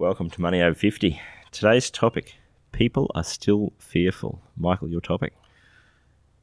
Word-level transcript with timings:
Welcome 0.00 0.30
to 0.30 0.40
Money 0.40 0.62
Over 0.62 0.74
50. 0.74 1.20
Today's 1.50 1.90
topic 1.90 2.36
people 2.72 3.10
are 3.14 3.22
still 3.22 3.74
fearful. 3.78 4.40
Michael, 4.56 4.88
your 4.88 5.02
topic. 5.02 5.34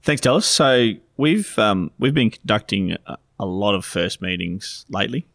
Thanks, 0.04 0.22
Dallas. 0.22 0.46
So 0.46 0.92
we've 1.18 1.58
um, 1.58 1.90
we've 1.98 2.14
been 2.14 2.30
conducting 2.30 2.96
a, 3.40 3.46
lot 3.48 3.74
of 3.74 3.84
first 3.84 4.22
meetings 4.22 4.86
lately, 4.90 5.26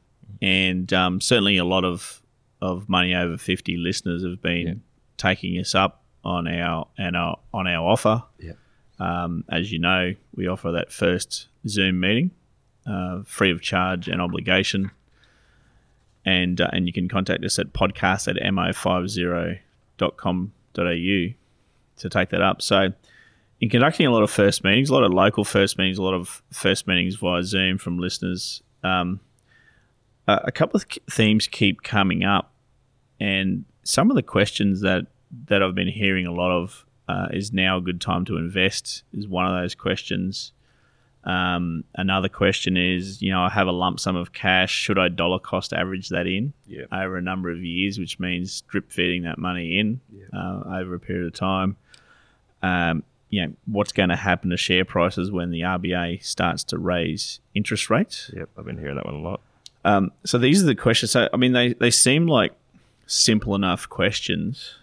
and 0.41 0.93
um, 0.93 1.21
certainly 1.21 1.57
a 1.57 1.65
lot 1.65 1.85
of 1.85 2.23
of 2.61 2.89
money 2.89 3.13
over 3.13 3.37
fifty 3.37 3.77
listeners 3.77 4.23
have 4.23 4.41
been 4.41 4.67
yeah. 4.69 4.75
taking 5.17 5.59
us 5.59 5.75
up 5.75 6.05
on 6.23 6.47
our 6.47 6.87
and 6.97 7.17
our 7.17 7.41
on 7.53 7.67
our 7.67 7.85
offer. 7.85 8.23
Yeah. 8.39 8.53
Um, 9.01 9.43
as 9.49 9.73
you 9.73 9.81
know, 9.81 10.15
we 10.37 10.47
offer 10.47 10.71
that 10.71 10.93
first 10.93 11.49
Zoom 11.67 11.99
meeting, 11.99 12.31
uh, 12.87 13.23
free 13.25 13.51
of 13.51 13.63
charge 13.63 14.07
and 14.07 14.23
obligation 14.23 14.93
and 16.25 16.61
uh, 16.61 16.71
and 16.73 16.87
you 16.87 16.93
can 16.93 17.09
contact 17.09 17.45
us 17.45 17.59
at 17.59 17.73
podcast 17.73 18.29
at 18.29 18.37
mo50.com.au 18.37 21.35
to 21.97 22.09
take 22.09 22.31
that 22.31 22.43
up. 22.43 22.63
So, 22.63 22.93
in 23.61 23.69
conducting 23.69 24.07
a 24.07 24.11
lot 24.11 24.23
of 24.23 24.31
first 24.31 24.65
meetings, 24.65 24.91
a 24.91 24.95
lot 24.95 25.05
of 25.05 25.13
local 25.13 25.45
first 25.45 25.79
meetings, 25.79 25.99
a 25.99 26.03
lot 26.03 26.15
of 26.15 26.43
first 26.51 26.87
meetings 26.87 27.17
via 27.17 27.43
Zoom 27.43 27.79
from 27.79 27.99
listeners, 27.99 28.63
um, 28.83 29.21
uh, 30.27 30.41
a 30.45 30.53
couple 30.53 30.79
of 30.79 30.87
themes 31.11 31.49
keep 31.49 31.83
coming 31.83 32.25
up, 32.25 32.53
and 33.21 33.65
some 33.85 34.11
of 34.11 34.17
the 34.17 34.23
questions 34.23 34.81
that 34.83 35.07
that 35.47 35.63
I've 35.63 35.75
been 35.75 35.89
hearing 35.89 36.27
a 36.27 36.33
lot 36.33 36.51
of 36.51 36.87
uh, 37.09 37.29
is 37.33 37.53
now 37.53 37.79
a 37.79 37.81
good 37.81 38.01
time 38.01 38.25
to 38.27 38.37
invest 38.37 39.03
is 39.13 39.27
one 39.27 39.47
of 39.47 39.61
those 39.61 39.75
questions. 39.75 40.53
Um, 41.25 41.85
another 41.95 42.29
question 42.29 42.77
is, 42.77 43.23
you 43.23 43.31
know, 43.31 43.43
I 43.43 43.49
have 43.51 43.69
a 43.69 43.73
lump 43.73 44.01
sum 44.01 44.17
of 44.17 44.33
cash. 44.33 44.73
Should 44.73 44.99
I 44.99 45.09
dollar 45.09 45.39
cost 45.39 45.73
average 45.73 46.09
that 46.09 46.27
in 46.27 46.53
yeah. 46.67 46.85
over 46.93 47.17
a 47.17 47.23
number 47.23 47.51
of 47.51 47.63
years, 47.63 47.99
which 47.99 48.19
means 48.19 48.63
drip 48.63 48.91
feeding 48.91 49.23
that 49.23 49.39
money 49.39 49.79
in 49.79 50.01
yeah. 50.13 50.25
uh, 50.33 50.79
over 50.81 50.95
a 50.95 51.01
period 51.01 51.27
of 51.27 51.35
time? 51.35 51.77
Um, 52.63 53.05
you 53.31 53.47
know, 53.47 53.53
what's 53.67 53.93
going 53.93 54.11
to 54.11 54.17
happen 54.17 54.51
to 54.51 54.57
share 54.57 54.85
prices 54.85 55.31
when 55.31 55.51
the 55.51 55.61
RBA 55.61 56.25
starts 56.25 56.65
to 56.65 56.79
raise 56.79 57.41
interest 57.55 57.89
rates? 57.89 58.31
Yep, 58.35 58.51
I've 58.59 58.65
been 58.65 58.79
hearing 58.79 58.97
that 58.97 59.07
one 59.07 59.15
a 59.15 59.21
lot. 59.21 59.41
Um, 59.85 60.13
so 60.25 60.39
these 60.39 60.63
are 60.63 60.67
the 60.67 60.75
questions. 60.75 61.13
So 61.13 61.29
I 61.33 61.37
mean, 61.37 61.53
they 61.53 61.73
they 61.73 61.91
seem 61.91 62.27
like 62.27 62.53
simple 63.07 63.55
enough 63.55 63.89
questions. 63.89 64.75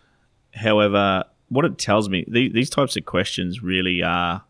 However, 0.56 1.26
what 1.50 1.66
it 1.66 1.78
tells 1.78 2.10
me, 2.10 2.26
these, 2.28 2.54
these 2.54 2.70
types 2.70 2.96
of 2.98 3.06
questions 3.06 3.62
really 3.62 4.02
are 4.04 4.44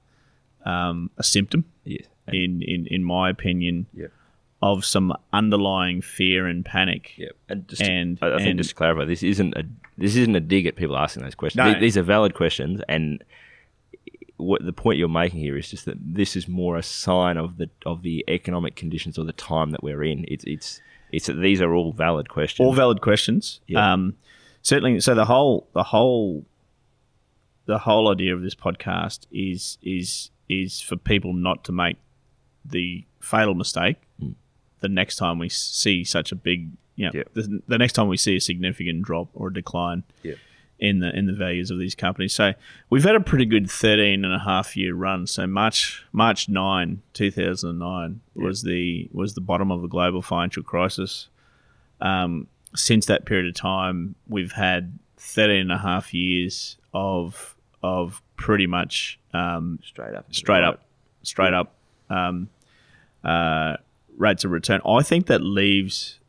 um, 0.66 1.10
a 1.17 1.23
symptom. 1.23 1.66
In, 2.34 2.62
in, 2.62 2.88
in 2.88 3.04
my 3.04 3.30
opinion, 3.30 3.88
yep. 3.94 4.12
of 4.62 4.86
some 4.86 5.14
underlying 5.34 6.02
fear 6.02 6.48
and 6.48 6.66
panic. 6.66 7.14
Yep. 7.18 7.32
And, 7.50 7.68
just 7.68 7.82
and 7.82 8.18
I, 8.22 8.34
I 8.34 8.38
think 8.38 8.50
and, 8.50 8.60
just 8.60 8.72
to 8.72 8.76
clarify, 8.76 9.06
this 9.06 9.24
isn't 9.24 9.56
a 9.56 9.64
this 9.98 10.16
isn't 10.16 10.36
a 10.36 10.40
dig 10.40 10.66
at 10.66 10.76
people 10.76 10.98
asking 10.98 11.24
those 11.24 11.36
questions. 11.36 11.74
No. 11.74 11.80
These 11.80 11.98
are 11.98 12.04
valid 12.04 12.34
questions, 12.34 12.82
and 12.88 13.24
what 14.38 14.64
the 14.66 14.72
point 14.72 14.98
you're 14.98 15.10
making 15.10 15.42
here 15.42 15.58
is 15.58 15.70
just 15.70 15.84
that 15.86 15.98
this 16.00 16.38
is 16.38 16.48
more 16.48 16.78
a 16.78 16.84
sign 16.84 17.36
of 17.36 17.58
the 17.58 17.70
of 17.86 18.04
the 18.04 18.23
economic 18.30 18.76
conditions 18.76 19.18
or 19.18 19.26
the 19.26 19.34
time 19.34 19.72
that 19.72 19.84
we're 19.84 20.04
in. 20.04 20.26
It's 20.28 20.45
it's 20.45 20.82
it's 21.12 21.28
that 21.28 21.34
these 21.34 21.62
are 21.62 21.73
all 21.73 21.92
valid 21.92 22.30
questions. 22.30 22.66
All 22.66 22.73
valid 22.73 23.02
questions. 23.02 23.60
Yeah. 23.68 23.94
Um, 23.94 24.16
certainly. 24.62 25.00
So 25.02 25.14
the 25.14 25.26
whole 25.26 25.68
the 25.73 25.84
whole 25.84 26.45
the 27.66 27.80
whole 27.80 28.10
idea 28.10 28.34
of 28.34 28.42
this 28.42 28.56
podcast 28.56 29.28
is 29.32 29.78
is 29.82 30.32
is 30.48 30.82
for 30.82 30.95
people 30.95 31.34
not 31.34 31.64
to 31.66 31.72
make 31.72 31.98
the 32.65 33.05
fatal 33.20 33.53
mistake 33.53 33.97
mm. 34.21 34.33
the 34.80 34.89
next 34.89 35.17
time 35.17 35.39
we 35.39 35.49
see 35.49 36.03
such 36.03 36.31
a 36.31 36.36
big, 36.36 36.71
you 36.95 37.05
know, 37.05 37.11
yep. 37.14 37.30
the, 37.33 37.61
the, 37.67 37.77
next 37.77 37.93
time 37.93 38.08
we 38.08 38.17
see 38.17 38.36
a 38.36 38.42
significant 38.42 39.03
drop 39.03 39.30
or 39.33 39.49
decline 39.49 40.03
yep. 40.23 40.37
in 40.80 40.99
the 40.99 41.15
in 41.17 41.25
the 41.25 41.33
values 41.33 41.71
of 41.71 41.80
these 41.80 41.95
companies. 41.95 42.33
So 42.33 42.53
we've 42.89 43.03
had 43.03 43.15
a 43.15 43.20
pretty 43.20 43.45
good 43.45 43.70
13 43.70 44.25
and 44.25 44.33
a 44.33 44.39
half 44.39 44.75
year 44.75 44.93
run. 44.93 45.27
So 45.27 45.47
March 45.47 46.05
March 46.11 46.49
9, 46.49 47.02
2009 47.14 48.21
yep. 48.36 48.43
was 48.43 48.64
the 48.64 49.09
was 49.11 49.33
the 49.33 49.41
bottom 49.41 49.71
of 49.71 49.81
the 49.81 49.87
global 49.87 50.21
financial 50.21 50.64
crisis. 50.64 51.27
Um, 52.02 52.47
since 52.76 53.08
that 53.08 53.26
period 53.26 53.47
of 53.47 53.55
time, 53.55 54.15
we've 54.27 54.53
had 54.53 54.97
13 55.17 55.61
and 55.61 55.71
a 55.71 55.77
half 55.77 56.14
years 56.14 56.77
of 56.93 57.55
of 57.81 58.21
pretty 58.36 58.67
much 58.67 59.20
um, 59.33 59.80
straight 59.83 60.15
up, 60.15 60.33
straight 60.33 60.64
up, 60.64 60.81
straight 61.23 61.53
up 61.53 61.76
um, 62.09 62.49
uh, 63.23 63.77
rates 64.17 64.43
of 64.43 64.52
return. 64.52 64.81
I 64.86 65.02
think 65.03 65.27
that 65.27 65.42
leaves 65.42 66.20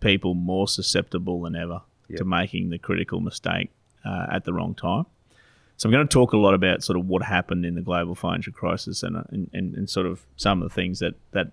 people 0.00 0.34
more 0.34 0.68
susceptible 0.68 1.42
than 1.42 1.56
ever 1.56 1.82
yep. 2.08 2.18
to 2.18 2.24
making 2.24 2.70
the 2.70 2.78
critical 2.78 3.20
mistake 3.20 3.70
uh, 4.04 4.26
at 4.30 4.44
the 4.44 4.52
wrong 4.52 4.74
time. 4.74 5.06
So 5.76 5.88
I'm 5.88 5.92
going 5.92 6.06
to 6.06 6.12
talk 6.12 6.32
a 6.32 6.36
lot 6.36 6.54
about 6.54 6.82
sort 6.82 6.98
of 6.98 7.06
what 7.06 7.22
happened 7.22 7.64
in 7.64 7.76
the 7.76 7.80
global 7.80 8.16
financial 8.16 8.52
crisis 8.52 9.04
and, 9.04 9.16
uh, 9.16 9.22
and, 9.30 9.48
and, 9.52 9.74
and 9.76 9.88
sort 9.88 10.06
of 10.06 10.26
some 10.36 10.60
of 10.60 10.68
the 10.68 10.74
things 10.74 10.98
that 10.98 11.14
that 11.32 11.52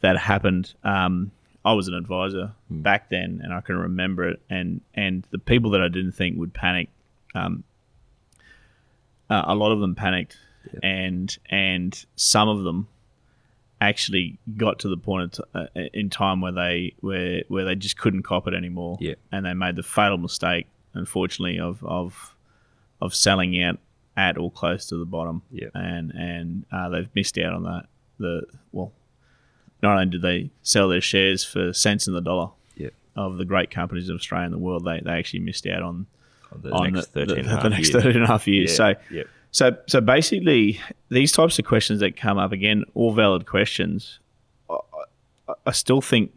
that 0.00 0.16
happened. 0.16 0.72
Um, 0.82 1.30
I 1.62 1.74
was 1.74 1.86
an 1.86 1.94
advisor 1.94 2.52
mm. 2.72 2.82
back 2.82 3.10
then, 3.10 3.40
and 3.44 3.52
I 3.52 3.60
can 3.60 3.76
remember 3.76 4.26
it. 4.26 4.40
And 4.48 4.80
and 4.94 5.26
the 5.30 5.38
people 5.38 5.70
that 5.72 5.82
I 5.82 5.88
didn't 5.88 6.12
think 6.12 6.38
would 6.38 6.54
panic, 6.54 6.88
um, 7.34 7.64
uh, 9.28 9.42
a 9.46 9.54
lot 9.54 9.72
of 9.72 9.80
them 9.80 9.94
panicked, 9.94 10.38
and 10.82 11.36
and 11.50 12.04
some 12.16 12.48
of 12.48 12.64
them 12.64 12.88
actually 13.80 14.38
got 14.56 14.78
to 14.80 14.88
the 14.88 14.96
point 14.96 15.34
t- 15.34 15.42
uh, 15.54 15.66
in 15.94 16.10
time 16.10 16.40
where 16.40 16.52
they 16.52 16.94
where 17.00 17.42
where 17.48 17.64
they 17.64 17.74
just 17.74 17.98
couldn't 17.98 18.22
cop 18.22 18.46
it 18.46 18.54
anymore, 18.54 18.98
yeah. 19.00 19.14
and 19.32 19.46
they 19.46 19.54
made 19.54 19.76
the 19.76 19.82
fatal 19.82 20.18
mistake, 20.18 20.66
unfortunately, 20.94 21.58
of 21.58 21.82
of 21.84 22.34
of 23.00 23.14
selling 23.14 23.60
out 23.62 23.78
at 24.16 24.36
or 24.36 24.50
close 24.50 24.86
to 24.86 24.96
the 24.96 25.04
bottom, 25.04 25.42
yeah. 25.50 25.68
and 25.74 26.10
and 26.10 26.64
uh, 26.72 26.88
they've 26.88 27.08
missed 27.14 27.38
out 27.38 27.54
on 27.54 27.62
that. 27.64 27.86
The 28.18 28.42
well, 28.72 28.92
not 29.82 29.94
only 29.94 30.06
did 30.06 30.22
they 30.22 30.50
sell 30.62 30.88
their 30.88 31.00
shares 31.00 31.44
for 31.44 31.72
cents 31.72 32.06
in 32.06 32.14
the 32.14 32.20
dollar 32.20 32.50
yeah. 32.76 32.90
of 33.16 33.38
the 33.38 33.44
great 33.44 33.70
companies 33.70 34.08
of 34.08 34.16
Australia 34.16 34.46
and 34.46 34.54
the 34.54 34.58
world, 34.58 34.84
they, 34.84 35.00
they 35.00 35.12
actually 35.12 35.40
missed 35.40 35.66
out 35.66 35.82
on 35.82 36.06
the 36.54 36.70
on 36.70 36.92
next 36.92 37.12
the, 37.14 37.26
13 37.26 37.44
the, 37.46 37.50
and 37.50 37.62
the 37.62 37.66
a 37.66 37.70
next 37.70 37.88
years. 37.90 38.02
13 38.02 38.16
and 38.16 38.24
a 38.24 38.26
half 38.26 38.46
years. 38.46 38.70
Yeah. 38.70 38.76
So, 38.76 38.94
Yep. 39.10 39.26
So, 39.50 39.76
so 39.86 40.00
basically, 40.00 40.80
these 41.08 41.32
types 41.32 41.58
of 41.58 41.64
questions 41.64 42.00
that 42.00 42.16
come 42.16 42.38
up 42.38 42.52
again, 42.52 42.84
all 42.94 43.12
valid 43.12 43.46
questions. 43.46 44.18
I, 44.68 44.76
I- 45.66 45.72
still 45.72 46.00
think 46.00 46.32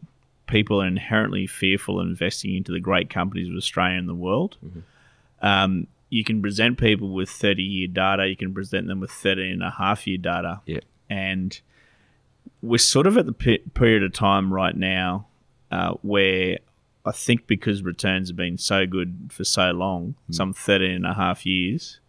people 0.47 0.81
are 0.81 0.87
inherently 0.87 1.47
fearful 1.47 1.99
of 1.99 2.07
investing 2.07 2.55
into 2.55 2.71
the 2.71 2.79
great 2.79 3.09
companies 3.09 3.49
of 3.49 3.55
Australia 3.55 3.97
and 3.97 4.09
the 4.09 4.15
world. 4.15 4.57
Mm-hmm. 4.65 5.45
Um, 5.45 5.87
you 6.09 6.23
can 6.23 6.41
present 6.41 6.77
people 6.77 7.13
with 7.13 7.29
30 7.29 7.63
year 7.63 7.87
data, 7.87 8.27
you 8.27 8.35
can 8.35 8.53
present 8.53 8.87
them 8.87 8.99
with 8.99 9.11
13 9.11 9.45
and 9.53 9.63
a 9.63 9.71
half 9.71 10.05
year 10.07 10.17
data. 10.17 10.61
Yeah. 10.65 10.79
And 11.09 11.59
we're 12.61 12.77
sort 12.77 13.07
of 13.07 13.17
at 13.17 13.25
the 13.25 13.33
pe- 13.33 13.57
period 13.73 14.03
of 14.03 14.13
time 14.13 14.53
right 14.53 14.75
now 14.75 15.27
uh, 15.71 15.93
where 16.01 16.59
I 17.05 17.11
think 17.11 17.47
because 17.47 17.81
returns 17.83 18.29
have 18.29 18.37
been 18.37 18.57
so 18.57 18.85
good 18.85 19.29
for 19.31 19.43
so 19.43 19.71
long, 19.71 20.15
Mm. 20.29 20.35
some 20.35 20.53
13 20.53 20.91
and 20.91 21.05
a 21.05 21.13
half 21.13 21.45
years. 21.45 21.99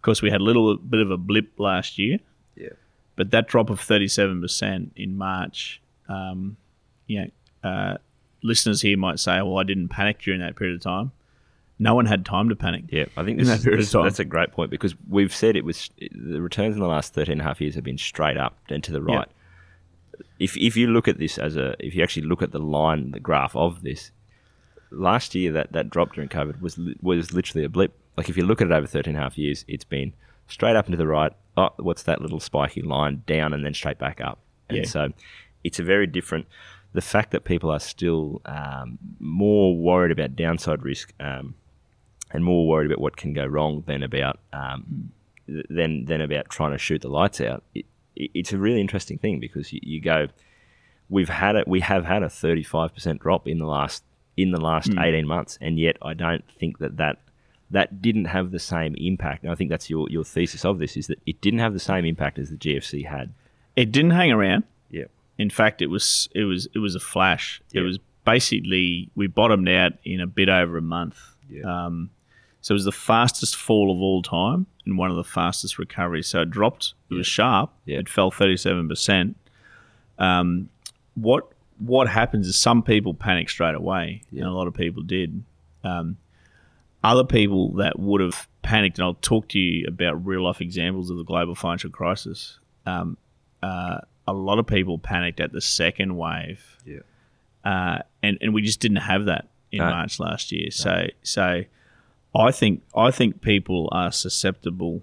Of 0.00 0.02
course, 0.02 0.22
we 0.22 0.30
had 0.30 0.40
a 0.40 0.44
little 0.44 0.78
bit 0.78 1.00
of 1.00 1.10
a 1.10 1.18
blip 1.18 1.52
last 1.60 1.98
year, 1.98 2.18
Yeah. 2.56 2.70
but 3.16 3.30
that 3.32 3.48
drop 3.48 3.68
of 3.68 3.78
37% 3.80 4.92
in 4.96 5.18
March, 5.18 5.82
um, 6.08 6.56
you 7.06 7.20
know, 7.20 7.68
uh, 7.68 7.96
listeners 8.42 8.80
here 8.80 8.96
might 8.96 9.18
say, 9.20 9.36
well, 9.42 9.58
I 9.58 9.62
didn't 9.64 9.88
panic 9.88 10.20
during 10.22 10.40
that 10.40 10.56
period 10.56 10.76
of 10.76 10.82
time. 10.82 11.12
No 11.78 11.94
one 11.94 12.06
had 12.06 12.24
time 12.24 12.48
to 12.48 12.56
panic. 12.56 12.84
Yeah, 12.88 13.06
I 13.16 13.24
think 13.24 13.38
this 13.38 13.48
that 13.62 13.74
is, 13.78 13.90
that's 13.92 14.18
a 14.18 14.24
great 14.24 14.52
point 14.52 14.70
because 14.70 14.94
we've 15.08 15.34
said 15.34 15.54
it 15.56 15.64
was 15.66 15.90
the 16.12 16.40
returns 16.40 16.74
in 16.76 16.80
the 16.80 16.88
last 16.88 17.12
13 17.14 17.32
and 17.32 17.40
a 17.42 17.44
half 17.44 17.60
years 17.60 17.74
have 17.74 17.84
been 17.84 17.98
straight 17.98 18.36
up 18.38 18.56
and 18.70 18.82
to 18.84 18.92
the 18.92 19.02
right. 19.02 19.28
If, 20.38 20.56
if 20.56 20.76
you 20.76 20.86
look 20.88 21.08
at 21.08 21.18
this 21.18 21.36
as 21.38 21.56
a, 21.56 21.74
if 21.78 21.94
you 21.94 22.02
actually 22.02 22.26
look 22.26 22.40
at 22.42 22.52
the 22.52 22.58
line, 22.58 23.10
the 23.10 23.20
graph 23.20 23.54
of 23.54 23.82
this, 23.82 24.10
last 24.90 25.34
year 25.34 25.52
that, 25.52 25.72
that 25.72 25.90
drop 25.90 26.14
during 26.14 26.28
COVID 26.30 26.60
was 26.62 26.78
was 27.02 27.32
literally 27.32 27.64
a 27.64 27.68
blip. 27.68 27.92
Like 28.16 28.28
if 28.28 28.36
you 28.36 28.44
look 28.44 28.60
at 28.60 28.66
it 28.68 28.72
over 28.72 28.86
13 28.86 29.14
and 29.14 29.20
a 29.20 29.22
half 29.22 29.38
years, 29.38 29.64
it's 29.68 29.84
been 29.84 30.12
straight 30.48 30.76
up 30.76 30.86
and 30.86 30.92
to 30.92 30.96
the 30.96 31.06
right. 31.06 31.32
Oh, 31.56 31.70
what's 31.78 32.02
that 32.04 32.20
little 32.20 32.40
spiky 32.40 32.82
line 32.82 33.22
down 33.26 33.52
and 33.52 33.64
then 33.64 33.74
straight 33.74 33.98
back 33.98 34.20
up? 34.20 34.38
And 34.68 34.78
Yeah. 34.78 34.84
so 34.84 35.08
it's 35.64 35.78
a 35.78 35.82
very 35.82 36.06
different. 36.06 36.46
The 36.92 37.00
fact 37.00 37.30
that 37.32 37.44
people 37.44 37.70
are 37.70 37.78
still 37.80 38.40
um, 38.46 38.98
more 39.20 39.76
worried 39.76 40.10
about 40.10 40.34
downside 40.34 40.82
risk 40.82 41.12
um, 41.20 41.54
and 42.32 42.44
more 42.44 42.66
worried 42.66 42.86
about 42.90 43.00
what 43.00 43.16
can 43.16 43.32
go 43.32 43.46
wrong 43.46 43.84
than 43.86 44.02
about 44.02 44.40
um, 44.52 45.12
than 45.46 46.04
than 46.06 46.20
about 46.20 46.48
trying 46.48 46.72
to 46.72 46.78
shoot 46.78 47.02
the 47.02 47.08
lights 47.08 47.40
out. 47.40 47.62
It, 47.74 47.86
it, 48.16 48.30
it's 48.34 48.52
a 48.52 48.58
really 48.58 48.80
interesting 48.80 49.18
thing 49.18 49.38
because 49.38 49.72
you, 49.72 49.80
you 49.82 50.00
go, 50.00 50.28
we've 51.08 51.28
had 51.28 51.54
it, 51.56 51.68
we 51.68 51.80
have 51.80 52.04
had 52.06 52.22
a 52.24 52.28
thirty 52.30 52.62
five 52.64 52.92
percent 52.92 53.20
drop 53.20 53.46
in 53.46 53.58
the 53.58 53.66
last 53.66 54.02
in 54.36 54.50
the 54.50 54.60
last 54.60 54.90
eighteen 54.98 55.26
months, 55.28 55.58
and 55.60 55.78
yet 55.78 55.96
I 56.02 56.14
don't 56.14 56.44
think 56.58 56.78
that 56.78 56.96
that 56.96 57.18
that 57.72 58.02
didn't 58.02 58.24
have 58.26 58.50
the 58.50 58.58
same 58.58 58.94
impact. 58.96 59.44
And 59.44 59.52
I 59.52 59.54
think 59.54 59.70
that's 59.70 59.88
your 59.90 60.08
your 60.10 60.24
thesis 60.24 60.64
of 60.64 60.78
this 60.78 60.96
is 60.96 61.06
that 61.08 61.20
it 61.26 61.40
didn't 61.40 61.60
have 61.60 61.72
the 61.72 61.78
same 61.80 62.04
impact 62.04 62.38
as 62.38 62.50
the 62.50 62.56
GFC 62.56 63.06
had. 63.06 63.32
It 63.76 63.92
didn't 63.92 64.10
hang 64.10 64.32
around. 64.32 64.64
Yeah. 64.90 65.04
In 65.38 65.50
fact, 65.50 65.80
it 65.80 65.86
was 65.86 66.28
it 66.34 66.44
was 66.44 66.68
it 66.74 66.78
was 66.80 66.94
a 66.94 67.00
flash. 67.00 67.62
It 67.72 67.80
was 67.80 67.98
basically 68.24 69.10
we 69.14 69.26
bottomed 69.26 69.68
out 69.68 69.92
in 70.04 70.20
a 70.20 70.26
bit 70.26 70.48
over 70.48 70.76
a 70.78 70.82
month. 70.82 71.18
Yeah. 71.48 71.62
Um, 71.86 72.10
so 72.62 72.72
it 72.72 72.74
was 72.74 72.84
the 72.84 72.92
fastest 72.92 73.56
fall 73.56 73.90
of 73.90 74.02
all 74.02 74.20
time 74.22 74.66
and 74.84 74.98
one 74.98 75.10
of 75.10 75.16
the 75.16 75.24
fastest 75.24 75.78
recoveries. 75.78 76.26
So 76.26 76.42
it 76.42 76.50
dropped. 76.50 76.94
It 77.10 77.14
was 77.14 77.26
sharp. 77.26 77.70
Yeah. 77.86 77.98
It 77.98 78.08
fell 78.08 78.30
thirty 78.30 78.56
seven 78.56 78.88
percent. 78.88 79.36
Um, 80.18 80.68
what 81.14 81.52
what 81.78 82.08
happens 82.08 82.46
is 82.46 82.56
some 82.56 82.82
people 82.82 83.14
panic 83.14 83.48
straight 83.48 83.74
away, 83.74 84.22
Yeah. 84.30 84.42
and 84.42 84.50
a 84.50 84.52
lot 84.52 84.66
of 84.66 84.74
people 84.74 85.02
did. 85.02 85.42
Um, 85.82 86.18
other 87.02 87.24
people 87.24 87.72
that 87.74 87.98
would 87.98 88.20
have 88.20 88.48
panicked, 88.62 88.98
and 88.98 89.04
I'll 89.06 89.14
talk 89.14 89.48
to 89.50 89.58
you 89.58 89.86
about 89.88 90.24
real 90.24 90.44
life 90.44 90.60
examples 90.60 91.10
of 91.10 91.16
the 91.16 91.24
global 91.24 91.54
financial 91.54 91.90
crisis. 91.90 92.58
Um, 92.86 93.16
uh, 93.62 94.00
a 94.26 94.32
lot 94.32 94.58
of 94.58 94.66
people 94.66 94.98
panicked 94.98 95.40
at 95.40 95.52
the 95.52 95.60
second 95.60 96.16
wave, 96.16 96.78
Yeah. 96.84 97.00
uh, 97.64 98.02
and 98.22 98.38
and 98.40 98.54
we 98.54 98.62
just 98.62 98.80
didn't 98.80 98.98
have 98.98 99.24
that 99.26 99.48
in 99.72 99.78
No. 99.78 99.86
March 99.90 100.20
last 100.20 100.52
year. 100.52 100.70
So 100.70 101.06
so, 101.22 101.64
I 102.34 102.50
think 102.52 102.82
I 102.94 103.10
think 103.10 103.40
people 103.40 103.88
are 103.92 104.12
susceptible. 104.12 105.02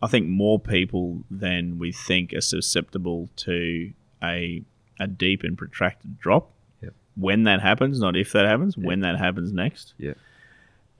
I 0.00 0.06
think 0.06 0.28
more 0.28 0.60
people 0.60 1.24
than 1.30 1.78
we 1.78 1.92
think 1.92 2.32
are 2.34 2.40
susceptible 2.40 3.30
to 3.36 3.92
a 4.22 4.62
a 5.00 5.06
deep 5.06 5.42
and 5.44 5.56
protracted 5.56 6.18
drop. 6.18 6.50
Yep. 6.82 6.94
When 7.16 7.44
that 7.44 7.60
happens, 7.62 8.00
not 8.00 8.16
if 8.16 8.32
that 8.32 8.44
happens, 8.46 8.76
when 8.76 9.00
that 9.00 9.16
happens 9.18 9.52
next. 9.52 9.94
Yeah. 9.98 10.14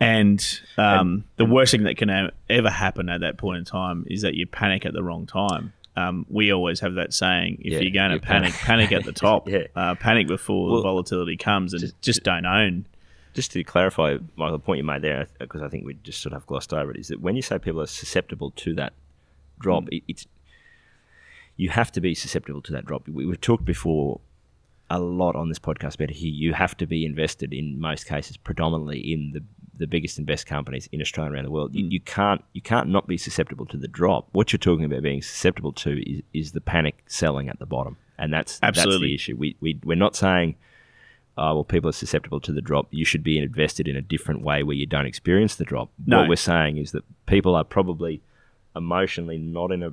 And, 0.01 0.61
um, 0.77 1.25
the 1.37 1.45
worst 1.45 1.73
thing 1.73 1.83
that 1.85 1.97
can 1.97 2.31
ever 2.49 2.71
happen 2.71 3.09
at 3.09 3.21
that 3.23 3.37
point 3.37 3.59
in 3.59 3.65
time 3.65 4.05
is 4.09 4.23
that 4.23 4.35
you 4.35 4.47
panic 4.47 4.87
at 4.87 4.93
the 4.93 5.03
wrong 5.03 5.27
time. 5.27 5.73
Um, 5.97 6.25
we 6.29 6.53
always 6.53 6.79
have 6.81 6.95
that 6.95 7.13
saying: 7.13 7.59
if 7.65 7.73
Yeah, 7.73 7.79
you're 7.81 7.91
going 7.91 8.13
to 8.13 8.21
panic, 8.25 8.53
panic. 8.53 8.89
panic 8.89 8.93
at 8.93 9.05
the 9.05 9.13
top. 9.27 9.49
Yeah. 9.49 9.65
uh, 9.75 9.97
panic 9.97 10.29
before 10.29 10.77
the 10.77 10.83
volatility 10.83 11.37
comes, 11.37 11.75
and 11.75 11.93
just, 12.01 12.23
don't 12.23 12.47
own. 12.47 12.87
Just 13.35 13.51
to 13.53 13.65
clarify, 13.65 14.19
Michael, 14.37 14.59
the 14.59 14.63
point 14.65 14.79
you 14.79 14.85
made 14.85 15.03
there, 15.03 15.27
because 15.41 15.61
I 15.63 15.69
think 15.69 15.85
we 15.85 15.95
just 16.05 16.23
sort 16.23 16.33
of 16.35 16.47
glossed 16.47 16.73
over 16.73 16.93
it, 16.93 16.99
is 17.01 17.09
that 17.09 17.21
when 17.21 17.35
you 17.35 17.43
say 17.43 17.59
people 17.59 17.81
are 17.81 17.87
susceptible 17.87 18.53
to 18.53 18.75
that 18.77 18.93
drop, 19.59 19.85
Mm. 19.87 19.97
it, 19.99 20.03
it's 20.07 20.27
you 21.57 21.71
have 21.71 21.91
to 21.93 22.01
be 22.01 22.15
susceptible 22.15 22.63
to 22.63 22.73
that 22.73 22.85
drop. 22.85 23.09
We, 23.09 23.27
we've 23.27 23.41
talked 23.41 23.65
before 23.65 24.21
a 24.91 24.99
lot 24.99 25.37
on 25.37 25.49
this 25.49 25.59
podcast 25.59 25.97
about 25.97 26.11
here. 26.11 26.33
You 26.33 26.55
have 26.55 26.77
to 26.79 26.87
be 26.87 27.05
invested 27.05 27.53
in 27.53 27.81
most 27.81 28.07
cases 28.07 28.37
predominantly 28.37 29.01
in 29.01 29.33
the 29.33 29.43
the 29.79 29.87
biggest 29.87 30.19
and 30.19 30.27
best 30.27 30.45
companies 30.45 30.89
in 30.91 31.01
Australia 31.01 31.29
and 31.29 31.37
around 31.37 31.45
the 31.45 31.51
world. 31.53 31.73
Mm. 31.73 31.77
You, 31.77 31.89
you 31.91 32.01
can't 32.01 32.45
you 32.53 32.61
can't 32.61 32.89
not 32.89 33.07
be 33.07 33.17
susceptible 33.17 33.67
to 33.67 33.77
the 33.77 33.89
drop. 33.89 34.29
What 34.33 34.53
you're 34.53 34.59
talking 34.59 34.85
about 34.85 35.03
being 35.03 35.23
susceptible 35.23 35.73
to 35.75 36.03
is, 36.11 36.23
is 36.33 36.53
the 36.53 36.61
panic 36.61 37.03
selling 37.07 37.49
at 37.49 37.59
the 37.59 37.67
bottom, 37.67 37.97
and 38.19 38.33
that's 38.33 38.59
that's 38.59 38.83
the 38.83 39.15
issue. 39.15 39.37
We 39.37 39.57
we 39.61 39.79
we're 39.85 39.97
not 39.97 40.17
saying. 40.17 40.57
Oh, 41.41 41.55
well, 41.55 41.65
people 41.65 41.89
are 41.89 41.93
susceptible 41.93 42.41
to 42.41 42.53
the 42.53 42.61
drop. 42.61 42.89
You 42.91 43.05
should 43.05 43.23
be 43.23 43.39
invested 43.39 43.87
in 43.87 43.95
a 43.95 44.03
different 44.03 44.43
way 44.43 44.65
where 44.65 44.75
you 44.75 44.87
don't 44.87 45.07
experience 45.07 45.55
the 45.55 45.63
drop. 45.63 45.89
No. 46.05 46.19
What 46.19 46.31
we're 46.31 46.35
saying 46.35 46.79
is 46.79 46.91
that 46.91 47.05
people 47.27 47.55
are 47.55 47.63
probably 47.63 48.23
emotionally 48.75 49.39
not 49.39 49.71
in 49.71 49.85
a 49.85 49.93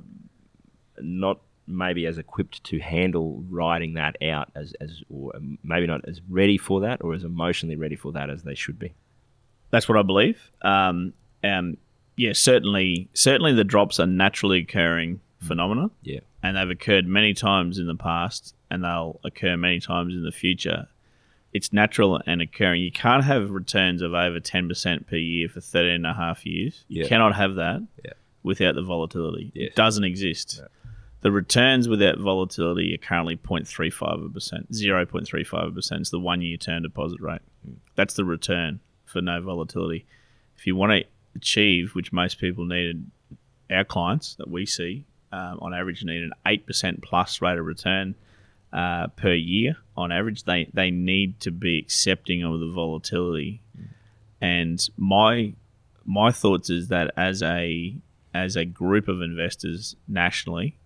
not 1.00 1.40
maybe 1.66 2.06
as 2.06 2.18
equipped 2.18 2.62
to 2.64 2.78
handle 2.78 3.42
riding 3.48 3.94
that 3.94 4.16
out 4.22 4.50
as, 4.54 4.74
as 4.80 5.02
or 5.10 5.32
maybe 5.62 5.86
not 5.86 6.00
as 6.08 6.20
ready 6.28 6.56
for 6.58 6.80
that 6.80 7.02
or 7.02 7.14
as 7.14 7.24
emotionally 7.24 7.76
ready 7.76 7.96
for 7.96 8.12
that 8.12 8.30
as 8.30 8.42
they 8.42 8.54
should 8.54 8.78
be. 8.78 8.94
That's 9.70 9.88
what 9.88 9.98
I 9.98 10.02
believe. 10.02 10.50
Um, 10.62 11.12
um, 11.42 11.76
yeah, 12.16 12.32
certainly, 12.32 13.08
certainly 13.14 13.52
the 13.52 13.64
drops 13.64 13.98
are 14.00 14.06
naturally 14.06 14.60
occurring 14.60 15.20
phenomena, 15.40 15.90
Yeah. 16.02 16.20
and 16.42 16.56
they've 16.56 16.70
occurred 16.70 17.06
many 17.06 17.34
times 17.34 17.78
in 17.78 17.86
the 17.86 17.96
past, 17.96 18.54
and 18.70 18.82
they'll 18.84 19.20
occur 19.24 19.56
many 19.56 19.80
times 19.80 20.14
in 20.14 20.22
the 20.24 20.32
future. 20.32 20.88
It's 21.52 21.72
natural 21.72 22.20
and 22.26 22.40
occurring. 22.40 22.82
You 22.82 22.92
can't 22.92 23.24
have 23.24 23.50
returns 23.50 24.02
of 24.02 24.14
over 24.14 24.40
ten 24.40 24.68
percent 24.68 25.06
per 25.08 25.16
year 25.16 25.48
for 25.48 25.60
13 25.60 25.90
and 25.92 26.06
a 26.06 26.14
half 26.14 26.44
years. 26.46 26.84
You 26.88 27.02
Yeah. 27.02 27.08
cannot 27.08 27.34
have 27.34 27.54
that 27.56 27.82
Yeah. 28.04 28.12
without 28.42 28.74
the 28.76 28.82
volatility. 28.82 29.52
Yes. 29.54 29.68
It 29.70 29.74
doesn't 29.76 30.04
exist. 30.04 30.62
The 31.26 31.32
returns 31.32 31.88
without 31.88 32.20
volatility 32.20 32.94
are 32.94 32.98
currently 32.98 33.36
0.35%, 33.36 34.30
0.35% 34.70 36.00
is 36.00 36.10
the 36.10 36.20
one 36.20 36.40
year 36.40 36.56
term 36.56 36.84
deposit 36.84 37.20
rate. 37.20 37.40
That's 37.96 38.14
the 38.14 38.24
return 38.24 38.78
for 39.06 39.20
no 39.20 39.42
volatility. 39.42 40.06
If 40.56 40.68
you 40.68 40.76
want 40.76 40.92
to 40.92 41.04
achieve, 41.34 41.96
which 41.96 42.12
most 42.12 42.38
people 42.38 42.64
needed, 42.64 43.10
our 43.68 43.82
clients 43.82 44.36
that 44.36 44.48
we 44.48 44.66
see 44.66 45.04
um, 45.32 45.58
on 45.60 45.74
average 45.74 46.04
need 46.04 46.22
an 46.22 46.30
8% 46.46 47.02
plus 47.02 47.42
rate 47.42 47.58
of 47.58 47.66
return 47.66 48.14
uh, 48.72 49.08
per 49.08 49.34
year 49.34 49.78
on 49.96 50.12
average. 50.12 50.44
They, 50.44 50.70
they 50.72 50.92
need 50.92 51.40
to 51.40 51.50
be 51.50 51.76
accepting 51.76 52.44
of 52.44 52.60
the 52.60 52.70
volatility. 52.70 53.62
And 54.40 54.78
my 54.96 55.54
my 56.04 56.30
thoughts 56.30 56.70
is 56.70 56.86
that 56.86 57.10
as 57.16 57.42
a 57.42 57.96
as 58.32 58.54
a 58.54 58.64
group 58.64 59.08
of 59.08 59.22
investors 59.22 59.96
nationally, 60.06 60.78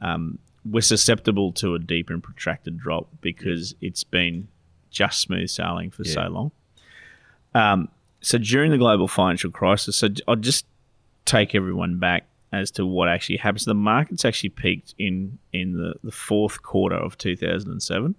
um, 0.00 0.38
we're 0.64 0.80
susceptible 0.80 1.52
to 1.52 1.74
a 1.74 1.78
deep 1.78 2.10
and 2.10 2.22
protracted 2.22 2.78
drop 2.78 3.08
because 3.20 3.74
it's 3.80 4.04
been 4.04 4.48
just 4.90 5.20
smooth 5.20 5.48
sailing 5.48 5.90
for 5.90 6.04
so 6.04 6.22
long. 6.28 6.50
Um, 7.54 7.88
so 8.20 8.38
during 8.38 8.70
the 8.70 8.78
global 8.78 9.08
financial 9.08 9.50
crisis, 9.50 9.96
so 9.96 10.08
I'll 10.28 10.36
just 10.36 10.66
take 11.24 11.54
everyone 11.54 11.98
back 11.98 12.26
as 12.52 12.70
to 12.72 12.84
what 12.84 13.08
actually 13.08 13.38
happens. 13.38 13.64
The 13.64 13.74
markets 13.74 14.24
actually 14.24 14.50
peaked 14.50 14.94
in 14.98 15.38
in 15.52 15.72
the, 15.76 15.94
the 16.02 16.12
fourth 16.12 16.62
quarter 16.62 16.96
of 16.96 17.16
2007. 17.16 18.14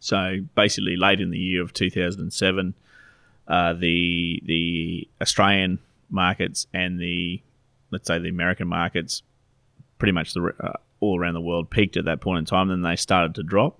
So 0.00 0.38
basically, 0.54 0.96
late 0.96 1.20
in 1.20 1.30
the 1.30 1.38
year 1.38 1.62
of 1.62 1.72
2007, 1.72 2.74
uh, 3.48 3.72
the 3.74 4.42
the 4.44 5.08
Australian 5.20 5.80
markets 6.10 6.66
and 6.72 7.00
the 7.00 7.42
let's 7.90 8.06
say 8.06 8.18
the 8.18 8.28
American 8.28 8.68
markets, 8.68 9.22
pretty 9.98 10.12
much 10.12 10.34
the 10.34 10.54
uh, 10.60 10.72
all 11.00 11.18
around 11.18 11.34
the 11.34 11.40
world, 11.40 11.70
peaked 11.70 11.96
at 11.96 12.04
that 12.06 12.20
point 12.20 12.38
in 12.38 12.44
time. 12.44 12.68
Then 12.68 12.82
they 12.82 12.96
started 12.96 13.34
to 13.36 13.42
drop, 13.42 13.78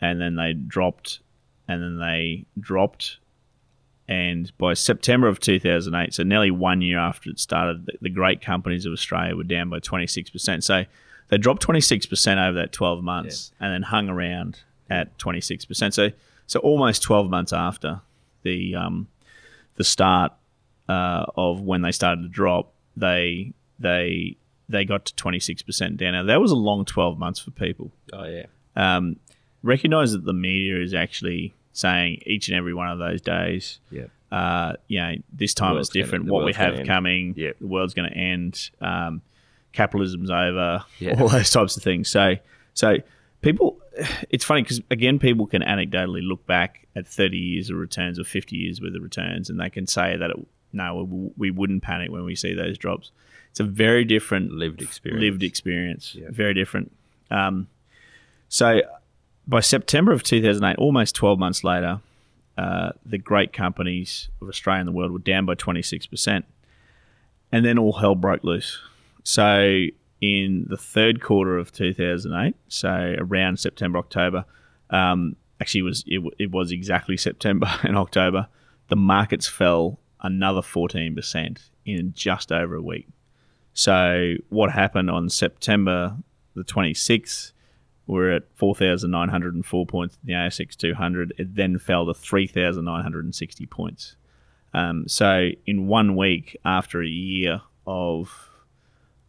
and 0.00 0.20
then 0.20 0.36
they 0.36 0.52
dropped, 0.52 1.20
and 1.66 1.82
then 1.82 1.98
they 1.98 2.46
dropped, 2.58 3.18
and 4.08 4.52
by 4.58 4.74
September 4.74 5.28
of 5.28 5.40
2008, 5.40 6.14
so 6.14 6.22
nearly 6.22 6.50
one 6.50 6.80
year 6.80 6.98
after 6.98 7.30
it 7.30 7.38
started, 7.38 7.86
the, 7.86 7.92
the 8.02 8.10
great 8.10 8.40
companies 8.40 8.84
of 8.86 8.92
Australia 8.92 9.36
were 9.36 9.44
down 9.44 9.70
by 9.70 9.78
26%. 9.78 10.62
So 10.62 10.84
they 11.28 11.38
dropped 11.38 11.66
26% 11.66 12.48
over 12.48 12.58
that 12.58 12.72
12 12.72 13.02
months 13.02 13.52
and 13.60 13.72
then 13.72 13.82
hung 13.82 14.08
around 14.08 14.60
at 14.90 15.16
26%. 15.18 15.94
So 15.94 16.10
so 16.46 16.60
almost 16.60 17.02
12 17.02 17.30
months 17.30 17.52
after 17.52 18.02
the 18.42 18.74
um, 18.74 19.08
the 19.76 19.84
start 19.84 20.32
uh, 20.88 21.24
of 21.34 21.62
when 21.62 21.80
they 21.80 21.92
started 21.92 22.22
to 22.22 22.28
drop, 22.28 22.74
they 22.96 23.54
they 23.78 24.36
they 24.72 24.84
got 24.84 25.04
to 25.06 25.14
26% 25.14 25.96
down. 25.96 26.12
Now 26.12 26.24
that 26.24 26.40
was 26.40 26.50
a 26.50 26.56
long 26.56 26.84
12 26.84 27.18
months 27.18 27.38
for 27.40 27.50
people 27.52 27.92
Oh 28.12 28.24
yeah. 28.24 28.46
um, 28.74 29.16
recognize 29.62 30.12
that 30.12 30.24
the 30.24 30.32
media 30.32 30.80
is 30.80 30.92
actually 30.94 31.54
saying 31.72 32.20
each 32.26 32.48
and 32.48 32.56
every 32.56 32.74
one 32.74 32.88
of 32.88 32.98
those 32.98 33.20
days, 33.20 33.80
Yeah. 33.90 34.06
uh, 34.30 34.74
you 34.88 34.98
know, 35.00 35.14
this 35.32 35.54
time 35.54 35.76
is 35.78 35.88
different. 35.88 36.24
gonna- 36.24 36.32
what 36.34 36.44
we 36.44 36.52
have 36.54 36.86
coming, 36.86 37.34
Yeah. 37.36 37.52
the 37.60 37.66
world's 37.66 37.94
going 37.94 38.10
to 38.10 38.16
end. 38.16 38.70
Um, 38.80 39.22
capitalism's 39.72 40.30
over. 40.30 40.84
Yeah. 40.98 41.20
All 41.20 41.28
those 41.28 41.50
types 41.50 41.76
of 41.76 41.82
things. 41.82 42.08
So, 42.08 42.36
so 42.74 42.96
people, 43.40 43.80
it's 44.30 44.44
funny 44.44 44.62
because 44.62 44.80
again, 44.90 45.18
people 45.18 45.46
can 45.46 45.62
anecdotally 45.62 46.26
look 46.26 46.46
back 46.46 46.86
at 46.94 47.06
thirty 47.06 47.38
years 47.38 47.70
of 47.70 47.76
returns 47.78 48.18
or 48.18 48.24
fifty 48.24 48.56
years 48.56 48.80
worth 48.82 48.94
of 48.94 49.02
returns, 49.02 49.48
and 49.50 49.58
they 49.60 49.70
can 49.70 49.86
say 49.86 50.16
that 50.16 50.30
it, 50.30 50.36
no, 50.74 51.04
we, 51.04 51.30
we 51.36 51.50
wouldn't 51.50 51.82
panic 51.82 52.10
when 52.10 52.24
we 52.24 52.34
see 52.34 52.54
those 52.54 52.76
drops. 52.78 53.10
It's 53.52 53.60
a 53.60 53.64
very 53.64 54.04
different 54.06 54.50
Lived 54.52 54.80
experience. 54.80 55.20
lived 55.22 55.42
experience. 55.42 56.14
Yeah. 56.14 56.28
Very 56.30 56.54
different. 56.54 56.90
Um, 57.30 57.68
so 58.48 58.80
by 59.46 59.60
September 59.60 60.12
of 60.12 60.22
2008, 60.22 60.76
almost 60.78 61.14
12 61.14 61.38
months 61.38 61.62
later, 61.62 62.00
uh, 62.56 62.92
the 63.04 63.18
great 63.18 63.52
companies 63.52 64.30
of 64.40 64.48
Australia 64.48 64.80
and 64.80 64.88
the 64.88 64.92
world 64.92 65.12
were 65.12 65.18
down 65.18 65.44
by 65.44 65.54
26%. 65.54 66.44
And 67.52 67.64
then 67.64 67.78
all 67.78 67.92
hell 67.92 68.14
broke 68.14 68.42
loose. 68.42 68.78
So 69.22 69.84
in 70.22 70.66
the 70.70 70.78
third 70.78 71.20
quarter 71.20 71.58
of 71.58 71.72
2008, 71.72 72.54
so 72.68 73.14
around 73.18 73.58
September, 73.58 73.98
October, 73.98 74.46
um, 74.88 75.36
actually 75.60 75.80
it 75.80 75.84
was 75.84 76.04
it, 76.06 76.22
it 76.38 76.50
was 76.50 76.72
exactly 76.72 77.18
September 77.18 77.68
and 77.82 77.98
October, 77.98 78.48
the 78.88 78.96
markets 78.96 79.46
fell 79.46 79.98
another 80.22 80.60
14% 80.62 81.58
in 81.84 82.12
just 82.14 82.50
over 82.50 82.76
a 82.76 82.82
week. 82.82 83.08
So 83.74 84.34
what 84.48 84.72
happened 84.72 85.10
on 85.10 85.28
September 85.28 86.16
the 86.54 86.64
26th? 86.64 87.52
We're 88.06 88.32
at 88.32 88.42
4,904 88.56 89.86
points 89.86 90.18
in 90.22 90.26
the 90.26 90.32
ASX 90.34 90.76
200. 90.76 91.32
It 91.38 91.54
then 91.54 91.78
fell 91.78 92.06
to 92.06 92.14
3,960 92.14 93.66
points. 93.66 94.16
Um, 94.74 95.06
so 95.06 95.50
in 95.66 95.86
one 95.86 96.16
week, 96.16 96.56
after 96.64 97.02
a 97.02 97.06
year 97.06 97.62
of 97.86 98.48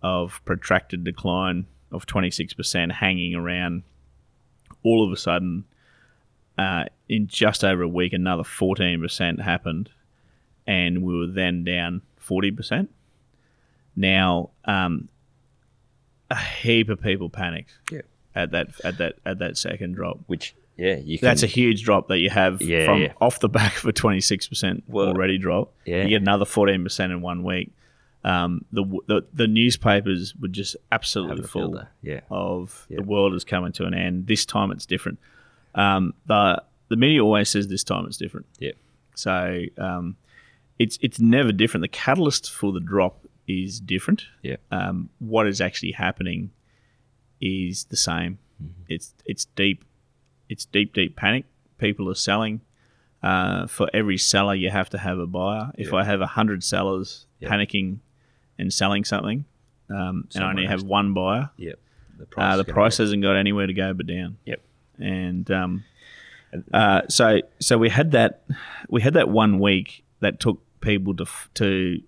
of 0.01 0.41
protracted 0.43 1.05
decline 1.05 1.65
of 1.89 2.05
26%, 2.05 2.91
hanging 2.91 3.35
around, 3.35 3.83
all 4.83 5.05
of 5.05 5.13
a 5.13 5.17
sudden, 5.17 5.63
uh, 6.57 6.83
in 7.07 7.27
just 7.27 7.63
over 7.63 7.83
a 7.83 7.87
week, 7.87 8.11
another 8.11 8.43
14% 8.43 9.41
happened, 9.41 9.89
and 10.67 11.03
we 11.03 11.17
were 11.17 11.27
then 11.27 11.63
down 11.63 12.01
40%. 12.21 12.89
Now, 13.95 14.49
um, 14.65 15.09
a 16.29 16.35
heap 16.35 16.89
of 16.89 17.01
people 17.01 17.29
panicked 17.29 17.73
Yeah. 17.91 18.01
at 18.35 18.51
that 18.51 18.67
at 18.83 18.97
that 18.97 19.15
at 19.25 19.39
that 19.39 19.57
second 19.57 19.93
drop. 19.93 20.19
Which 20.27 20.55
yeah, 20.77 20.95
you 20.95 21.19
can. 21.19 21.27
That's 21.27 21.43
a 21.43 21.47
huge 21.47 21.83
drop 21.83 22.07
that 22.07 22.17
you 22.19 22.29
have 22.31 22.61
Yeah, 22.61 22.85
from 22.85 23.01
yeah. 23.01 23.13
off 23.21 23.39
the 23.39 23.49
back 23.49 23.77
of 23.77 23.85
a 23.85 23.91
twenty 23.93 24.21
six 24.21 24.47
percent 24.47 24.83
already 24.91 25.37
drop. 25.37 25.73
yeah. 25.85 26.03
You 26.03 26.09
get 26.09 26.21
another 26.21 26.45
fourteen 26.45 26.83
percent 26.83 27.11
in 27.11 27.21
one 27.21 27.43
week. 27.43 27.71
Um, 28.25 28.63
the, 28.71 28.83
the 29.07 29.25
the 29.33 29.47
newspapers 29.47 30.33
were 30.39 30.47
just 30.47 30.77
absolutely 30.91 31.43
full 31.43 31.83
yeah. 32.01 32.21
of 32.31 32.87
Yeah. 32.89 32.97
the 32.97 33.03
world 33.03 33.33
is 33.33 33.43
coming 33.43 33.73
to 33.73 33.85
an 33.85 33.93
end. 33.93 34.27
This 34.27 34.45
time 34.45 34.71
it's 34.71 34.85
different. 34.85 35.19
Um, 35.75 36.13
the 36.25 36.63
the 36.87 36.95
media 36.95 37.23
always 37.23 37.49
says 37.49 37.67
this 37.67 37.83
time 37.83 38.05
it's 38.05 38.17
different. 38.17 38.45
yeah, 38.59 38.71
So 39.15 39.63
um, 39.77 40.15
it's 40.79 40.97
it's 41.01 41.19
never 41.19 41.51
different. 41.51 41.81
The 41.81 41.87
catalyst 41.89 42.49
for 42.51 42.71
the 42.71 42.79
drop 42.79 43.19
is 43.47 43.79
different. 43.79 44.25
yeah, 44.41 44.55
Um, 44.71 45.09
what 45.19 45.47
is 45.47 45.59
actually 45.61 45.91
happening 45.93 46.51
is 47.41 47.85
the 47.85 47.97
same. 47.97 48.37
It's 48.87 49.13
it's 49.25 49.45
deep, 49.45 49.83
it's 50.49 50.65
deep 50.65 50.93
deep 50.93 51.15
panic. 51.15 51.45
People 51.77 52.09
are 52.09 52.15
selling. 52.15 52.61
Uh, 53.21 53.67
for 53.67 53.89
every 53.93 54.17
seller, 54.17 54.53
you 54.53 54.69
have 54.69 54.89
to 54.89 54.97
have 54.97 55.17
a 55.17 55.25
buyer. 55.27 55.71
If 55.77 55.91
Yeah. 55.91 55.95
I 55.99 56.03
have 56.03 56.19
a 56.21 56.27
hundred 56.27 56.63
sellers 56.63 57.25
Yeah. 57.39 57.49
panicking 57.49 57.99
and 58.59 58.71
selling 58.71 59.03
something, 59.05 59.45
um, 59.89 60.27
and 60.35 60.43
I 60.43 60.49
only 60.49 60.65
have 60.65 60.83
one 60.83 61.13
buyer, 61.13 61.49
yeah. 61.57 61.73
The 62.17 62.27
uh, 62.41 62.57
the 62.57 62.63
price 62.65 62.97
hasn't 62.97 63.21
got 63.23 63.35
anywhere 63.35 63.65
to 63.67 63.73
go 63.73 63.93
but 63.93 64.07
down. 64.07 64.37
Yep. 64.45 64.61
And 64.99 65.49
um, 65.51 65.83
uh, 66.73 67.01
so 67.09 67.41
so 67.59 67.77
we 67.77 67.89
had 67.89 68.11
that 68.11 68.43
we 68.89 69.01
had 69.01 69.13
that 69.15 69.29
one 69.29 69.59
week 69.59 70.03
that 70.19 70.39
took 70.39 70.61
people 70.81 71.15
to 71.15 71.23
f- 71.23 71.49
to 71.55 72.01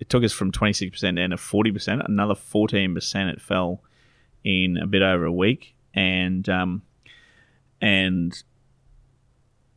it 0.00 0.08
took 0.08 0.24
us 0.24 0.32
from 0.32 0.52
twenty 0.52 0.72
six 0.72 0.90
percent 0.90 1.16
down 1.16 1.30
to 1.30 1.36
forty 1.36 1.72
percent. 1.72 2.02
Another 2.04 2.34
fourteen 2.34 2.94
percent 2.94 3.30
it 3.30 3.40
fell 3.40 3.82
in 4.44 4.76
a 4.76 4.86
bit 4.86 5.02
over 5.02 5.24
a 5.24 5.32
week, 5.32 5.74
and 5.94 6.48
um, 6.48 6.82
and 7.80 8.42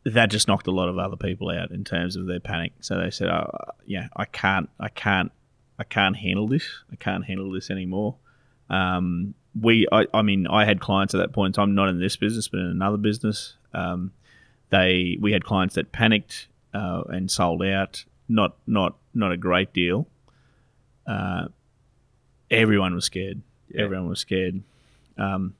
that 0.04 0.30
just 0.30 0.48
knocked 0.48 0.66
a 0.66 0.72
lot 0.72 0.88
of 0.88 0.98
other 0.98 1.16
people 1.16 1.50
out 1.50 1.70
in 1.70 1.84
terms 1.84 2.16
of 2.16 2.26
their 2.26 2.40
panic. 2.40 2.72
So 2.80 2.98
they 2.98 3.10
said, 3.10 3.28
"Oh, 3.28 3.50
yeah, 3.86 4.08
I 4.16 4.24
can't, 4.24 4.68
I 4.80 4.88
can't, 4.88 5.30
I 5.78 5.84
can't 5.84 6.16
handle 6.16 6.48
this. 6.48 6.64
I 6.90 6.96
can't 6.96 7.24
handle 7.24 7.50
this 7.50 7.70
anymore." 7.70 8.16
Um, 8.70 9.34
we, 9.60 9.86
I, 9.92 10.06
I 10.14 10.22
mean, 10.22 10.46
I 10.46 10.64
had 10.64 10.80
clients 10.80 11.14
at 11.14 11.18
that 11.18 11.32
point 11.32 11.50
in 11.50 11.52
time, 11.52 11.74
not 11.74 11.88
in 11.88 12.00
this 12.00 12.16
business, 12.16 12.48
but 12.48 12.60
in 12.60 12.66
another 12.66 12.96
business. 12.96 13.56
Um, 13.74 14.12
they, 14.70 15.18
we 15.20 15.32
had 15.32 15.44
clients 15.44 15.74
that 15.74 15.92
panicked 15.92 16.48
uh, 16.72 17.02
and 17.08 17.30
sold 17.30 17.62
out. 17.62 18.04
Not, 18.28 18.56
not, 18.66 18.96
not 19.12 19.30
a 19.30 19.36
great 19.36 19.74
deal. 19.74 20.06
Uh, 21.06 21.48
everyone 22.50 22.94
was 22.94 23.04
scared. 23.06 23.40
Yeah. 23.68 23.82
Everyone 23.82 24.08
was 24.08 24.20
scared. 24.20 24.62
Um, 25.18 25.54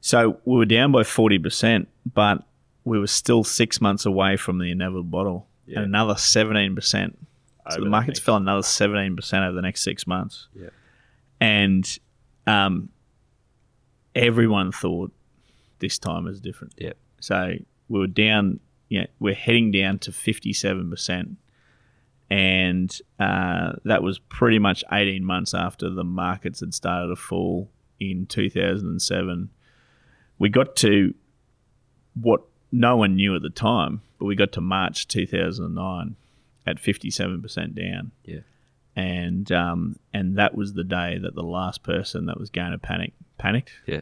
so 0.00 0.40
we 0.44 0.56
were 0.56 0.64
down 0.64 0.92
by 0.92 1.02
forty 1.04 1.38
percent, 1.38 1.88
but 2.14 2.42
we 2.84 2.98
were 2.98 3.06
still 3.06 3.44
six 3.44 3.80
months 3.80 4.06
away 4.06 4.36
from 4.36 4.58
the 4.58 4.70
inevitable 4.70 5.02
bottle, 5.02 5.46
Yeah. 5.66 5.78
and 5.78 5.86
another 5.86 6.16
seventeen 6.16 6.74
percent. 6.74 7.18
So 7.70 7.76
Over 7.76 7.84
the 7.84 7.90
markets 7.90 8.18
fell 8.20 8.36
another 8.36 8.62
seventeen 8.62 9.16
percent 9.16 9.44
over 9.44 9.54
the 9.54 9.62
next 9.62 9.82
six 9.82 10.06
months 10.06 10.46
Yeah. 10.54 10.68
and 11.40 11.98
um, 12.46 12.88
everyone 14.14 14.72
thought 14.72 15.12
this 15.80 15.98
time 15.98 16.26
is 16.26 16.40
different. 16.40 16.74
Yeah. 16.78 16.92
So 17.20 17.54
we 17.88 17.98
were 17.98 18.06
down. 18.06 18.60
Yeah, 18.88 19.06
we're 19.20 19.34
heading 19.34 19.70
down 19.70 19.98
to 20.00 20.12
fifty-seven 20.12 20.88
percent, 20.90 21.36
and 22.30 22.96
uh, 23.18 23.72
that 23.84 24.02
was 24.02 24.18
pretty 24.18 24.58
much 24.58 24.84
eighteen 24.92 25.24
months 25.24 25.54
after 25.54 25.88
the 25.90 26.04
markets 26.04 26.60
had 26.60 26.74
started 26.74 27.08
to 27.08 27.16
fall 27.16 27.70
in 27.98 28.26
two 28.26 28.50
thousand 28.50 28.88
and 28.88 29.02
seven. 29.02 29.50
We 30.38 30.48
got 30.48 30.76
to 30.76 31.14
what 32.14 32.42
no 32.70 32.96
one 32.96 33.16
knew 33.16 33.34
at 33.34 33.42
the 33.42 33.50
time, 33.50 34.02
but 34.18 34.26
we 34.26 34.34
got 34.36 34.52
to 34.52 34.60
March 34.60 35.08
two 35.08 35.26
thousand 35.26 35.64
and 35.66 35.74
nine 35.74 36.16
at 36.66 36.78
fifty-seven 36.78 37.40
percent 37.40 37.74
down 37.74 38.12
Yeah. 38.24 38.40
and 38.94 39.50
um, 39.52 39.98
and 40.12 40.36
that 40.36 40.54
was 40.54 40.74
the 40.74 40.84
day 40.84 41.18
that 41.18 41.34
the 41.34 41.42
last 41.42 41.82
person 41.82 42.26
that 42.26 42.38
was 42.38 42.50
going 42.50 42.72
to 42.72 42.78
panic 42.78 43.12
panicked. 43.38 43.72
Yeah. 43.86 44.00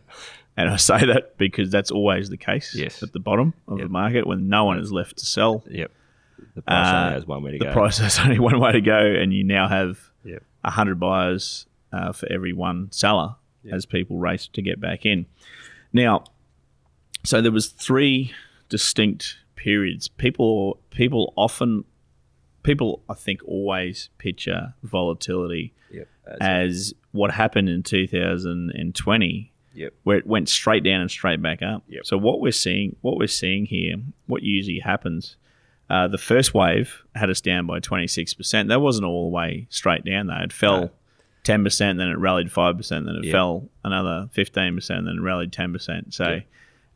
And 0.56 0.68
I 0.70 0.76
say 0.76 1.04
that 1.06 1.36
because 1.38 1.70
that's 1.70 1.90
always 1.90 2.28
the 2.30 2.36
case 2.38 2.74
Yes. 2.74 3.02
at 3.02 3.12
the 3.12 3.20
bottom 3.20 3.54
of 3.68 3.78
Yep. 3.78 3.86
the 3.86 3.92
market 3.92 4.26
when 4.26 4.48
no 4.48 4.64
one 4.64 4.78
is 4.78 4.90
left 4.90 5.18
to 5.18 5.26
sell. 5.26 5.62
Yep. 5.70 5.92
The 6.56 6.62
price 6.62 6.86
Uh, 6.88 6.98
only 7.02 7.12
has 7.14 7.26
one 7.26 7.42
way 7.44 7.52
to 7.52 7.58
The 7.58 7.64
go. 7.66 7.72
price 7.72 7.98
has 7.98 8.18
only 8.24 8.38
one 8.40 8.58
way 8.58 8.72
to 8.72 8.80
go, 8.80 8.98
and 8.98 9.32
you 9.32 9.44
now 9.44 9.68
have 9.68 10.10
Yep. 10.24 10.42
a 10.64 10.70
hundred 10.72 10.98
buyers 10.98 11.66
uh, 11.92 12.10
for 12.12 12.26
every 12.32 12.52
one 12.52 12.90
seller 12.90 13.36
Yep. 13.62 13.74
as 13.74 13.86
people 13.86 14.18
race 14.18 14.48
to 14.48 14.60
get 14.62 14.80
back 14.80 15.06
in. 15.06 15.26
Now, 15.92 16.24
so 17.24 17.40
there 17.40 17.52
was 17.52 17.68
three 17.68 18.32
distinct 18.68 19.38
periods. 19.54 20.08
People 20.08 20.80
people 20.90 21.32
often 21.36 21.84
people 22.62 23.02
I 23.08 23.14
think 23.14 23.40
always 23.44 24.08
picture 24.18 24.74
volatility 24.82 25.72
Yep. 25.92 26.08
As, 26.26 26.38
as 26.40 26.94
what 27.12 27.30
happened 27.32 27.68
in 27.68 27.82
2020 27.84 29.52
yep. 29.74 29.92
where 30.02 30.18
it 30.18 30.26
went 30.26 30.48
straight 30.48 30.82
down 30.82 31.00
and 31.00 31.10
straight 31.10 31.40
back 31.40 31.62
up. 31.62 31.84
Yep. 31.88 32.06
So 32.06 32.18
what 32.18 32.40
we're 32.40 32.50
seeing, 32.52 32.96
what 33.02 33.16
we're 33.18 33.26
seeing 33.28 33.66
here, 33.66 33.96
what 34.26 34.42
usually 34.42 34.80
happens, 34.80 35.36
uh, 35.88 36.08
the 36.08 36.18
first 36.18 36.52
wave 36.54 37.02
had 37.14 37.30
us 37.30 37.40
down 37.40 37.66
by 37.66 37.78
26%. 37.80 38.68
That 38.68 38.80
wasn't 38.80 39.06
all 39.06 39.30
the 39.30 39.34
way 39.34 39.66
straight 39.70 40.04
down 40.04 40.26
though. 40.26 40.34
It 40.42 40.52
fell 40.52 40.80
No. 40.80 40.90
10%, 41.44 41.78
then 41.98 42.08
it 42.08 42.18
rallied 42.18 42.48
5%, 42.50 42.88
then 43.06 43.14
it 43.16 43.24
Yeah. 43.24 43.32
fell 43.32 43.68
another 43.84 44.28
15%, 44.34 45.04
then 45.06 45.16
it 45.18 45.20
rallied 45.20 45.52
10%. 45.52 46.12
So 46.12 46.28
Yeah. 46.28 46.40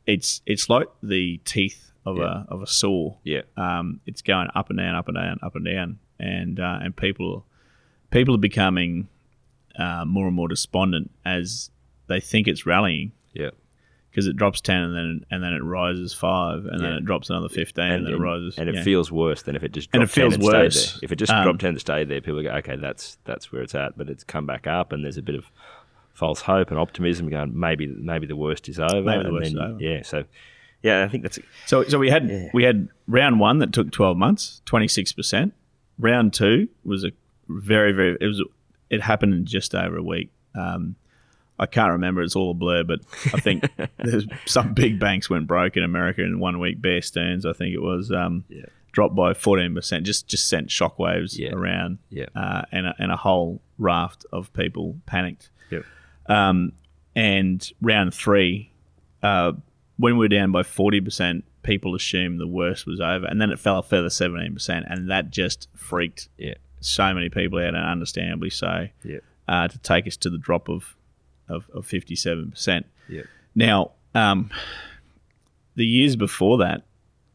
it's 0.07 0.43
it's 0.47 0.69
like 0.69 0.89
the 1.03 1.39
teeth 1.45 1.93
of 2.05 2.17
Yeah. 2.19 2.45
a 2.49 2.53
of 2.53 2.63
a 2.63 2.67
saw 2.67 3.15
Yeah. 3.23 3.43
um, 3.57 4.01
it's 4.07 4.23
going 4.23 4.49
up 4.55 4.71
and 4.71 4.79
down, 4.79 4.95
up 4.97 5.07
and 5.09 5.17
down, 5.17 5.39
up 5.43 5.55
and 5.55 5.65
down, 5.65 5.99
and 6.19 6.59
uh, 6.59 6.79
and 6.83 6.97
people 6.97 7.47
people 8.11 8.35
are 8.35 8.39
becoming 8.39 9.07
uh, 9.79 10.05
more 10.05 10.27
and 10.27 10.35
more 10.35 10.49
despondent 10.49 11.11
as 11.25 11.71
they 12.09 12.19
think 12.19 12.49
it's 12.49 12.67
rallying 12.67 13.13
Yeah. 13.35 13.51
Because 14.11 14.27
it 14.27 14.37
drops 14.37 14.61
ten 14.61 14.83
and 14.83 14.95
then 14.97 15.27
and 15.31 15.43
then 15.43 15.53
it 15.53 15.63
rises 15.63 16.13
five 16.13 16.65
and 16.67 16.81
then 16.83 16.93
it 16.95 17.05
drops 17.05 17.31
another 17.31 17.49
fifteen 17.49 17.85
and, 17.91 18.07
then 18.07 18.15
it 18.15 18.19
rises 18.19 18.59
and 18.59 18.69
it 18.69 18.75
yeah. 18.77 18.83
feels 18.83 19.11
worse 19.13 19.43
than 19.43 19.55
if 19.57 19.63
it 19.63 19.73
just 19.73 19.89
And 19.93 20.03
it 20.03 20.07
dropped 20.07 20.15
10 20.15 20.23
feels 20.23 20.35
and 20.35 20.43
stayed 20.45 20.53
worse. 20.53 20.93
there. 20.95 21.01
If 21.05 21.13
it 21.13 21.17
just 21.17 21.33
Um, 21.33 21.45
dropped 21.45 21.61
ten 21.61 21.71
and 21.71 21.81
stayed 21.81 22.09
there, 22.09 22.21
people 22.21 22.43
go, 22.43 22.51
okay, 22.51 22.77
that's 22.77 23.19
that's 23.25 23.53
where 23.53 23.63
it's 23.63 23.75
at. 23.75 23.97
But 23.97 24.09
it's 24.11 24.25
come 24.25 24.47
back 24.47 24.67
up, 24.67 24.93
and 24.93 25.05
there's 25.05 25.17
a 25.19 25.23
bit 25.23 25.35
of 25.37 25.51
false 26.13 26.43
hope 26.43 26.71
and 26.71 26.79
optimism 26.79 27.29
going. 27.31 27.59
Maybe 27.59 27.87
maybe 27.87 28.27
the 28.27 28.37
worst 28.37 28.69
is 28.69 28.79
over. 28.81 29.03
Maybe 29.03 29.23
the 29.23 29.29
and 29.29 29.33
worst 29.33 29.47
is 29.49 29.55
then- 29.55 29.63
over. 29.63 29.81
Yeah. 29.83 30.03
So 30.03 30.25
yeah, 30.83 31.05
I 31.05 31.09
think 31.09 31.23
that's 31.23 31.39
So 31.67 31.85
so 31.85 31.99
we 31.99 32.11
had 32.11 32.29
Yeah. 32.29 32.49
we 32.53 32.65
had 32.65 32.89
round 33.07 33.39
one 33.41 33.59
that 33.59 33.73
took 33.73 33.91
twelve 33.93 34.17
months, 34.17 34.61
twenty 34.65 34.89
six 34.89 35.13
percent. 35.13 35.55
Round 35.99 36.33
two 36.33 36.69
was 36.85 37.05
a 37.05 37.13
very 37.49 37.93
very 37.93 38.17
it 38.21 38.27
was 38.27 38.43
it 38.89 39.03
happened 39.03 39.35
in 39.35 39.45
just 39.45 39.75
over 39.75 39.97
a 39.99 40.03
week. 40.03 40.31
Um, 40.55 40.97
I 41.61 41.67
can't 41.67 41.93
remember; 41.93 42.23
it's 42.23 42.35
all 42.35 42.51
a 42.51 42.55
blur. 42.55 42.83
But 42.85 43.01
I 43.33 43.39
think 43.41 43.65
there's 43.99 44.27
some 44.47 44.75
big 44.75 44.99
banks 44.99 45.31
went 45.31 45.47
broke 45.47 45.77
in 45.77 45.85
America 45.85 46.23
in 46.23 46.41
one 46.41 46.59
week. 46.59 46.81
Bear 46.83 47.01
Stearns, 47.03 47.47
I 47.47 47.53
think 47.53 47.75
it 47.75 47.83
was, 47.83 48.11
um, 48.11 48.45
Yeah. 48.49 48.65
dropped 48.93 49.15
by 49.15 49.35
fourteen 49.35 49.75
percent. 49.75 50.05
Just 50.07 50.27
just 50.27 50.49
sent 50.49 50.69
shockwaves 50.69 51.39
Yeah. 51.39 51.51
around, 51.53 51.99
Yeah. 52.09 52.27
uh, 52.35 52.63
and 52.73 52.87
a, 52.87 52.95
and 52.99 53.13
a 53.13 53.17
whole 53.17 53.61
raft 53.79 54.27
of 54.33 54.53
people 54.55 54.99
panicked. 55.07 55.51
Yep. 55.71 55.85
Um, 56.27 56.73
and 57.15 57.71
round 57.83 58.15
three, 58.15 58.73
uh, 59.23 59.53
when 59.97 60.15
we 60.15 60.21
were 60.25 60.29
down 60.29 60.53
by 60.53 60.63
40%, 60.63 61.43
people 61.63 61.95
assumed 61.95 62.41
the 62.41 62.47
worst 62.47 62.87
was 62.87 63.01
over. 63.01 63.27
And 63.27 63.41
then 63.41 63.51
it 63.51 63.59
fell 63.59 63.79
a 63.79 63.83
further 63.83 64.09
17%. 64.09 64.85
And 64.89 65.11
that 65.11 65.31
just 65.31 65.69
freaked 65.75 66.29
yeah. 66.39 66.55
so 66.81 67.13
many 67.13 67.29
people 67.29 67.59
out, 67.59 67.75
and 67.75 67.77
understandably 67.77 68.49
so, 68.51 68.87
Yeah. 69.05 69.19
uh, 69.49 69.69
to 69.69 69.79
take 69.81 70.07
us 70.07 70.17
to 70.19 70.31
the 70.31 70.39
drop 70.39 70.69
of, 70.71 70.97
of, 71.51 71.69
of 71.75 71.87
57%. 71.87 72.85
Yeah. 73.09 73.23
Now, 73.55 73.93
um, 74.15 74.51
the 75.77 75.87
years 75.87 76.17
before 76.17 76.59
that, 76.59 76.83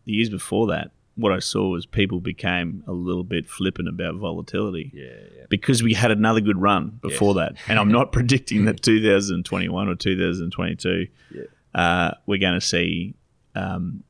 the 0.05 0.13
years 0.13 0.29
before 0.29 0.67
that, 0.67 0.91
what 1.15 1.31
I 1.31 1.39
saw 1.39 1.69
was 1.69 1.85
people 1.85 2.19
became 2.19 2.83
a 2.87 2.91
little 2.91 3.23
bit 3.23 3.47
flippant 3.49 3.87
about 3.87 4.15
volatility 4.15 4.91
Yeah, 4.93 5.03
yeah. 5.37 5.43
because 5.49 5.81
we 5.81 5.93
had 5.93 6.11
another 6.11 6.41
good 6.41 6.61
run 6.61 6.99
before 7.01 7.33
Yes. 7.35 7.53
that, 7.53 7.69
and 7.69 7.79
I'm 7.79 7.91
not 7.91 8.11
predicting 8.17 8.65
that 8.65 8.81
2021 8.81 9.87
or 9.87 9.95
2022 9.95 11.07
Yeah. 11.31 11.43
uh, 11.73 12.11
we're 12.25 12.39
going 12.39 12.59
to 12.59 12.65
see 12.65 13.13
um, 13.55 14.03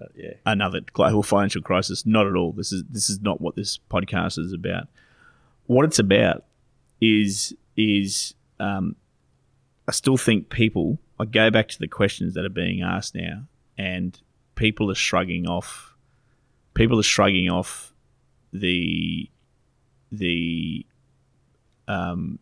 Uh, 0.00 0.06
yeah. 0.14 0.32
another 0.46 0.80
global 0.92 1.22
financial 1.22 1.62
crisis. 1.62 2.04
Not 2.06 2.26
at 2.26 2.34
all. 2.36 2.52
This 2.52 2.72
is 2.72 2.84
this 2.90 3.08
is 3.10 3.20
not 3.22 3.40
what 3.40 3.54
this 3.56 3.78
podcast 3.90 4.38
is 4.38 4.52
about. 4.52 4.88
What 5.66 5.84
it's 5.86 5.98
about 5.98 6.44
is 7.00 7.54
is 7.76 8.34
um, 8.58 8.96
I 9.88 9.92
still 9.92 10.16
think 10.16 10.50
people. 10.50 10.98
I 11.18 11.24
go 11.24 11.50
back 11.50 11.68
to 11.68 11.78
the 11.78 11.88
questions 11.88 12.34
that 12.34 12.44
are 12.44 12.48
being 12.48 12.80
asked 12.82 13.14
now, 13.14 13.44
and 13.76 14.18
people 14.54 14.90
are 14.90 14.94
shrugging 14.94 15.46
off. 15.48 15.94
People 16.74 16.98
are 16.98 17.04
shrugging 17.04 17.48
off 17.50 17.92
the 18.52 19.28
the 20.12 20.86
um, 21.88 22.38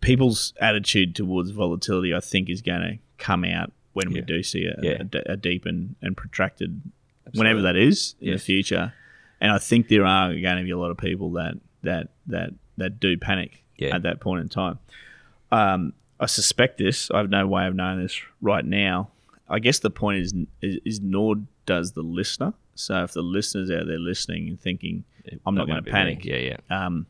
people's 0.00 0.52
attitude 0.60 1.14
towards 1.14 1.50
volatility, 1.50 2.14
I 2.14 2.20
think, 2.20 2.48
is 2.50 2.60
going 2.62 2.80
to 2.82 2.98
come 3.18 3.44
out 3.44 3.72
when 3.92 4.10
we 4.12 4.20
do 4.20 4.42
see 4.42 4.64
a, 4.66 4.74
Yeah. 4.82 5.02
a 5.28 5.32
a 5.32 5.36
deep 5.36 5.66
and, 5.66 5.96
and 6.02 6.16
protracted, 6.16 6.80
whenever 7.34 7.60
that 7.62 7.76
is 7.76 8.14
in 8.20 8.28
Yes. 8.28 8.40
the 8.40 8.44
future. 8.44 8.94
And 9.40 9.52
I 9.52 9.58
think 9.58 9.88
there 9.88 10.06
are 10.06 10.28
going 10.30 10.58
to 10.58 10.64
be 10.64 10.70
a 10.70 10.78
lot 10.78 10.90
of 10.90 10.96
people 10.98 11.32
that 11.32 11.54
that 11.82 12.08
that 12.26 12.50
that 12.82 13.00
do 13.00 13.16
panic 13.16 13.62
Yeah. 13.78 13.94
at 13.96 14.02
that 14.02 14.20
point 14.20 14.40
in 14.42 14.48
time. 14.48 14.78
Um, 15.50 15.92
I 16.20 16.26
suspect 16.26 16.78
this. 16.78 17.10
I 17.10 17.18
have 17.18 17.30
no 17.30 17.46
way 17.46 17.66
of 17.66 17.74
knowing 17.74 18.00
this 18.02 18.20
right 18.40 18.64
now. 18.64 19.10
I 19.48 19.58
guess 19.58 19.80
the 19.80 19.90
point 19.90 20.18
is, 20.20 20.34
is, 20.62 20.78
is 20.84 21.00
nor 21.00 21.36
does 21.66 21.92
the 21.92 22.02
listener. 22.02 22.54
So 22.74 23.02
if 23.04 23.12
the 23.12 23.22
listener's 23.22 23.70
out 23.70 23.86
there 23.86 23.98
listening 23.98 24.48
and 24.48 24.60
thinking, 24.60 25.04
I'm 25.44 25.54
not 25.54 25.66
going 25.66 25.82
to 25.82 25.82
might 25.82 25.84
be 25.84 25.90
me. 25.90 25.92
panic, 25.92 26.24
Yeah, 26.24 26.56
yeah. 26.70 26.86
um, 26.86 27.06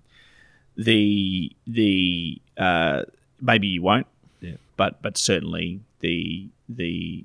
the 0.77 1.53
the 1.67 2.41
uh, 2.57 3.03
maybe 3.41 3.69
you 3.69 3.83
won't, 3.83 4.07
Yeah. 4.41 4.57
but 4.77 5.01
but 5.03 5.17
certainly 5.19 5.81
the 6.01 6.49
the 6.69 7.25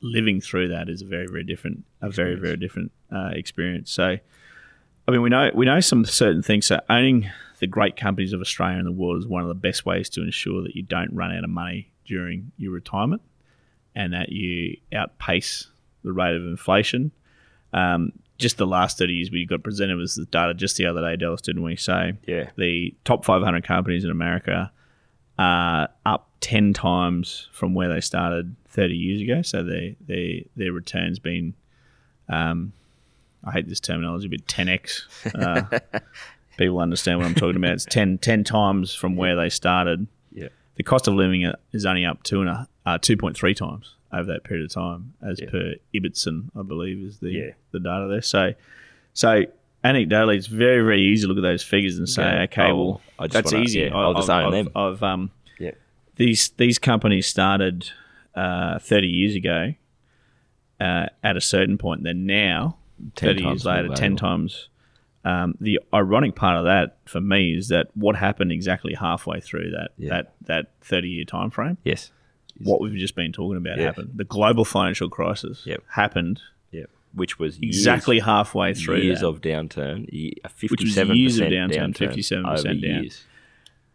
living 0.00 0.40
through 0.40 0.68
that 0.68 0.88
is 0.88 1.02
a 1.02 1.04
very 1.06 1.26
very 1.26 1.44
different 1.44 1.84
a 2.00 2.10
very 2.10 2.34
very 2.34 2.56
different 2.56 2.90
uh, 3.12 3.30
experience. 3.34 3.90
So, 3.92 4.18
I 5.06 5.10
mean, 5.12 5.22
we 5.22 5.30
know 5.30 5.50
we 5.54 5.66
know 5.66 5.80
some 5.80 6.04
certain 6.04 6.42
things. 6.42 6.66
So, 6.66 6.80
owning 6.88 7.30
the 7.58 7.66
great 7.66 7.96
companies 7.96 8.32
of 8.32 8.40
Australia 8.40 8.78
and 8.78 8.86
the 8.86 8.92
world 8.92 9.18
is 9.18 9.26
one 9.26 9.42
of 9.42 9.48
the 9.48 9.54
best 9.54 9.84
ways 9.86 10.08
to 10.10 10.22
ensure 10.22 10.62
that 10.62 10.74
you 10.74 10.82
don't 10.82 11.12
run 11.14 11.32
out 11.36 11.44
of 11.44 11.50
money 11.50 11.90
during 12.04 12.52
your 12.56 12.72
retirement, 12.72 13.22
and 13.94 14.12
that 14.12 14.30
you 14.30 14.76
outpace 14.92 15.68
the 16.04 16.12
rate 16.12 16.34
of 16.36 16.42
inflation. 16.42 17.12
Um, 17.72 18.12
just 18.38 18.56
the 18.58 18.66
last 18.66 18.98
30 18.98 19.12
years, 19.12 19.30
we 19.30 19.46
got 19.46 19.62
presented 19.62 19.96
with 19.96 20.14
the 20.16 20.24
data 20.26 20.52
just 20.52 20.76
the 20.76 20.86
other 20.86 21.00
day, 21.00 21.16
Dallas, 21.16 21.40
didn't 21.40 21.62
we? 21.62 21.76
So 21.76 22.12
Yeah. 22.26 22.50
the 22.56 22.94
top 23.04 23.24
500 23.24 23.62
companies 23.64 24.04
in 24.04 24.10
America 24.10 24.72
are 25.38 25.88
up 26.04 26.28
10 26.40 26.72
times 26.72 27.48
from 27.52 27.72
where 27.74 27.88
they 27.88 28.00
started 28.00 28.56
30 28.68 28.96
years 28.96 29.22
ago. 29.22 29.42
So 29.42 29.62
their 29.62 29.92
they, 30.06 30.46
their 30.56 30.72
returns 30.72 31.18
been, 31.20 31.54
um, 32.28 32.72
I 33.44 33.50
hate 33.52 33.68
this 33.68 33.80
terminology, 33.80 34.28
but 34.28 34.46
10x. 34.46 35.34
Uh, 35.34 35.78
people 36.56 36.78
understand 36.80 37.18
what 37.18 37.26
I'm 37.26 37.34
talking 37.34 37.56
about. 37.56 37.72
It's 37.72 37.84
10, 37.86 38.18
10 38.18 38.44
times 38.44 38.94
from 38.94 39.16
where 39.16 39.34
they 39.36 39.48
started. 39.48 40.06
Yeah. 40.32 40.48
The 40.76 40.82
cost 40.82 41.08
of 41.08 41.14
living 41.14 41.50
is 41.72 41.84
only 41.86 42.04
up 42.04 42.22
two 42.22 42.40
and 42.40 42.48
a, 42.50 42.68
uh, 42.86 42.98
2.3 42.98 43.56
times 43.56 43.94
over 44.12 44.32
that 44.32 44.44
period 44.44 44.64
of 44.66 44.72
time, 44.72 45.14
as 45.26 45.40
Yeah. 45.40 45.50
per 45.50 45.74
Ibbotson, 45.94 46.50
I 46.58 46.62
believe, 46.62 46.98
is 47.04 47.18
the 47.18 47.30
Yeah. 47.30 47.50
the 47.72 47.80
data 47.80 48.06
there. 48.08 48.22
So, 48.22 48.52
so 49.14 49.44
anecdotally, 49.84 50.36
it's 50.36 50.46
very 50.46 50.82
very 50.84 51.02
easy 51.02 51.22
to 51.22 51.28
look 51.28 51.38
at 51.38 51.42
those 51.48 51.62
figures 51.62 51.98
and 51.98 52.08
say, 52.08 52.22
Yeah. 52.22 52.42
okay, 52.42 52.72
well, 52.72 53.00
I 53.18 53.24
just 53.26 53.32
that's 53.34 53.52
wanna- 53.52 53.64
easy. 53.64 53.80
yeah, 53.80 53.94
I'll 53.96 54.14
just 54.14 54.28
own 54.30 54.52
I've- 54.54 54.62
them. 54.64 54.72
I've, 54.76 55.02
um, 55.02 55.30
Yeah. 55.58 55.70
these 56.16 56.50
these 56.50 56.78
companies 56.78 57.26
started 57.26 57.90
uh, 58.34 58.78
30 58.78 59.08
years 59.08 59.34
ago 59.34 59.74
uh, 60.80 61.06
at 61.24 61.36
a 61.36 61.40
certain 61.40 61.76
point. 61.78 62.02
Then 62.02 62.24
now, 62.26 62.76
10 62.80 62.81
30 63.16 63.42
times 63.42 63.50
years 63.52 63.64
later, 63.64 63.88
10 63.94 64.16
times. 64.16 64.68
Um, 65.24 65.54
the 65.60 65.78
ironic 65.94 66.34
part 66.34 66.56
of 66.58 66.64
that 66.64 66.96
for 67.04 67.20
me 67.20 67.54
is 67.54 67.68
that 67.68 67.88
what 67.94 68.16
happened 68.16 68.50
exactly 68.50 68.94
halfway 68.94 69.38
through 69.40 69.70
that 69.70 69.90
Yeah. 69.96 70.08
that 70.10 70.32
that 70.46 70.70
30 70.80 71.08
year 71.10 71.24
time 71.24 71.50
frame 71.50 71.78
Yes. 71.84 72.10
what 72.58 72.80
we've 72.80 72.98
just 72.98 73.14
been 73.14 73.30
talking 73.32 73.56
about 73.56 73.78
Yeah. 73.78 73.84
happened. 73.84 74.10
The 74.16 74.24
global 74.24 74.64
financial 74.64 75.08
crisis 75.08 75.62
Yep. 75.64 75.84
happened 75.90 76.40
Yeah. 76.72 76.86
Which 77.14 77.38
was 77.38 77.56
years- 77.60 77.76
exactly 77.76 78.18
halfway 78.18 78.74
through 78.74 78.96
years 78.98 79.20
that. 79.20 79.28
of 79.28 79.40
downturn, 79.40 80.06
fifty-seven 80.50 81.16
years 81.16 81.38
of 81.38 81.46
percent 81.48 81.72
downturn, 81.72 81.94
downturn, 81.94 81.96
57% 81.96 82.82
down. 82.82 83.02
years. 83.04 83.24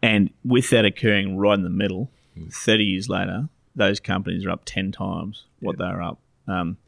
and 0.00 0.30
with 0.44 0.70
that 0.70 0.84
occurring 0.86 1.36
right 1.36 1.58
in 1.58 1.62
the 1.64 1.68
middle, 1.68 2.10
Hmm. 2.34 2.46
30 2.48 2.84
years 2.84 3.08
later, 3.10 3.48
those 3.76 4.00
companies 4.00 4.46
are 4.46 4.50
up 4.50 4.62
10 4.64 4.92
times 4.92 5.44
what 5.60 5.76
they 5.76 5.84
were 5.84 6.00
up. 6.02 6.20
Um, 6.46 6.78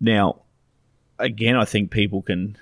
now, 0.00 0.40
again, 1.18 1.56
I 1.56 1.64
think 1.64 1.90
people 1.90 2.22
can 2.22 2.56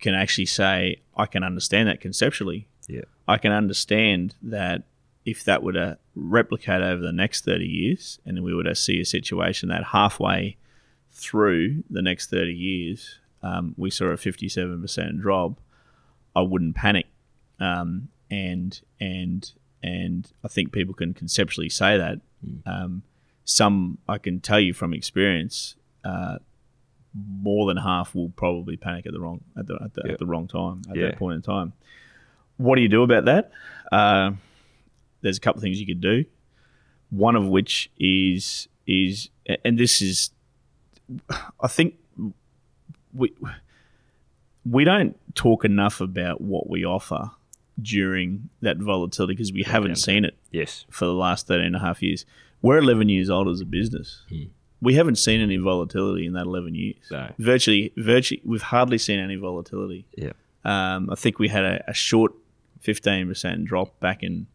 can 0.00 0.14
actually 0.14 0.46
say, 0.46 0.96
I 1.16 1.26
can 1.26 1.44
understand 1.44 1.88
that 1.88 2.00
conceptually. 2.00 2.66
Yeah. 2.88 3.02
I 3.28 3.36
can 3.36 3.52
understand 3.52 4.34
that 4.42 4.84
if 5.26 5.44
that 5.44 5.62
were 5.62 5.74
to 5.74 5.98
replicate 6.14 6.82
over 6.82 7.02
the 7.02 7.12
next 7.12 7.44
30 7.44 7.66
years 7.66 8.18
and 8.24 8.36
then 8.36 8.42
we 8.42 8.54
were 8.54 8.64
to 8.64 8.74
see 8.74 9.00
a 9.00 9.04
situation 9.04 9.68
that 9.68 9.84
halfway 9.84 10.56
through 11.12 11.84
the 11.90 12.00
next 12.00 12.30
30 12.30 12.52
years, 12.52 13.18
um, 13.42 13.74
we 13.76 13.90
saw 13.90 14.06
a 14.06 14.16
57% 14.16 15.20
drop, 15.20 15.60
I 16.34 16.40
wouldn't 16.40 16.76
panic. 16.76 17.06
Um, 17.58 18.08
and, 18.30 18.80
and, 18.98 19.52
and 19.82 20.30
I 20.42 20.48
think 20.48 20.72
people 20.72 20.94
can 20.94 21.12
conceptually 21.12 21.68
say 21.68 21.98
that. 21.98 22.20
Um, 22.64 23.02
some, 23.44 23.98
I 24.08 24.18
can 24.18 24.40
tell 24.40 24.60
you 24.60 24.72
from 24.72 24.94
experience, 24.94 25.74
uh, 26.04 26.38
more 27.14 27.66
than 27.66 27.76
half 27.76 28.14
will 28.14 28.30
probably 28.30 28.76
panic 28.76 29.06
at 29.06 29.12
the 29.12 29.20
wrong 29.20 29.40
at 29.58 29.66
the, 29.66 29.78
at 29.82 29.94
the, 29.94 30.02
Yeah. 30.06 30.12
at 30.12 30.18
the 30.18 30.26
wrong 30.26 30.46
time 30.46 30.82
at 30.90 30.96
Yeah. 30.96 31.06
that 31.06 31.18
point 31.18 31.34
in 31.36 31.42
time. 31.42 31.72
What 32.56 32.76
do 32.76 32.82
you 32.82 32.88
do 32.88 33.02
about 33.02 33.24
that? 33.24 33.50
Uh, 33.90 34.32
there's 35.22 35.38
a 35.38 35.40
couple 35.40 35.58
of 35.58 35.62
things 35.62 35.80
you 35.80 35.86
could 35.86 36.00
do. 36.00 36.24
One 37.10 37.34
of 37.36 37.46
which 37.48 37.90
is 37.98 38.68
is 38.86 39.28
and 39.64 39.78
this 39.78 40.00
is 40.00 40.30
I 41.60 41.66
think 41.68 41.94
we 43.12 43.32
we 44.64 44.84
don't 44.84 45.16
talk 45.34 45.64
enough 45.64 46.00
about 46.00 46.40
what 46.40 46.68
we 46.70 46.84
offer 46.84 47.30
during 47.80 48.50
that 48.60 48.76
volatility 48.76 49.32
because 49.34 49.52
we 49.52 49.62
haven't 49.62 49.96
seen 49.96 50.24
it 50.24 50.36
Yes. 50.52 50.84
for 50.90 51.06
the 51.06 51.14
last 51.14 51.46
13 51.46 51.66
and 51.66 51.76
a 51.76 51.78
half 51.80 52.02
years. 52.02 52.26
We're 52.62 52.78
11 52.78 53.08
years 53.08 53.30
old 53.30 53.48
as 53.48 53.60
a 53.62 53.64
business. 53.64 54.22
We 54.82 54.94
haven't 54.94 55.16
seen 55.16 55.40
any 55.40 55.56
volatility 55.58 56.26
in 56.26 56.32
that 56.34 56.46
11 56.46 56.74
years. 56.74 56.96
No. 57.10 57.30
Virtually, 57.38 57.92
virtually, 57.96 58.40
we've 58.44 58.62
hardly 58.62 58.98
seen 58.98 59.18
any 59.20 59.36
volatility. 59.36 60.06
Yeah. 60.16 60.32
Um, 60.64 61.10
I 61.10 61.14
think 61.16 61.38
we 61.38 61.48
had 61.48 61.64
a, 61.64 61.84
a 61.90 61.94
short 61.94 62.32
15% 62.82 63.64
drop 63.64 63.98
back 64.00 64.22
in 64.22 64.46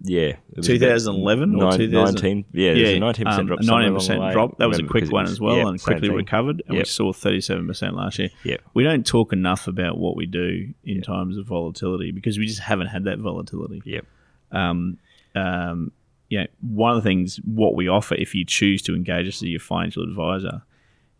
Yeah. 0.00 0.36
2011 0.60 1.54
or 1.54 1.64
about 1.64 1.76
2000 1.78 2.14
19. 2.14 2.44
Yeah, 2.52 2.74
there's 2.74 2.90
a 2.90 3.00
19% 3.00 3.26
um, 3.26 3.46
drop. 3.46 3.60
a 3.60 3.62
somewhere 3.64 3.86
along 3.88 3.94
the 3.94 4.00
19% 4.14 4.20
way. 4.26 4.32
drop. 4.32 4.58
That 4.58 4.68
was 4.68 4.78
a 4.78 4.82
quick 4.84 5.10
one 5.10 5.24
was- 5.24 5.32
as 5.32 5.40
well 5.40 5.56
yeah, 5.56 5.66
and 5.68 5.82
quickly 5.82 6.08
thing. 6.08 6.16
recovered. 6.16 6.62
And 6.68 6.78
we 6.78 6.84
saw 6.84 7.12
37% 7.12 7.94
last 7.94 8.18
year. 8.18 8.30
Yep. 8.44 8.60
We 8.74 8.84
don't 8.84 9.06
talk 9.06 9.32
enough 9.32 9.66
about 9.68 9.98
what 9.98 10.16
we 10.16 10.26
do 10.26 10.72
in 10.84 11.02
times 11.02 11.36
of 11.36 11.46
volatility 11.46 12.10
because 12.12 12.38
we 12.38 12.46
just 12.46 12.60
haven't 12.60 12.88
had 12.88 13.04
that 13.04 13.18
volatility. 13.18 13.82
Yep. 13.84 14.06
um, 14.52 14.98
um, 15.34 15.92
yeah, 16.34 16.46
one 16.60 16.96
of 16.96 17.02
the 17.02 17.08
things 17.10 17.28
what 17.44 17.74
we 17.74 17.88
offer 17.88 18.14
if 18.14 18.34
you 18.34 18.44
choose 18.44 18.80
to 18.82 18.94
engage 18.94 19.26
us 19.28 19.36
as 19.42 19.48
your 19.54 19.60
financial 19.60 20.02
advisor 20.02 20.62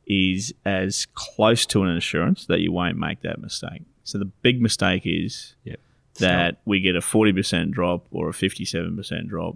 is 0.07 0.53
as 0.65 1.07
close 1.15 1.67
to 1.67 1.83
an 1.83 1.91
insurance 1.91 2.47
that 2.47 2.61
you 2.61 2.73
won't 2.73 2.97
make 2.97 3.21
that 3.21 3.39
mistake. 3.41 3.83
So 4.05 4.19
the 4.19 4.31
big 4.47 4.61
mistake 4.63 5.03
is 5.05 5.55
Yep. 5.65 5.81
that 6.19 6.51
we 6.65 6.81
get 6.81 6.97
a 6.97 7.03
forty 7.03 7.33
percent 7.33 7.73
drop 7.73 8.07
or 8.11 8.29
a 8.31 8.33
fifty-seven 8.33 8.97
percent 8.97 9.29
drop. 9.29 9.55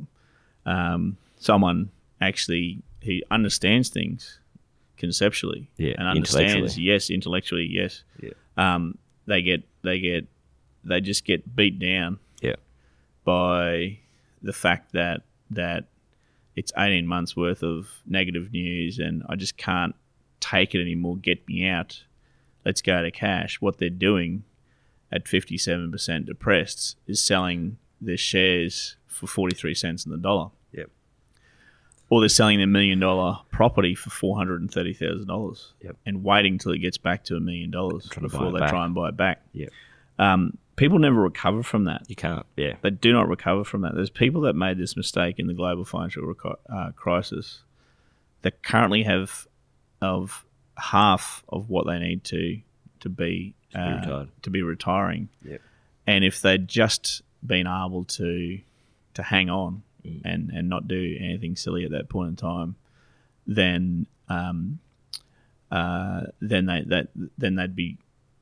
Um, 0.66 1.16
someone 1.38 1.90
actually 2.20 2.82
who 3.04 3.20
understands 3.30 3.88
things 3.88 4.40
conceptually 4.98 5.68
Yeah, 5.78 5.94
and 5.98 6.06
understands 6.08 6.78
yes 6.78 7.08
intellectually 7.10 7.66
yes 7.70 8.02
Yeah. 8.22 8.30
um, 8.56 8.98
they 9.26 9.40
get 9.42 9.62
they 9.82 9.98
get 10.00 10.26
they 10.84 11.00
just 11.00 11.24
get 11.24 11.40
beat 11.56 11.78
down 11.78 12.18
Yeah. 12.42 12.56
by 13.24 13.98
the 14.42 14.52
fact 14.52 14.92
that 14.92 15.22
that 15.50 15.84
it's 16.54 16.72
18 16.76 17.06
months 17.06 17.36
worth 17.36 17.62
of 17.62 17.88
negative 18.06 18.52
news 18.52 18.98
and 18.98 19.22
I 19.28 19.36
just 19.36 19.56
can't 19.56 19.94
take 20.40 20.74
it 20.74 20.80
anymore. 20.80 21.16
Get 21.16 21.46
me 21.48 21.66
out. 21.66 22.02
Let's 22.64 22.82
go 22.82 23.02
to 23.02 23.10
cash. 23.10 23.60
What 23.60 23.78
they're 23.78 23.90
doing 23.90 24.44
at 25.12 25.24
57% 25.24 26.26
depressed 26.26 26.96
is 27.06 27.22
selling 27.22 27.78
their 28.00 28.16
shares 28.16 28.96
for 29.06 29.26
43 29.26 29.74
cents 29.74 30.04
in 30.04 30.12
the 30.12 30.18
dollar. 30.18 30.50
Yep. 30.72 30.90
Or 32.10 32.20
they're 32.20 32.28
selling 32.28 32.58
their 32.58 32.66
million 32.66 33.00
dollar 33.00 33.38
property 33.50 33.94
for 33.94 34.10
four 34.10 34.36
hundred 34.36 34.60
and 34.60 34.70
thirty 34.70 34.92
thousand 34.92 35.26
dollars, 35.26 35.72
Yep. 35.82 35.96
and 36.06 36.22
waiting 36.22 36.56
till 36.58 36.72
it 36.72 36.78
gets 36.78 36.98
back 36.98 37.24
to 37.24 37.36
a 37.36 37.40
million 37.40 37.70
dollars 37.70 38.08
Trying 38.08 38.28
to 38.28 38.32
buy 38.32 38.38
before 38.38 38.52
they 38.52 38.58
back. 38.60 38.70
try 38.70 38.84
and 38.84 38.94
buy 38.94 39.08
it 39.08 39.16
back. 39.16 39.42
Yep. 39.52 39.70
Um, 40.18 40.56
people 40.76 40.98
never 40.98 41.20
recover 41.20 41.62
from 41.62 41.84
that. 41.84 42.02
You 42.08 42.16
can't. 42.16 42.46
Yeah. 42.56 42.76
They 42.82 42.90
do 42.90 43.12
not 43.12 43.28
recover 43.28 43.64
from 43.64 43.80
that. 43.82 43.94
There's 43.94 44.10
people 44.10 44.42
that 44.42 44.54
made 44.54 44.78
this 44.78 44.96
mistake 44.96 45.38
in 45.38 45.46
the 45.46 45.54
global 45.54 45.84
financial 45.84 46.22
reco- 46.22 46.56
uh, 46.72 46.90
crisis 46.92 47.60
that 48.42 48.62
currently 48.62 49.02
have 49.04 49.46
of 50.00 50.44
half 50.76 51.42
of 51.48 51.68
what 51.70 51.86
they 51.86 51.98
need 51.98 52.22
to 52.24 52.60
to 53.00 53.08
be 53.08 53.54
be 53.72 53.78
uh, 53.78 54.26
to 54.42 54.50
be 54.50 54.62
retiring. 54.62 55.28
Yep. 55.44 55.60
And 56.06 56.24
if 56.24 56.40
they'd 56.40 56.68
just 56.68 57.22
been 57.44 57.66
able 57.66 58.04
to 58.04 58.60
to 59.14 59.22
hang 59.22 59.50
on 59.50 59.82
Mm. 60.06 60.20
and 60.24 60.50
and 60.50 60.68
not 60.68 60.86
do 60.86 61.16
anything 61.20 61.56
silly 61.56 61.84
at 61.84 61.90
that 61.90 62.08
point 62.08 62.28
in 62.28 62.36
time, 62.36 62.76
then 63.44 64.06
um, 64.28 64.78
uh, 65.70 66.26
then 66.40 66.66
they 66.66 66.82
that 66.86 67.08
then 67.36 67.56
they'd 67.56 67.74
be 67.74 67.96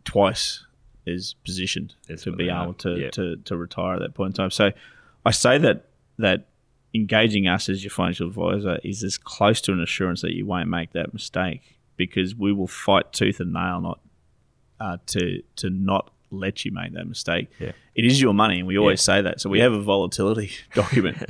twice 0.04 0.64
as 1.06 1.34
positioned 1.44 1.94
That's 2.08 2.22
to 2.24 2.32
be 2.32 2.48
able 2.48 2.74
to, 2.74 2.96
Yep. 2.98 3.12
to 3.12 3.36
to 3.36 3.56
retire 3.56 3.94
at 3.94 4.00
that 4.00 4.14
point 4.14 4.30
in 4.30 4.34
time. 4.34 4.50
So 4.50 4.72
I 5.24 5.30
say 5.30 5.58
that 5.58 5.86
that 6.18 6.48
engaging 6.94 7.48
us 7.48 7.68
as 7.68 7.82
your 7.82 7.90
financial 7.90 8.28
advisor 8.28 8.78
is 8.84 9.02
as 9.02 9.18
close 9.18 9.60
to 9.62 9.72
an 9.72 9.80
assurance 9.80 10.22
that 10.22 10.32
you 10.34 10.46
won't 10.46 10.68
make 10.68 10.92
that 10.92 11.12
mistake 11.12 11.76
because 11.96 12.34
we 12.34 12.52
will 12.52 12.68
fight 12.68 13.12
tooth 13.12 13.40
and 13.40 13.52
nail 13.52 13.80
not 13.80 14.00
uh, 14.80 14.98
to 15.06 15.42
to 15.56 15.70
not 15.70 16.10
let 16.30 16.64
you 16.64 16.72
make 16.72 16.92
that 16.94 17.06
mistake. 17.06 17.48
Yeah. 17.60 17.72
It 17.94 18.04
is 18.04 18.20
your 18.20 18.34
money, 18.34 18.58
and 18.58 18.66
we 18.66 18.76
always 18.78 19.00
say 19.00 19.22
that. 19.22 19.40
So 19.40 19.48
we 19.50 19.60
have 19.60 19.72
a 19.72 19.80
volatility 19.80 20.50
document 20.74 21.24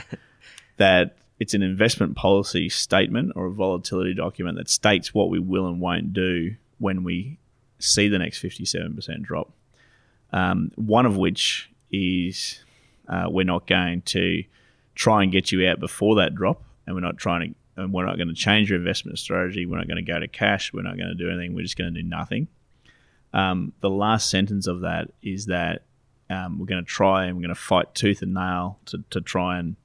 that 0.76 1.16
it's 1.40 1.52
an 1.52 1.62
investment 1.62 2.16
policy 2.16 2.68
statement 2.68 3.32
or 3.36 3.46
a 3.46 3.50
volatility 3.50 4.14
document 4.14 4.56
that 4.56 4.68
states 4.68 5.12
what 5.12 5.28
we 5.28 5.38
will 5.38 5.66
and 5.66 5.80
won't 5.80 6.12
do 6.12 6.54
when 6.78 7.04
we 7.04 7.38
see 7.78 8.08
the 8.08 8.18
next 8.18 8.42
57% 8.42 9.22
drop. 9.22 9.52
Um, 10.32 10.72
one 10.76 11.06
of 11.06 11.16
which 11.16 11.70
is 11.92 12.60
uh, 13.08 13.26
we're 13.28 13.44
not 13.44 13.66
going 13.66 14.02
to 14.02 14.42
try 14.94 15.22
and 15.22 15.30
get 15.30 15.52
you 15.52 15.68
out 15.68 15.80
before 15.80 16.16
that 16.16 16.34
drop, 16.34 16.62
and 16.86 16.94
we're 16.96 17.00
not 17.02 17.18
trying 17.18 17.54
to, 17.76 17.82
and 17.82 17.92
we're 17.92 18.06
not 18.06 18.16
going 18.16 18.28
to 18.28 18.34
change 18.34 18.70
your 18.70 18.78
investment 18.78 19.18
strategy. 19.18 19.66
We're 19.66 19.78
not 19.78 19.86
going 19.88 20.04
to 20.04 20.12
go 20.12 20.18
to 20.18 20.28
cash. 20.28 20.72
We're 20.72 20.82
not 20.82 20.96
going 20.96 21.08
to 21.08 21.14
do 21.14 21.28
anything. 21.30 21.54
We're 21.54 21.62
just 21.62 21.76
going 21.76 21.92
to 21.94 22.02
do 22.02 22.06
nothing. 22.08 22.48
Um, 23.32 23.72
the 23.80 23.90
last 23.90 24.30
sentence 24.30 24.66
of 24.66 24.80
that 24.82 25.10
is 25.22 25.46
that 25.46 25.82
um, 26.30 26.58
we're 26.58 26.66
going 26.66 26.82
to 26.84 26.88
try 26.88 27.24
and 27.26 27.36
we're 27.36 27.42
going 27.42 27.54
to 27.54 27.60
fight 27.60 27.94
tooth 27.94 28.22
and 28.22 28.32
nail 28.34 28.78
to, 28.86 29.02
to 29.10 29.20
try 29.20 29.58
and 29.58 29.76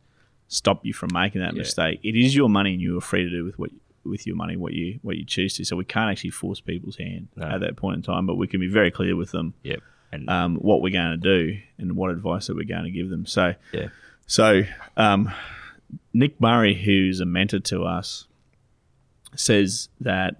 stop 0.48 0.86
you 0.86 0.94
from 0.94 1.10
making 1.14 1.42
that 1.42 1.54
Yeah. 1.54 1.60
mistake. 1.60 2.00
It 2.04 2.16
is 2.16 2.36
your 2.36 2.50
money, 2.50 2.74
and 2.74 2.82
you 2.82 2.98
are 2.98 3.02
free 3.02 3.24
to 3.24 3.30
do 3.30 3.44
with 3.44 3.58
what 3.60 3.72
with 4.06 4.26
your 4.26 4.36
money 4.36 4.56
what 4.56 4.74
you 4.74 4.98
what 5.04 5.18
you 5.18 5.26
choose 5.26 5.56
to. 5.58 5.66
So 5.66 5.76
we 5.76 5.84
can't 5.86 6.10
actually 6.10 6.30
force 6.32 6.60
people's 6.62 6.96
hand 6.98 7.28
No. 7.36 7.46
at 7.48 7.60
that 7.62 7.76
point 7.76 7.98
in 7.98 8.02
time, 8.02 8.26
but 8.26 8.36
we 8.36 8.48
can 8.48 8.60
be 8.60 8.68
very 8.70 8.90
clear 8.90 9.16
with 9.16 9.32
them 9.32 9.54
Yep. 9.64 9.82
And 10.12 10.30
um, 10.30 10.56
what 10.56 10.82
we're 10.82 10.94
going 10.94 11.12
to 11.12 11.18
do 11.18 11.60
and 11.78 11.96
what 11.96 12.10
advice 12.12 12.48
that 12.48 12.56
we're 12.56 12.64
going 12.66 12.86
to 12.86 12.92
give 12.92 13.10
them. 13.10 13.26
So, 13.26 13.54
yeah. 13.72 13.90
so 14.26 14.64
um, 14.98 15.32
Nick 16.14 16.40
Murray, 16.42 16.74
who's 16.74 17.20
a 17.20 17.26
mentor 17.26 17.60
to 17.60 17.84
us, 17.84 18.26
says 19.36 19.90
that 20.02 20.38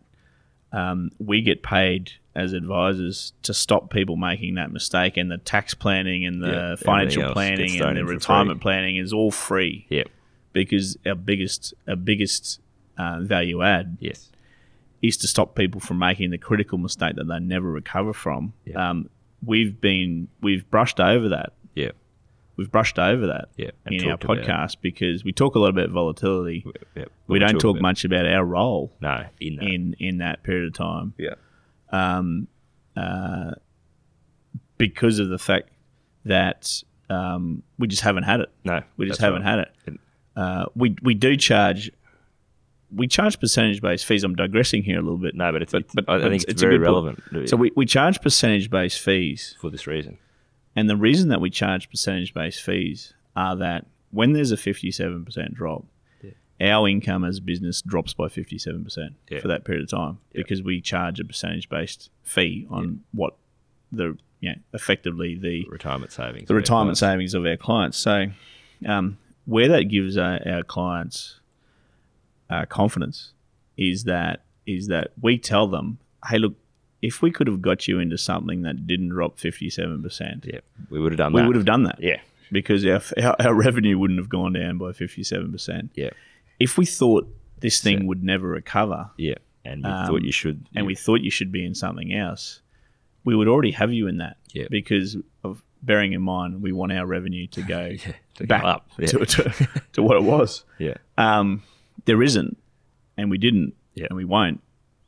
um, 0.72 1.12
we 1.20 1.42
get 1.42 1.62
paid 1.64 2.12
as 2.36 2.54
advisors 2.54 3.34
to 3.44 3.54
stop 3.54 3.90
people 3.92 4.16
making 4.16 4.56
that 4.56 4.72
mistake, 4.72 5.18
and 5.18 5.30
the 5.30 5.38
tax 5.38 5.74
planning 5.74 6.26
and 6.26 6.42
the 6.42 6.78
financial 6.84 7.32
planning 7.34 7.82
and 7.82 7.98
the 7.98 8.06
retirement 8.06 8.62
planning 8.62 8.96
is 8.98 9.12
all 9.12 9.32
free 9.32 9.86
Yep. 9.90 10.08
because 10.54 10.98
our 11.06 11.16
biggest 11.16 11.74
our 11.88 11.96
biggest 11.96 12.60
uh, 12.98 13.20
value 13.20 13.62
add 13.64 13.98
Yes. 14.00 14.30
is 15.02 15.18
to 15.18 15.28
stop 15.28 15.56
people 15.56 15.82
from 15.82 15.98
making 16.00 16.30
the 16.30 16.38
critical 16.38 16.78
mistake 16.78 17.16
that 17.16 17.26
they 17.28 17.40
never 17.40 17.70
recover 17.70 18.14
from. 18.14 18.54
Um, 18.76 19.10
we've 19.46 19.80
been 19.80 20.28
we've 20.42 20.70
brushed 20.70 21.00
over 21.00 21.30
that. 21.30 21.54
Yeah. 21.76 21.92
We've 22.56 22.70
brushed 22.70 23.00
over 23.00 23.28
that 23.28 23.50
Yeah. 23.56 23.72
In 23.86 24.04
our 24.10 24.18
talked 24.18 24.24
about 24.26 24.38
it. 24.40 24.46
podcast 24.48 24.76
because 24.82 25.24
we 25.24 25.32
talk 25.32 25.56
a 25.56 25.60
lot 25.60 25.70
about 25.70 25.90
volatility. 25.92 26.66
Yep. 26.96 27.10
We 27.28 27.40
We'll 27.40 27.48
don't 27.48 27.58
talk 27.60 27.78
about- 27.78 27.82
much 27.82 28.04
about 28.06 28.26
our 28.26 28.44
role 28.44 28.92
No. 29.02 29.24
In 29.40 29.56
that. 29.56 29.66
in 29.66 29.96
in 30.00 30.18
that 30.18 30.44
period 30.44 30.68
of 30.68 30.74
time 30.74 31.14
yeah. 31.18 31.36
um, 31.92 32.48
uh, 32.98 33.52
because 34.78 35.20
of 35.20 35.30
the 35.30 35.38
fact 35.40 35.70
that 36.26 36.84
um, 37.10 37.64
we 37.78 37.88
just 37.88 38.02
haven't 38.04 38.24
had 38.24 38.42
it. 38.42 38.50
No. 38.64 38.82
We 38.98 39.08
just 39.08 39.22
haven't 39.22 39.44
right. 39.44 39.50
had 39.50 39.60
it. 39.88 40.00
Uh, 40.36 40.66
we 40.76 40.96
we 41.02 41.14
do 41.16 41.36
charge 41.36 41.92
we 42.94 43.08
charge 43.08 43.40
percentage 43.40 43.82
based 43.82 44.06
fees. 44.06 44.24
I'm 44.24 44.36
digressing 44.36 44.84
here 44.84 44.98
a 45.00 45.02
little 45.02 45.18
bit. 45.18 45.36
No, 45.36 45.52
but 45.52 45.62
it's. 45.62 45.72
But- 45.72 45.82
it's- 45.82 45.94
but- 46.06 46.10
I 46.10 46.22
think 46.30 46.44
it's 46.44 46.46
it's, 46.46 46.62
a 46.62 46.66
very 46.66 46.78
relevant. 46.78 47.22
So 47.50 47.56
we, 47.58 47.72
we 47.76 47.86
charge 47.86 48.22
percentage 48.22 48.70
based 48.70 49.00
fees, 49.00 49.56
for 49.62 49.70
this 49.70 49.86
reason. 49.88 50.18
and 50.76 50.90
the 50.90 50.98
reason 50.98 51.30
that 51.30 51.42
we 51.42 51.50
charge 51.50 51.90
percentage 51.90 52.34
based 52.34 52.62
fees 52.64 53.14
are 53.36 53.56
that 53.58 53.86
when 54.12 54.34
there's 54.34 54.52
a 54.52 54.58
57% 54.58 55.54
drop, 55.54 55.86
our 56.62 56.88
income 56.90 57.24
as 57.24 57.38
a 57.38 57.42
business 57.42 57.82
drops 57.82 58.14
by 58.14 58.26
57% 58.28 59.14
Yeah. 59.30 59.40
for 59.40 59.48
that 59.48 59.64
period 59.64 59.84
of 59.84 59.90
time 59.90 60.18
Yeah. 60.34 60.42
because 60.42 60.62
we 60.64 60.82
charge 60.82 61.20
a 61.20 61.24
percentage 61.26 61.70
based 61.70 62.10
fee 62.24 62.66
on 62.70 63.02
what 63.14 63.36
the 63.92 64.18
yeah 64.42 64.56
effectively 64.74 65.36
the 65.36 65.66
Retirement 65.70 66.12
savings. 66.12 66.48
the 66.48 66.54
of 66.54 66.56
our 66.56 66.58
retirement 66.58 66.98
clients. 66.98 67.00
savings 67.00 67.34
of 67.34 67.46
our 67.46 67.56
clients. 67.58 67.98
So, 67.98 68.26
um, 68.86 69.18
where 69.46 69.68
that 69.70 69.86
gives 69.86 70.18
our, 70.18 70.40
our 70.48 70.64
clients 70.64 71.39
uh, 72.50 72.66
confidence 72.66 73.32
is 73.78 74.04
that 74.06 74.44
is 74.66 74.88
that 74.88 75.12
we 75.22 75.38
tell 75.38 75.68
them, 75.68 75.98
hey, 76.28 76.38
look, 76.38 76.56
if 77.02 77.22
we 77.22 77.32
could 77.32 77.48
have 77.48 77.62
got 77.62 77.88
you 77.88 77.98
into 78.00 78.18
something 78.18 78.62
that 78.64 78.86
didn't 78.86 79.10
drop 79.10 79.40
fifty 79.40 79.70
seven 79.70 80.02
percent, 80.04 80.46
Yeah. 80.48 80.60
We 80.90 81.00
would 81.00 81.12
have 81.14 81.18
done 81.18 81.32
that. 81.32 81.36
we 81.38 81.42
that. 81.42 81.48
would 81.48 81.56
have 81.56 81.66
done 81.66 81.84
that 81.84 81.98
Yeah. 82.02 82.20
because 82.52 82.86
our, 82.86 83.02
our 83.22 83.36
our 83.40 83.54
revenue 83.54 83.98
wouldn't 83.98 84.20
have 84.20 84.30
gone 84.30 84.54
down 84.54 84.78
by 84.78 84.92
fifty 84.94 85.24
seven 85.24 85.52
percent. 85.52 85.92
Yeah. 85.96 86.10
If 86.60 86.78
we 86.78 86.86
thought 86.86 87.28
this 87.60 87.80
thing 87.82 88.00
So- 88.00 88.06
would 88.06 88.24
never 88.24 88.48
recover, 88.48 89.10
Yeah. 89.18 89.36
And 89.66 89.84
we 89.84 89.90
Um, 89.90 90.08
thought 90.08 90.24
you 90.24 90.32
should. 90.32 90.66
and 90.76 90.86
we 90.88 90.96
thought 90.96 91.22
you 91.22 91.30
should 91.30 91.52
be 91.52 91.66
in 91.66 91.76
something 91.76 92.14
else, 92.14 92.62
we 93.26 93.36
would 93.36 93.48
already 93.48 93.72
have 93.72 93.92
you 93.94 94.08
in 94.08 94.18
that. 94.18 94.38
Yeah. 94.54 94.68
Because 94.72 95.18
of 95.44 95.62
bearing 95.84 96.12
in 96.14 96.22
mind 96.22 96.62
we 96.62 96.72
want 96.74 96.92
our 96.92 97.06
revenue 97.06 97.48
to 97.48 97.62
go 97.76 97.96
to 97.96 98.14
go 98.40 98.46
back 98.46 98.64
up. 98.64 98.90
Yeah. 98.98 99.08
to, 99.08 99.26
to, 99.26 99.68
to 99.94 100.04
what 100.04 100.18
it 100.18 100.24
was. 100.24 100.64
Yeah. 100.80 100.96
Um, 101.18 101.62
there 102.06 102.22
isn't, 102.24 102.58
and 103.18 103.30
we 103.30 103.38
didn't, 103.38 103.74
Yeah. 103.96 104.08
and 104.10 104.18
we 104.18 104.26
won't. 104.26 104.62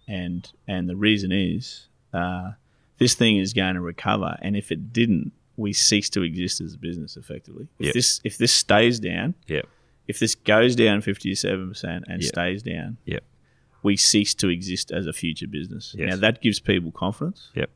And 0.07 0.49
and 0.67 0.89
the 0.89 0.95
reason 0.95 1.31
is 1.31 1.87
uh, 2.13 2.51
this 2.97 3.15
thing 3.15 3.37
is 3.37 3.53
going 3.53 3.75
to 3.75 3.81
recover, 3.81 4.37
and 4.41 4.55
if 4.55 4.71
it 4.71 4.91
didn't, 4.93 5.31
we 5.57 5.73
cease 5.73 6.09
to 6.11 6.21
exist 6.23 6.59
as 6.61 6.73
a 6.73 6.77
business 6.77 7.17
effectively. 7.17 7.67
If 7.79 7.87
Yeah. 7.87 7.91
this 7.93 8.19
if 8.23 8.37
this 8.37 8.51
stays 8.51 8.99
down, 8.99 9.35
Yeah. 9.47 9.61
if 10.07 10.19
this 10.19 10.35
goes 10.35 10.75
down 10.75 11.01
fifty 11.01 11.33
seven 11.35 11.69
percent 11.69 12.05
and 12.07 12.21
Yeah. 12.21 12.27
stays 12.27 12.63
down, 12.63 12.97
Yeah. 13.05 13.19
we 13.83 13.95
cease 13.95 14.33
to 14.35 14.49
exist 14.49 14.91
as 14.91 15.07
a 15.07 15.13
future 15.13 15.47
business. 15.47 15.95
Yes. 15.97 16.09
Now 16.09 16.15
that 16.17 16.41
gives 16.41 16.59
people 16.59 16.91
confidence 16.91 17.49
Yep. 17.55 17.69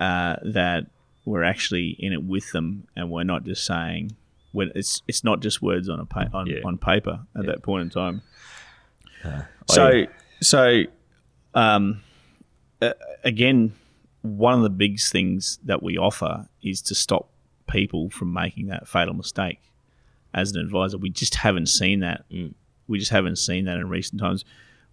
uh, 0.00 0.36
that 0.44 0.86
we're 1.24 1.42
actually 1.44 1.90
in 1.98 2.12
it 2.12 2.22
with 2.24 2.52
them, 2.52 2.86
and 2.96 3.10
we're 3.10 3.24
not 3.24 3.44
just 3.44 3.64
saying 3.64 4.12
when 4.52 4.70
it's 4.74 5.02
it's 5.08 5.22
not 5.24 5.40
just 5.40 5.60
words 5.62 5.88
on 5.88 6.00
a 6.00 6.04
pa- 6.06 6.28
on, 6.32 6.46
Yeah. 6.46 6.60
on 6.64 6.78
paper 6.78 7.20
at 7.36 7.44
Yeah. 7.44 7.50
that 7.52 7.62
point 7.62 7.82
in 7.82 7.90
time. 7.90 8.22
Oh, 9.24 9.44
So 9.68 9.88
yeah. 9.90 10.06
so 10.40 10.82
um, 11.54 12.02
uh, 12.80 12.92
again, 13.24 13.72
one 14.22 14.54
of 14.54 14.62
the 14.62 14.70
big 14.70 15.00
things 15.00 15.58
that 15.64 15.82
we 15.82 15.96
offer 15.98 16.48
is 16.62 16.80
to 16.82 16.94
stop 16.94 17.28
people 17.68 18.10
from 18.10 18.32
making 18.32 18.66
that 18.68 18.86
fatal 18.88 19.14
mistake. 19.14 19.60
As 20.34 20.52
an 20.52 20.60
advisor, 20.60 20.98
we 20.98 21.10
just 21.10 21.34
haven't 21.36 21.66
seen 21.68 22.00
that. 22.00 22.24
Mm. 22.30 22.54
We 22.86 22.98
just 22.98 23.10
haven't 23.10 23.36
seen 23.36 23.64
that 23.64 23.76
in 23.78 23.88
recent 23.88 24.20
times. 24.20 24.44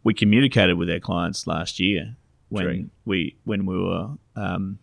We 0.03 0.13
communicated 0.13 0.75
with 0.77 0.89
our 0.89 0.99
clients 0.99 1.45
last 1.47 1.79
year 1.79 2.15
when 2.49 2.63
True. 2.65 2.89
we 3.05 3.35
when 3.43 3.65
we 3.65 3.77
were 3.77 4.09
um, 4.35 4.79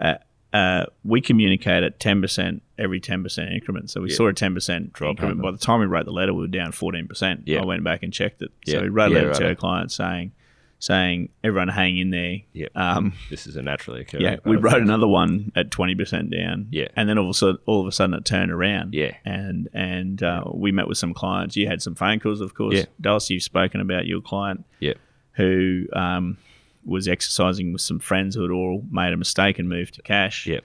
uh, 0.00 0.14
uh, 0.52 0.86
we 1.04 1.20
communicate 1.20 1.82
at 1.82 1.98
ten 2.00 2.20
percent 2.20 2.62
every 2.78 3.00
ten 3.00 3.22
percent 3.22 3.52
increment. 3.52 3.90
So 3.90 4.00
we 4.02 4.10
Yeah. 4.10 4.16
saw 4.16 4.28
a 4.28 4.32
ten 4.32 4.54
percent 4.54 4.92
Drop 4.92 5.12
increment. 5.12 5.42
By 5.42 5.50
the 5.50 5.58
time 5.58 5.80
we 5.80 5.86
wrote 5.86 6.04
the 6.04 6.12
letter, 6.12 6.34
we 6.34 6.40
were 6.42 6.46
down 6.48 6.72
fourteen 6.72 7.06
percent. 7.08 7.42
Yeah. 7.46 7.60
I 7.60 7.64
went 7.64 7.84
back 7.84 8.02
and 8.02 8.12
checked 8.12 8.42
it. 8.42 8.50
Yeah. 8.66 8.74
So 8.78 8.82
we 8.82 8.88
wrote 8.88 9.12
a 9.12 9.14
letter 9.14 9.32
to 9.34 9.48
our 9.48 9.54
clients 9.54 9.94
saying 9.94 10.32
saying 10.78 11.28
everyone 11.44 11.68
hang 11.68 11.96
in 11.96 12.10
there. 12.10 12.38
Yeah. 12.52 12.66
Um, 12.74 13.12
this 13.30 13.46
is 13.46 13.54
a 13.54 13.62
naturally 13.62 14.00
occurring. 14.00 14.24
yeah, 14.24 14.36
we 14.44 14.56
wrote 14.56 14.82
another 14.82 15.06
one 15.06 15.52
at 15.54 15.70
twenty 15.70 15.94
percent 15.94 16.30
down. 16.30 16.66
Yeah. 16.70 16.88
and 16.96 17.08
then 17.08 17.18
all 17.18 17.26
of 17.26 17.30
a 17.30 17.34
sudden, 17.34 17.58
all 17.66 17.80
of 17.80 17.86
a 17.86 17.92
sudden, 17.92 18.14
it 18.14 18.24
turned 18.24 18.50
around. 18.50 18.92
Yeah. 18.92 19.12
and 19.24 19.68
and 19.72 20.22
uh, 20.22 20.42
we 20.52 20.72
met 20.72 20.88
with 20.88 20.98
some 20.98 21.14
clients. 21.14 21.56
You 21.56 21.68
had 21.68 21.80
some 21.80 21.94
phone 21.94 22.18
calls, 22.20 22.40
of 22.40 22.54
course. 22.54 22.74
Yeah. 22.74 22.84
Dallas, 23.00 23.30
you've 23.30 23.44
spoken 23.44 23.80
about 23.80 24.06
your 24.06 24.20
client 24.20 24.64
Yeah. 24.80 24.94
who 25.34 25.86
um, 25.92 26.36
was 26.84 27.08
exercising 27.08 27.72
with 27.72 27.82
some 27.82 27.98
friends 27.98 28.34
who 28.34 28.42
had 28.42 28.50
all 28.50 28.84
made 28.90 29.12
a 29.12 29.16
mistake 29.16 29.58
and 29.58 29.68
moved 29.68 29.94
to 29.94 30.02
cash. 30.02 30.46
Yeah. 30.46 30.60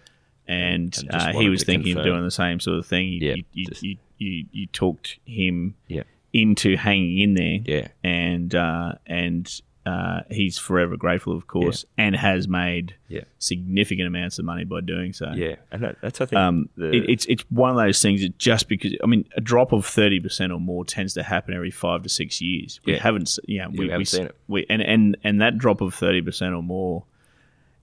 and, 0.48 0.96
And 0.98 1.12
uh, 1.12 1.40
he 1.40 1.50
was 1.50 1.64
thinking 1.64 1.98
of 1.98 2.04
doing 2.04 2.24
the 2.24 2.32
same 2.32 2.60
sort 2.60 2.80
of 2.80 2.86
thing. 2.86 3.08
You, 3.10 3.20
Yeah, 3.20 3.36
you, 3.54 3.66
you, 3.82 3.98
you, 4.18 4.46
you, 4.52 4.68
talked 4.68 5.20
him 5.26 5.76
Yeah. 5.88 6.04
into 6.34 6.76
hanging 6.78 7.20
in 7.20 7.34
there. 7.36 7.60
Yeah. 7.66 7.88
and 8.04 8.54
uh, 8.56 8.94
and 9.06 9.62
uh, 9.88 10.22
he's 10.30 10.58
forever 10.58 10.98
grateful, 10.98 11.36
of 11.38 11.48
course, 11.48 11.86
and 11.98 12.16
has 12.16 12.48
made 12.48 12.96
Yeah. 13.08 13.22
significant 13.40 14.08
amounts 14.08 14.38
of 14.40 14.46
money 14.46 14.66
by 14.66 14.82
doing 14.82 15.14
so. 15.14 15.32
Yeah, 15.36 15.56
and 15.72 15.82
that, 15.84 15.98
that's 16.02 16.20
I 16.20 16.26
think 16.26 16.38
Um, 16.40 16.70
the, 16.76 16.90
it, 16.92 17.10
it's 17.10 17.26
it's 17.28 17.44
one 17.50 17.70
of 17.72 17.78
those 17.78 18.02
things 18.02 18.22
that 18.22 18.38
just 18.38 18.68
because 18.68 18.94
I 19.04 19.06
mean 19.08 19.24
a 19.38 19.42
drop 19.42 19.72
of 19.72 19.86
thirty 19.86 20.20
percent 20.20 20.52
or 20.52 20.60
more 20.60 20.84
tends 20.84 21.14
to 21.14 21.24
happen 21.24 21.54
every 21.54 21.72
five 21.72 22.04
to 22.04 22.10
six 22.10 22.42
years. 22.42 22.80
We 22.86 22.94
Yeah. 22.94 23.00
haven't, 23.00 23.40
yeah, 23.48 23.68
we 23.68 23.90
haven't 23.90 24.06
seen 24.08 24.26
it. 24.26 24.36
We, 24.48 24.66
and 24.70 24.82
and 24.82 25.16
and 25.24 25.42
that 25.42 25.58
drop 25.58 25.80
of 25.82 25.94
thirty 25.94 26.22
percent 26.22 26.54
or 26.54 26.64
more 26.64 27.04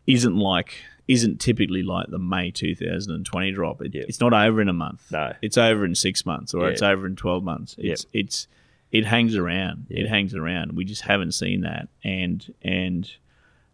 isn't 0.07 0.37
like 0.37 0.75
isn't 1.07 1.39
typically 1.39 1.83
like 1.83 2.09
the 2.09 2.19
May 2.19 2.51
two 2.51 2.75
thousand 2.75 3.15
and 3.15 3.25
twenty 3.27 3.53
drop. 3.53 3.81
It, 3.83 3.95
Yeah. 3.95 4.05
It's 4.09 4.21
not 4.21 4.33
over 4.33 4.61
in 4.61 4.69
a 4.69 4.73
month. 4.73 5.03
No. 5.13 5.33
it's 5.43 5.59
over 5.59 5.85
in 5.85 5.95
six 5.95 6.25
months 6.27 6.55
or 6.55 6.63
Yeah. 6.65 6.73
it's 6.73 6.83
over 6.83 7.07
in 7.07 7.17
twelve 7.17 7.45
months. 7.45 7.77
It's 7.79 8.07
it's 8.13 8.49
it 8.95 9.05
hangs 9.05 9.35
around. 9.35 9.87
It 9.91 10.07
hangs 10.07 10.37
around. 10.37 10.77
We 10.77 10.85
just 10.85 11.03
haven't 11.03 11.33
seen 11.33 11.63
that, 11.63 11.89
and 12.05 12.55
and 12.63 13.11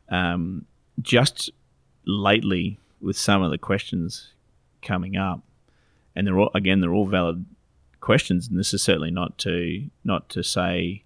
um, 0.09 0.65
just 1.03 1.51
lately 2.07 2.79
with 3.03 3.19
some 3.19 3.43
of 3.43 3.51
the 3.51 3.59
questions 3.59 4.33
coming 4.81 5.19
up, 5.19 5.43
and 6.17 6.27
they're 6.27 6.39
all 6.39 6.51
again 6.55 6.81
they're 6.81 6.95
all 6.95 7.07
valid 7.07 7.45
questions, 8.01 8.49
and 8.49 8.59
this 8.59 8.73
is 8.73 8.83
certainly 8.83 9.11
not 9.11 9.37
to 9.39 9.91
not 10.05 10.31
to 10.31 10.43
say 10.43 11.05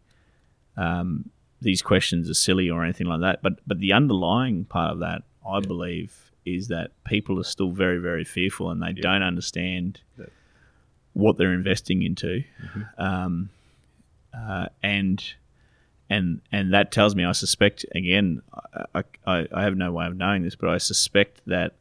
um, 0.76 1.28
these 1.60 1.82
questions 1.82 2.30
are 2.30 2.34
silly 2.34 2.70
or 2.70 2.84
anything 2.84 3.08
like 3.08 3.20
that, 3.20 3.42
but 3.42 3.58
but 3.66 3.80
the 3.80 3.92
underlying 3.92 4.64
part 4.64 4.92
of 4.92 5.00
that, 5.00 5.22
I 5.44 5.58
believe, 5.58 6.30
is 6.46 6.68
that 6.68 6.92
people 7.02 7.40
are 7.40 7.44
still 7.44 7.72
very 7.72 7.98
very 7.98 8.22
fearful 8.22 8.70
and 8.70 8.80
they 8.80 8.92
don't 8.92 9.24
understand 9.24 10.02
what 11.14 11.36
they're 11.36 11.52
investing 11.52 12.02
into, 12.02 12.44
um, 12.96 13.50
uh, 14.34 14.66
and 14.82 15.22
and 16.10 16.40
and 16.52 16.72
that 16.74 16.92
tells 16.92 17.14
me 17.14 17.24
I 17.24 17.32
suspect 17.32 17.84
again 17.94 18.42
I, 18.94 19.04
I, 19.26 19.46
I 19.52 19.62
have 19.62 19.76
no 19.76 19.92
way 19.92 20.06
of 20.06 20.16
knowing 20.16 20.42
this, 20.42 20.56
but 20.56 20.68
I 20.68 20.78
suspect 20.78 21.40
that 21.46 21.76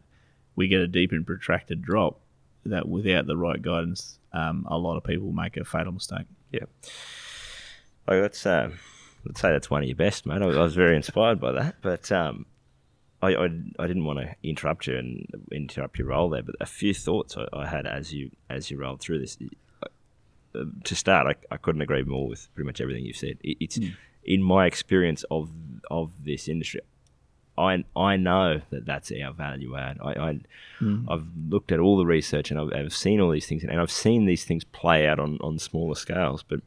we 0.56 0.68
get 0.68 0.82
a 0.82 0.88
deep 0.88 1.12
and 1.12 1.26
protracted 1.26 1.82
drop 1.82 2.20
that 2.66 2.88
without 2.88 3.28
the 3.28 3.36
right 3.38 3.62
guidance, 3.62 4.20
um, 4.32 4.66
a 4.70 4.78
lot 4.78 4.98
of 4.98 5.04
people 5.04 5.32
make 5.32 5.58
a 5.58 5.66
fatal 5.66 5.92
mistake. 5.92 6.26
yeah. 6.52 6.66
Like 8.08 8.22
let's 8.22 8.46
um, 8.46 8.80
let's 9.26 9.42
say 9.42 9.52
that's 9.52 9.70
one 9.70 9.82
of 9.82 9.88
your 9.88 9.96
best, 9.96 10.26
mate. 10.26 10.42
I 10.42 10.46
was, 10.46 10.58
I 10.58 10.62
was 10.62 10.76
very 10.76 10.96
inspired 10.96 11.40
by 11.40 11.52
that, 11.54 11.76
but 11.82 12.12
um, 12.12 12.46
I, 13.22 13.36
I, 13.36 13.46
I 13.80 13.88
didn't 13.88 14.06
want 14.06 14.20
to 14.20 14.36
interrupt 14.44 14.88
you 14.88 14.98
and 14.98 15.26
interrupt 15.52 15.98
your 15.98 16.10
role 16.10 16.30
there, 16.30 16.44
but 16.44 16.56
a 16.60 16.66
few 16.66 16.94
thoughts 16.94 17.38
I, 17.38 17.48
I 17.54 17.68
had 17.68 17.88
as 17.88 18.14
you 18.14 18.32
as 18.50 18.70
you 18.70 18.78
rolled 18.78 19.00
through 19.00 19.20
this. 19.20 19.38
To 20.84 20.96
start, 20.96 21.36
I, 21.50 21.54
I 21.56 21.58
couldn't 21.58 21.82
agree 21.82 22.04
more 22.04 22.28
with 22.28 22.48
pretty 22.54 22.66
much 22.66 22.80
everything 22.80 23.06
you've 23.06 23.18
said. 23.18 23.38
It, 23.44 23.58
it's 23.60 23.78
hmm. 23.78 23.90
in 24.24 24.44
my 24.44 24.66
experience 24.66 25.24
of 25.32 25.50
of 25.90 26.12
this 26.24 26.48
industry. 26.48 26.82
I 27.58 27.84
I 27.96 28.18
know 28.18 28.62
that 28.72 28.86
that's 28.86 29.12
our 29.12 29.34
value 29.34 29.76
add. 29.78 29.98
I, 30.02 30.12
I 30.12 30.40
hmm. 30.80 31.08
I've 31.10 31.26
looked 31.50 31.72
at 31.72 31.80
all 31.80 31.98
the 31.98 32.06
research 32.06 32.52
and 32.52 32.60
I've, 32.60 32.74
I've 32.74 32.96
seen 32.96 33.20
all 33.20 33.32
these 33.32 33.48
things 33.48 33.64
and 33.64 33.80
I've 33.80 33.92
seen 33.92 34.26
these 34.26 34.44
things 34.44 34.64
play 34.64 35.08
out 35.08 35.20
on, 35.20 35.38
on 35.42 35.60
smaller 35.60 35.96
scales. 35.96 36.44
But 36.44 36.62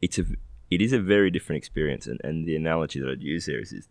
it's 0.00 0.18
a 0.18 0.24
it 0.70 0.80
is 0.80 0.92
a 0.92 1.00
very 1.00 1.30
different 1.30 1.58
experience. 1.58 2.06
And, 2.06 2.20
and 2.24 2.46
the 2.46 2.56
analogy 2.56 3.00
that 3.00 3.10
I'd 3.10 3.22
use 3.22 3.46
there 3.46 3.60
is, 3.60 3.72
is 3.72 3.88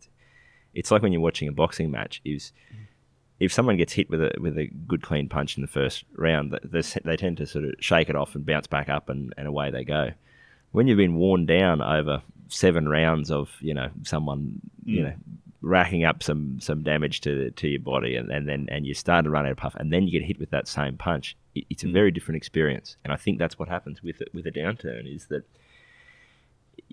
it's 0.73 0.91
like 0.91 1.01
when 1.01 1.11
you're 1.11 1.21
watching 1.21 1.47
a 1.47 1.51
boxing 1.51 1.91
match. 1.91 2.21
Is 2.25 2.53
hmm. 2.71 2.83
If 3.39 3.53
someone 3.53 3.77
gets 3.77 3.93
hit 3.93 4.09
with 4.09 4.21
a 4.21 4.31
with 4.39 4.57
a 4.57 4.67
good 4.87 5.01
clean 5.01 5.29
punch 5.29 5.57
in 5.57 5.61
the 5.61 5.67
first 5.67 6.03
round, 6.15 6.57
they, 6.63 6.81
they 7.03 7.17
tend 7.17 7.37
to 7.37 7.45
sort 7.45 7.65
of 7.65 7.73
shake 7.79 8.09
it 8.09 8.15
off 8.15 8.35
and 8.35 8.45
bounce 8.45 8.67
back 8.67 8.89
up, 8.89 9.09
and, 9.09 9.33
and 9.37 9.47
away 9.47 9.71
they 9.71 9.83
go. 9.83 10.11
When 10.71 10.87
you've 10.87 10.97
been 10.97 11.15
worn 11.15 11.45
down 11.45 11.81
over 11.81 12.21
seven 12.49 12.89
rounds 12.89 13.31
of 13.31 13.49
you 13.61 13.73
know 13.73 13.89
someone 14.03 14.59
you 14.83 14.99
hmm. 14.99 15.03
know 15.05 15.13
racking 15.61 16.05
up 16.05 16.23
some 16.23 16.59
some 16.59 16.83
damage 16.83 17.21
to 17.21 17.51
to 17.51 17.67
your 17.67 17.79
body, 17.79 18.15
and, 18.15 18.29
and 18.29 18.47
then 18.47 18.67
and 18.69 18.85
you 18.85 18.93
start 18.93 19.23
to 19.23 19.29
run 19.29 19.45
out 19.45 19.51
of 19.53 19.57
puff, 19.57 19.75
and 19.75 19.91
then 19.91 20.03
you 20.03 20.11
get 20.11 20.27
hit 20.27 20.39
with 20.39 20.51
that 20.51 20.67
same 20.67 20.97
punch, 20.97 21.37
it, 21.55 21.65
it's 21.69 21.83
a 21.83 21.87
hmm. 21.87 21.93
very 21.93 22.11
different 22.11 22.37
experience. 22.37 22.97
And 23.03 23.13
I 23.13 23.15
think 23.15 23.39
that's 23.39 23.57
what 23.57 23.69
happens 23.69 24.03
with 24.03 24.21
it, 24.21 24.29
with 24.33 24.45
a 24.45 24.51
downturn 24.51 25.13
is 25.13 25.27
that 25.27 25.43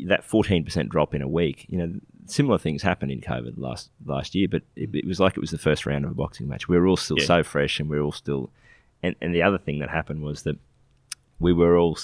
that 0.05 0.25
fourteen 0.25 0.65
percent 0.65 0.89
drop 0.89 1.15
in 1.15 1.23
a 1.23 1.29
week. 1.29 1.67
You 1.69 1.79
know, 1.79 1.93
similar 2.27 2.59
things 2.59 2.83
happened 2.83 3.13
in 3.13 3.21
COVID 3.21 3.55
last 3.57 3.91
last 4.05 4.35
year, 4.35 4.49
but 4.49 4.63
it, 4.75 4.91
it 4.95 5.07
was 5.07 5.21
like 5.21 5.37
it 5.37 5.41
was 5.41 5.51
the 5.51 5.59
first 5.59 5.87
round 5.87 6.05
of 6.05 6.11
a 6.11 6.15
boxing 6.15 6.49
match. 6.49 6.69
We 6.69 6.79
were 6.79 6.87
all 6.87 6.97
still 6.97 7.19
Yeah. 7.19 7.27
so 7.27 7.43
fresh, 7.43 7.81
and 7.81 7.89
we 7.89 7.99
were 7.99 8.05
all 8.05 8.13
still. 8.13 8.51
And 9.03 9.15
and 9.21 9.35
the 9.35 9.43
other 9.43 9.59
thing 9.59 9.79
that 9.81 9.91
happened 9.91 10.23
was 10.23 10.43
that 10.43 10.59
we 11.39 11.53
were 11.53 11.77
all 11.77 11.99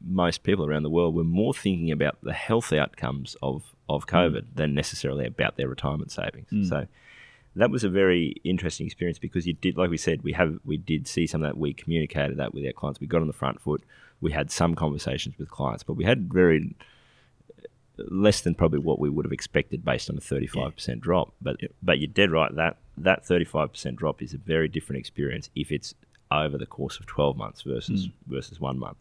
most 0.00 0.42
people 0.42 0.64
around 0.64 0.84
the 0.84 0.90
world 0.90 1.14
were 1.14 1.24
more 1.24 1.52
thinking 1.52 1.90
about 1.90 2.18
the 2.22 2.32
health 2.32 2.72
outcomes 2.72 3.36
of 3.42 3.74
of 3.88 4.06
mm. 4.06 4.10
COVID 4.10 4.46
than 4.54 4.74
necessarily 4.74 5.26
about 5.26 5.56
their 5.56 5.68
retirement 5.68 6.12
savings. 6.12 6.50
Mm. 6.52 6.68
So 6.68 6.86
that 7.56 7.70
was 7.70 7.82
a 7.82 7.88
very 7.88 8.36
interesting 8.44 8.86
experience 8.86 9.18
because 9.18 9.46
you 9.46 9.54
did, 9.54 9.76
like 9.76 9.90
we 9.90 9.96
said, 9.96 10.22
we 10.22 10.32
have 10.32 10.58
we 10.64 10.76
did 10.76 11.08
see 11.08 11.26
some 11.26 11.42
of 11.42 11.48
that. 11.48 11.58
We 11.58 11.72
communicated 11.74 12.36
that 12.36 12.54
with 12.54 12.64
our 12.64 12.72
clients. 12.72 13.00
We 13.00 13.06
got 13.06 13.20
on 13.20 13.26
the 13.26 13.32
front 13.32 13.60
foot. 13.60 13.82
We 14.20 14.32
had 14.32 14.50
some 14.50 14.74
conversations 14.74 15.36
with 15.38 15.50
clients, 15.50 15.82
but 15.82 15.94
we 15.94 16.04
had 16.04 16.32
very 16.32 16.74
less 17.98 18.40
than 18.40 18.54
probably 18.54 18.78
what 18.78 18.98
we 18.98 19.10
would 19.10 19.24
have 19.24 19.32
expected 19.32 19.84
based 19.84 20.08
on 20.10 20.16
a 20.16 20.20
35% 20.20 21.00
drop. 21.00 21.32
But 21.40 21.56
but 21.82 21.98
you're 21.98 22.08
dead 22.08 22.30
right 22.30 22.54
that 22.54 22.76
that 22.96 23.24
35% 23.24 23.96
drop 23.96 24.22
is 24.22 24.34
a 24.34 24.38
very 24.38 24.68
different 24.68 25.00
experience 25.00 25.50
if 25.54 25.70
it's 25.70 25.94
over 26.30 26.58
the 26.58 26.66
course 26.66 26.98
of 26.98 27.06
12 27.06 27.36
months 27.36 27.62
versus 27.62 28.06
mm. 28.06 28.12
versus 28.26 28.60
one 28.60 28.78
month. 28.78 28.98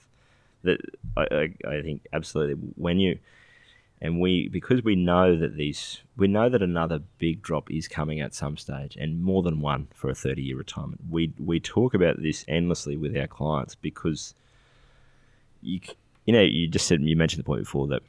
That 0.63 0.81
I, 1.15 1.27
I, 1.31 1.75
I 1.77 1.81
think 1.81 2.05
absolutely 2.13 2.55
when 2.75 2.99
you 2.99 3.19
and 4.01 4.19
we 4.19 4.47
because 4.47 4.83
we 4.83 4.95
know 4.95 5.35
that 5.35 5.55
these 5.55 6.01
we 6.15 6.27
know 6.27 6.49
that 6.49 6.61
another 6.61 6.99
big 7.17 7.41
drop 7.41 7.71
is 7.71 7.87
coming 7.87 8.19
at 8.19 8.33
some 8.33 8.57
stage 8.57 8.95
and 8.95 9.21
more 9.21 9.41
than 9.41 9.59
one 9.59 9.87
for 9.93 10.09
a 10.09 10.15
30 10.15 10.41
year 10.41 10.57
retirement 10.57 11.01
we 11.09 11.33
we 11.39 11.59
talk 11.59 11.93
about 11.93 12.21
this 12.21 12.45
endlessly 12.47 12.95
with 12.95 13.15
our 13.17 13.27
clients 13.27 13.75
because 13.75 14.35
you 15.61 15.79
you 16.25 16.33
know 16.33 16.41
you 16.41 16.67
just 16.67 16.87
said 16.87 17.01
you 17.01 17.15
mentioned 17.15 17.39
the 17.39 17.45
point 17.45 17.61
before 17.61 17.87
that 17.87 18.03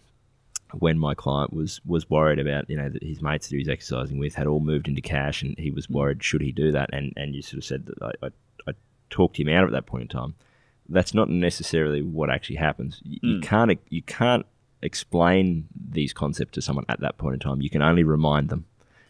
when 0.74 0.98
my 0.98 1.14
client 1.14 1.52
was 1.52 1.81
was 1.87 2.09
worried 2.11 2.38
about 2.38 2.68
you 2.68 2.76
know 2.76 2.88
that 2.88 3.02
his 3.02 3.22
mates 3.22 3.48
that 3.48 3.54
he 3.54 3.59
was 3.59 3.68
exercising 3.68 4.18
with 4.18 4.35
had 4.35 4.46
all 4.46 4.61
moved 4.61 4.88
into 4.88 5.00
cash 5.00 5.42
and 5.42 5.59
he 5.59 5.70
was 5.70 5.88
worried 5.88 6.22
should 6.22 6.42
he 6.42 6.52
do 6.52 6.72
that? 6.72 6.90
And 6.92 7.12
and 7.16 7.35
you 7.35 7.42
sort 7.42 7.59
of 7.59 7.64
said 7.64 7.87
that 7.87 8.02
I, 8.02 8.26
I, 8.26 8.31
I 8.68 8.72
talked 9.11 9.38
him 9.38 9.48
out 9.48 9.64
at 9.64 9.72
that 9.72 9.87
point 9.87 10.02
in 10.02 10.09
time. 10.09 10.35
That's 10.88 11.14
not 11.14 11.28
necessarily 11.28 12.02
what 12.02 12.31
actually 12.31 12.57
happens. 12.57 13.00
You, 13.04 13.18
you 13.22 13.40
can't 13.40 13.78
you 13.88 14.02
can't 14.02 14.46
explain 14.83 15.66
these 15.90 16.12
concepts 16.12 16.52
to 16.52 16.62
someone 16.62 16.85
at 16.88 17.00
that 17.00 17.18
point 17.18 17.35
in 17.35 17.40
time. 17.40 17.61
You 17.61 17.70
can 17.70 17.83
only 17.83 18.04
remind 18.04 18.48
them. 18.48 18.66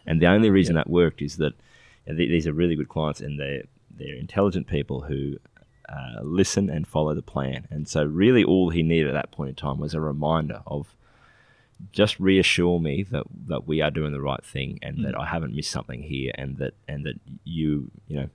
And 0.06 0.22
the 0.22 0.26
only 0.26 0.50
reason 0.50 0.74
that 0.76 0.88
worked 0.88 1.20
is 1.20 1.36
that 1.36 1.52
and 2.06 2.16
th- 2.16 2.30
these 2.30 2.46
are 2.46 2.52
really 2.52 2.76
good 2.76 2.88
clients 2.88 3.20
and 3.20 3.38
they're 3.38 3.64
they're 3.90 4.14
intelligent 4.14 4.68
people 4.68 5.02
who 5.02 5.36
uh, 5.88 6.22
listen 6.22 6.70
and 6.70 6.86
follow 6.86 7.14
the 7.14 7.22
plan. 7.22 7.66
And 7.70 7.88
so 7.88 8.04
really 8.04 8.44
all 8.44 8.70
he 8.70 8.82
needed 8.82 9.08
at 9.08 9.14
that 9.14 9.32
point 9.32 9.50
in 9.50 9.54
time 9.56 9.78
was 9.78 9.94
a 9.94 10.00
reminder 10.00 10.62
of 10.66 10.94
just 11.92 12.18
reassure 12.18 12.80
me 12.80 13.04
that 13.04 13.24
that 13.46 13.66
we 13.66 13.80
are 13.80 13.90
doing 13.90 14.12
the 14.12 14.20
right 14.20 14.44
thing 14.44 14.78
and 14.82 15.04
that 15.04 15.14
mm. 15.14 15.20
I 15.20 15.26
haven't 15.26 15.54
missed 15.54 15.70
something 15.70 16.02
here 16.02 16.32
and 16.34 16.56
that 16.58 16.74
and 16.88 17.06
that 17.06 17.20
you 17.44 17.90
you 18.08 18.16
know 18.16 18.28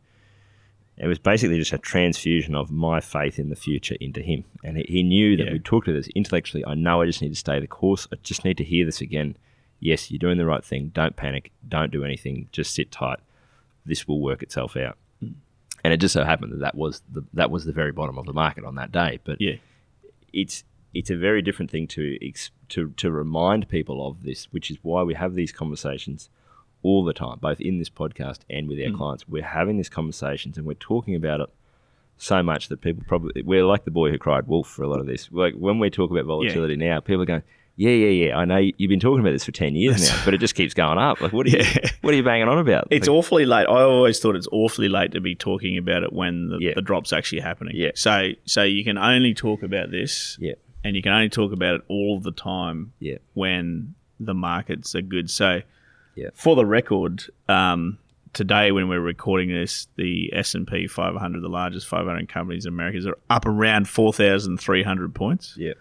it 0.97 1.07
was 1.07 1.19
basically 1.19 1.57
just 1.57 1.73
a 1.73 1.77
transfusion 1.79 2.53
of 2.55 2.69
my 2.71 2.99
faith 2.99 3.39
in 3.39 3.49
the 3.49 3.55
future 3.55 3.95
into 3.99 4.21
him. 4.21 4.43
And 4.63 4.77
he, 4.77 4.85
he 4.87 5.03
knew 5.03 5.35
that 5.37 5.47
Yeah. 5.47 5.53
we 5.53 5.59
talked 5.59 5.87
to 5.87 5.93
this 5.93 6.07
intellectually. 6.09 6.63
I 6.65 6.75
know 6.75 7.01
I 7.01 7.07
just 7.07 7.19
need 7.19 7.29
to 7.29 7.35
stay 7.35 7.59
the 7.59 7.65
course. 7.65 8.07
I 8.13 8.17
just 8.21 8.45
need 8.45 8.57
to 8.57 8.63
hear 8.63 8.85
this 8.85 9.01
again. 9.01 9.35
Yes 9.79 10.11
you're 10.11 10.19
doing 10.19 10.37
the 10.37 10.45
right 10.45 10.63
thing. 10.63 10.91
Don't 10.93 11.15
panic. 11.15 11.51
Don't 11.67 11.91
do 11.91 12.03
anything. 12.03 12.47
Just 12.51 12.73
sit 12.75 12.91
tight. 12.91 13.19
This 13.85 14.07
will 14.07 14.21
work 14.21 14.43
itself 14.43 14.77
out. 14.77 14.97
Mm. 15.21 15.33
And 15.83 15.93
it 15.93 15.97
just 15.97 16.13
so 16.13 16.23
happened 16.23 16.53
that 16.53 16.59
that 16.61 16.75
was 16.75 17.01
the 17.11 17.25
that 17.33 17.51
was 17.51 17.65
the 17.65 17.73
very 17.73 17.91
bottom 17.91 18.17
of 18.17 18.25
the 18.25 18.33
market 18.33 18.63
on 18.63 18.75
that 18.75 18.91
day. 18.91 19.19
But 19.23 19.41
Yeah. 19.41 19.55
it's 20.31 20.63
it's 20.93 21.09
a 21.09 21.17
very 21.17 21.41
different 21.41 21.71
thing 21.71 21.87
to 21.87 22.17
to 22.69 22.89
to 22.91 23.11
remind 23.11 23.69
people 23.69 24.07
of 24.07 24.23
this, 24.23 24.45
which 24.51 24.69
is 24.69 24.77
why 24.81 25.03
we 25.03 25.13
have 25.13 25.35
these 25.35 25.51
conversations 25.51 26.29
all 26.83 27.03
the 27.03 27.13
time, 27.13 27.39
both 27.39 27.61
in 27.61 27.79
this 27.79 27.89
podcast 27.89 28.39
and 28.49 28.67
with 28.67 28.77
our 28.79 28.89
mm. 28.89 28.97
clients. 28.97 29.27
We're 29.27 29.43
having 29.43 29.77
these 29.77 29.89
conversations 29.89 30.57
and 30.57 30.67
we're 30.67 30.73
talking 30.73 31.15
about 31.15 31.39
it 31.39 31.49
so 32.17 32.43
much 32.43 32.69
that 32.69 32.81
people 32.81 33.03
probably 33.07 33.41
we're 33.41 33.65
like 33.65 33.85
the 33.85 33.91
boy 33.91 34.11
who 34.11 34.17
cried 34.17 34.47
wolf 34.47 34.67
for 34.67 34.83
a 34.83 34.87
lot 34.87 34.99
of 34.99 35.07
this. 35.07 35.29
Like 35.31 35.55
when 35.55 35.79
we 35.79 35.89
talk 35.89 36.11
about 36.11 36.25
volatility 36.25 36.75
now, 36.75 36.99
people 36.99 37.21
are 37.21 37.25
going, 37.25 37.43
"Yeah, 37.75 37.91
yeah, 37.91 38.25
yeah, 38.27 38.37
I 38.37 38.45
know 38.45 38.57
you've 38.57 38.89
been 38.89 38.99
talking 38.99 39.19
about 39.19 39.31
this 39.31 39.45
for 39.45 39.51
ten 39.51 39.75
years 39.75 40.09
now, 40.09 40.21
but 40.25 40.33
it 40.33 40.39
just 40.39 40.55
keeps 40.55 40.73
going 40.73 40.97
up. 40.97 41.21
Like, 41.21 41.33
what 41.33 41.47
are 41.47 41.49
you 41.49 41.63
what 42.01 42.13
are 42.13 42.17
you 42.17 42.23
banging 42.23 42.47
on 42.47 42.59
about? 42.59 42.87
It's 42.91 43.07
Like, 43.07 43.15
awfully 43.15 43.45
late. 43.45 43.67
I 43.67 43.81
always 43.81 44.19
thought 44.19 44.35
it's 44.35 44.47
awfully 44.51 44.89
late 44.89 45.11
to 45.13 45.21
be 45.21 45.35
talking 45.35 45.77
about 45.77 46.03
it 46.03 46.13
when 46.13 46.49
the, 46.49 46.57
Yeah. 46.59 46.73
the 46.75 46.81
drop's 46.81 47.11
actually 47.13 47.41
happening. 47.41 47.75
Yeah. 47.75 47.91
So 47.95 48.31
so 48.45 48.63
you 48.63 48.83
can 48.83 48.97
only 48.97 49.33
talk 49.33 49.63
about 49.63 49.91
this, 49.91 50.37
yeah, 50.39 50.53
and 50.83 50.95
you 50.95 51.01
can 51.01 51.11
only 51.11 51.29
talk 51.29 51.51
about 51.53 51.75
it 51.75 51.81
all 51.87 52.19
the 52.19 52.31
time 52.31 52.93
yeah, 52.99 53.17
when 53.33 53.95
the 54.19 54.33
markets 54.33 54.95
are 54.95 55.01
good. 55.01 55.29
So, 55.29 55.61
Yeah. 56.15 56.29
for 56.33 56.55
the 56.55 56.65
record, 56.65 57.23
um, 57.49 57.97
today 58.33 58.71
when 58.71 58.87
we're 58.89 58.99
recording 58.99 59.49
this, 59.49 59.87
the 59.95 60.31
S 60.33 60.55
and 60.55 60.67
P 60.67 60.87
500, 60.87 61.41
the 61.41 61.47
largest 61.49 61.87
500 61.87 62.27
companies 62.29 62.65
in 62.65 62.73
America, 62.73 63.09
are 63.09 63.17
up 63.29 63.45
around 63.45 63.87
4,300 63.87 65.13
points. 65.15 65.55
yeah, 65.57 65.73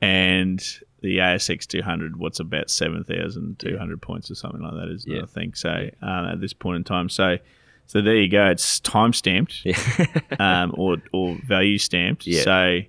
and 0.00 0.62
the 1.00 1.18
ASX 1.18 1.66
200, 1.66 2.16
what's 2.16 2.38
about 2.40 2.70
7,200 2.70 4.02
points 4.02 4.30
or 4.30 4.34
something 4.36 4.60
like 4.62 4.72
that, 4.74 4.88
isn't? 4.94 5.12
Yeah. 5.12 5.22
I 5.22 5.26
think 5.26 5.56
so 5.56 5.90
um, 6.00 6.26
at 6.26 6.40
this 6.40 6.52
point 6.52 6.76
in 6.76 6.84
time. 6.84 7.08
So, 7.08 7.38
so 7.86 8.00
there 8.00 8.16
you 8.16 8.28
go. 8.28 8.46
It's 8.46 8.78
time 8.80 9.12
stamped 9.12 9.62
Yeah. 9.64 9.78
um, 10.38 10.74
or 10.76 10.98
or 11.12 11.38
value 11.46 11.78
stamped. 11.78 12.26
Yeah. 12.26 12.42
So, 12.42 12.80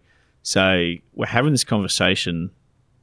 so 0.43 0.93
we're 1.13 1.25
having 1.25 1.51
this 1.51 1.63
conversation 1.63 2.51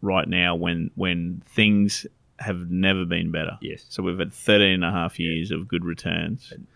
right 0.02 0.28
now 0.28 0.54
when 0.54 0.90
when 0.94 1.42
things 1.46 2.06
have 2.38 2.70
never 2.70 3.04
been 3.04 3.30
better. 3.30 3.58
Yes. 3.60 3.84
So 3.88 4.02
we've 4.02 4.18
had 4.18 4.32
13 4.32 4.68
and 4.74 4.84
a 4.84 4.90
half 4.90 5.18
years 5.18 5.50
of 5.50 5.68
good 5.68 5.84
returns, 5.84 6.52
and, 6.54 6.66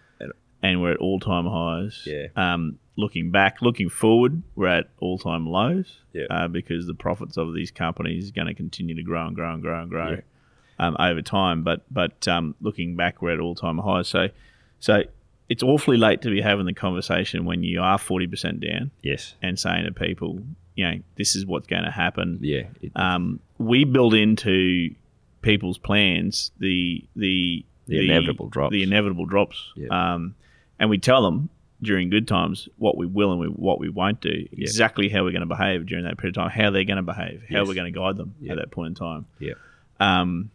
and- 0.63 0.81
we're 0.83 0.93
at 0.93 0.99
all 0.99 1.21
time 1.21 1.47
highs. 1.47 2.03
Yeah. 2.07 2.27
Um, 2.37 2.79
looking 2.97 3.31
back, 3.31 3.61
looking 3.63 3.89
forward, 3.89 4.43
we're 4.57 4.67
at 4.69 4.89
all 5.01 5.19
time 5.19 5.47
lows. 5.47 6.01
Yeah. 6.13 6.25
Uh, 6.31 6.49
because 6.49 6.87
the 6.87 6.95
profits 6.95 7.37
of 7.37 7.55
these 7.55 7.71
companies 7.71 8.25
is 8.25 8.31
going 8.31 8.47
to 8.47 8.55
continue 8.55 8.95
to 8.95 9.03
grow 9.03 9.27
and 9.27 9.35
grow 9.37 9.53
and 9.53 9.63
grow 9.63 9.81
and 9.83 9.91
grow 9.91 10.11
Yeah. 10.11 10.21
um, 10.79 10.97
over 10.99 11.21
time. 11.23 11.63
But 11.65 11.83
but 11.91 12.27
um, 12.29 12.55
looking 12.61 12.97
back, 12.97 13.21
we're 13.23 13.33
at 13.35 13.41
all 13.41 13.55
time 13.55 13.79
highs. 13.79 14.09
So 14.09 14.29
so 14.81 15.03
it's 15.49 15.63
awfully 15.63 15.97
late 15.97 16.23
to 16.23 16.31
be 16.31 16.41
having 16.41 16.67
the 16.67 16.73
conversation 16.75 17.45
when 17.45 17.63
you 17.63 17.81
are 17.81 17.99
forty 17.99 18.27
percent 18.27 18.61
down 18.61 18.91
yes. 19.03 19.35
and 19.43 19.59
saying 19.59 19.85
to 19.85 19.93
people, 19.93 20.41
you 20.75 20.85
know, 20.89 20.99
this 21.17 21.37
is 21.37 21.45
what's 21.47 21.67
going 21.67 21.85
to 21.85 21.91
happen. 21.91 22.39
Yeah. 22.41 22.63
It, 22.81 22.93
Um, 22.97 23.41
we 23.59 23.85
build 23.85 24.15
into 24.15 24.95
people's 25.43 25.79
plans 25.79 26.51
the 26.59 27.05
the 27.15 27.65
The 27.87 28.05
inevitable 28.11 28.49
drops. 28.49 28.73
The 28.73 28.83
inevitable 28.83 29.27
drops. 29.27 29.73
Yeah. 29.77 29.89
Um, 30.15 30.35
and 30.79 30.89
we 30.91 30.99
tell 30.99 31.23
them 31.23 31.51
during 31.83 32.09
good 32.09 32.27
times 32.27 32.67
what 32.79 32.97
we 32.97 33.05
will 33.05 33.31
and 33.33 33.41
we, 33.41 33.47
what 33.49 33.79
we 33.79 33.91
won't 33.91 34.21
do. 34.23 34.47
Exactly 34.53 35.11
how 35.11 35.23
we're 35.25 35.33
going 35.33 35.41
to 35.43 35.47
behave 35.47 35.85
during 35.85 36.05
that 36.05 36.17
period 36.17 36.37
of 36.39 36.43
time. 36.45 36.51
How 36.51 36.71
they're 36.71 36.85
going 36.85 36.97
to 36.97 37.03
behave. 37.03 37.43
How 37.51 37.59
Yes. 37.59 37.69
we're 37.69 37.75
going 37.75 37.93
to 37.93 37.99
guide 37.99 38.17
them 38.17 38.35
Yeah. 38.41 38.53
at 38.53 38.59
that 38.59 38.71
point 38.71 38.89
in 38.89 38.95
time. 38.95 39.27
yeah. 39.39 39.53
Um, 40.01 40.51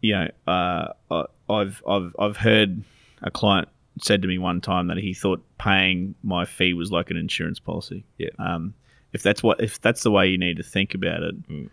you 0.00 0.12
know, 0.12 0.28
uh, 0.46 0.88
I- 1.10 1.24
I've 1.48 1.82
I've 1.88 2.14
I've 2.18 2.36
heard 2.36 2.82
a 3.22 3.30
client 3.30 3.68
said 4.02 4.22
to 4.22 4.28
me 4.28 4.38
one 4.38 4.60
time 4.60 4.88
that 4.88 4.96
he 4.98 5.14
thought 5.14 5.42
paying 5.58 6.14
my 6.22 6.44
fee 6.44 6.74
was 6.74 6.90
like 6.92 7.10
an 7.10 7.16
insurance 7.16 7.58
policy. 7.58 8.04
Yeah. 8.18 8.28
Um, 8.38 8.74
if 9.12 9.22
that's 9.22 9.42
what 9.42 9.60
if 9.60 9.80
that's 9.80 10.02
the 10.02 10.10
way 10.10 10.28
you 10.28 10.38
need 10.38 10.56
to 10.58 10.62
think 10.62 10.94
about 10.94 11.22
it, 11.22 11.48
Mm. 11.48 11.70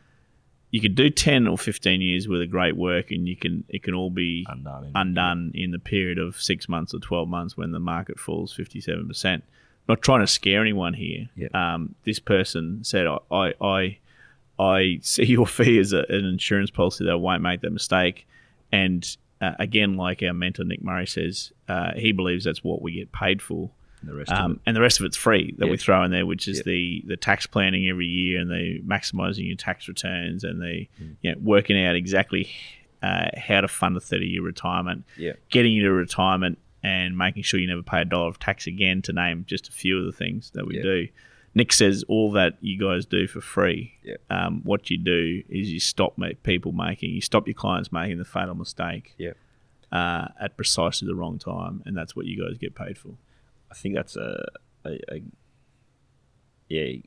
you 0.72 0.80
could 0.82 0.96
do 0.96 1.10
ten 1.10 1.48
or 1.48 1.58
fifteen 1.58 2.02
years 2.02 2.28
with 2.28 2.42
a 2.42 2.48
great 2.48 2.76
work, 2.78 3.12
and 3.12 3.28
you 3.28 3.36
can 3.36 3.64
it 3.70 3.84
can 3.84 3.94
all 3.94 4.10
be 4.10 4.46
Undone. 4.50 4.86
in- 4.86 4.92
undone 4.96 5.52
in 5.54 5.72
the 5.72 5.80
period 5.80 6.18
of 6.18 6.42
six 6.42 6.70
months 6.70 6.94
or 6.94 7.00
twelve 7.00 7.28
months 7.28 7.58
when 7.58 7.72
the 7.72 7.80
market 7.80 8.20
falls 8.20 8.54
fifty 8.54 8.80
seven 8.80 9.08
percent. 9.08 9.44
Not 9.90 10.02
trying 10.02 10.22
to 10.22 10.28
scare 10.28 10.62
anyone 10.62 10.94
here. 10.94 11.30
Yeah. 11.36 11.50
Um, 11.54 11.96
this 12.06 12.18
person 12.20 12.86
said, 12.86 13.06
I, 13.06 13.18
I, 13.30 13.54
I, 13.62 13.98
I 14.58 15.00
see 15.02 15.26
your 15.26 15.46
fee 15.46 15.78
as 15.80 15.92
a, 15.92 16.06
an 16.08 16.24
insurance 16.24 16.70
policy 16.70 17.04
that 17.04 17.12
I 17.12 17.16
won't 17.16 17.42
make 17.42 17.60
that 17.62 17.72
mistake. 17.74 18.26
And 18.72 19.06
uh, 19.44 19.56
again, 19.60 19.96
like 19.96 20.24
our 20.24 20.34
mentor 20.34 20.64
Nick 20.64 20.82
Murray 20.84 21.08
says, 21.08 21.52
uh, 21.68 21.92
he 21.96 22.12
believes 22.12 22.44
that's 22.46 22.64
what 22.64 22.82
we 22.82 22.94
get 22.94 23.12
paid 23.12 23.42
for. 23.42 23.72
The 24.04 24.14
rest 24.14 24.32
of 24.32 24.38
Um, 24.38 24.60
and 24.66 24.76
the 24.76 24.82
rest 24.82 25.00
of 25.00 25.06
it's 25.06 25.16
free 25.18 25.54
that 25.60 25.68
we 25.70 25.78
throw 25.78 26.04
in 26.04 26.12
there, 26.12 26.26
which 26.26 26.48
is 26.48 26.58
Yeah. 26.58 26.64
the 26.72 27.04
the 27.08 27.18
tax 27.18 27.46
planning 27.48 27.88
every 27.88 28.08
year 28.08 28.40
and 28.42 28.50
the 28.52 28.82
maximising 28.86 29.48
your 29.48 29.56
tax 29.56 29.88
returns 29.88 30.44
and 30.44 30.62
the 30.62 30.88
Mm. 31.02 31.16
you 31.22 31.32
know, 31.32 31.38
working 31.42 31.78
out 31.86 31.96
exactly 31.96 32.48
uh, 33.02 33.30
how 33.38 33.60
to 33.62 33.68
fund 33.68 33.96
a 33.98 34.00
thirty 34.00 34.28
year 34.28 34.42
retirement, 34.42 35.04
Yeah. 35.18 35.34
getting 35.50 35.74
you 35.74 35.84
to 35.84 35.92
retirement, 35.92 36.58
and 36.84 37.18
making 37.18 37.44
sure 37.44 37.60
you 37.60 37.68
never 37.68 37.82
pay 37.84 38.02
a 38.02 38.06
dollar 38.06 38.28
of 38.28 38.40
tax 38.40 38.68
again. 38.68 39.02
To 39.04 39.14
name 39.14 39.46
just 39.48 39.68
a 39.70 39.72
few 39.72 40.00
of 40.00 40.06
the 40.06 40.12
things 40.14 40.52
that 40.52 40.66
we 40.66 40.82
do. 40.82 41.08
Nick 41.56 41.72
says 41.72 42.04
all 42.08 42.32
that 42.32 42.58
you 42.62 42.80
guys 42.80 43.06
do 43.06 43.28
for 43.28 43.40
free. 43.42 43.94
Yeah. 44.04 44.16
Um, 44.30 44.62
what 44.64 44.90
you 44.90 44.98
do 44.98 45.44
is 45.50 45.72
you 45.72 45.80
stop 45.80 46.18
people 46.44 46.72
making, 46.72 47.12
you 47.12 47.22
stop 47.22 47.48
your 47.48 47.54
clients 47.54 47.92
making 47.92 48.18
the 48.18 48.26
fatal 48.26 48.56
mistake 48.56 49.14
Yeah. 49.18 49.34
uh, 49.92 50.30
at 50.40 50.58
precisely 50.58 51.08
the 51.08 51.16
wrong 51.16 51.38
time, 51.38 51.84
and 51.86 51.96
that's 51.96 52.16
what 52.16 52.26
you 52.26 52.44
guys 52.44 52.58
get 52.58 52.74
paid 52.74 52.98
for. 52.98 53.18
I 53.70 53.76
think 53.76 53.96
that's 53.96 54.16
a, 54.16 54.44
a, 54.86 54.92
a 55.12 55.22
yeah, 56.70 56.98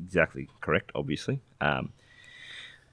exactly 0.00 0.48
correct. 0.60 0.90
Obviously, 0.94 1.40
um, 1.60 1.92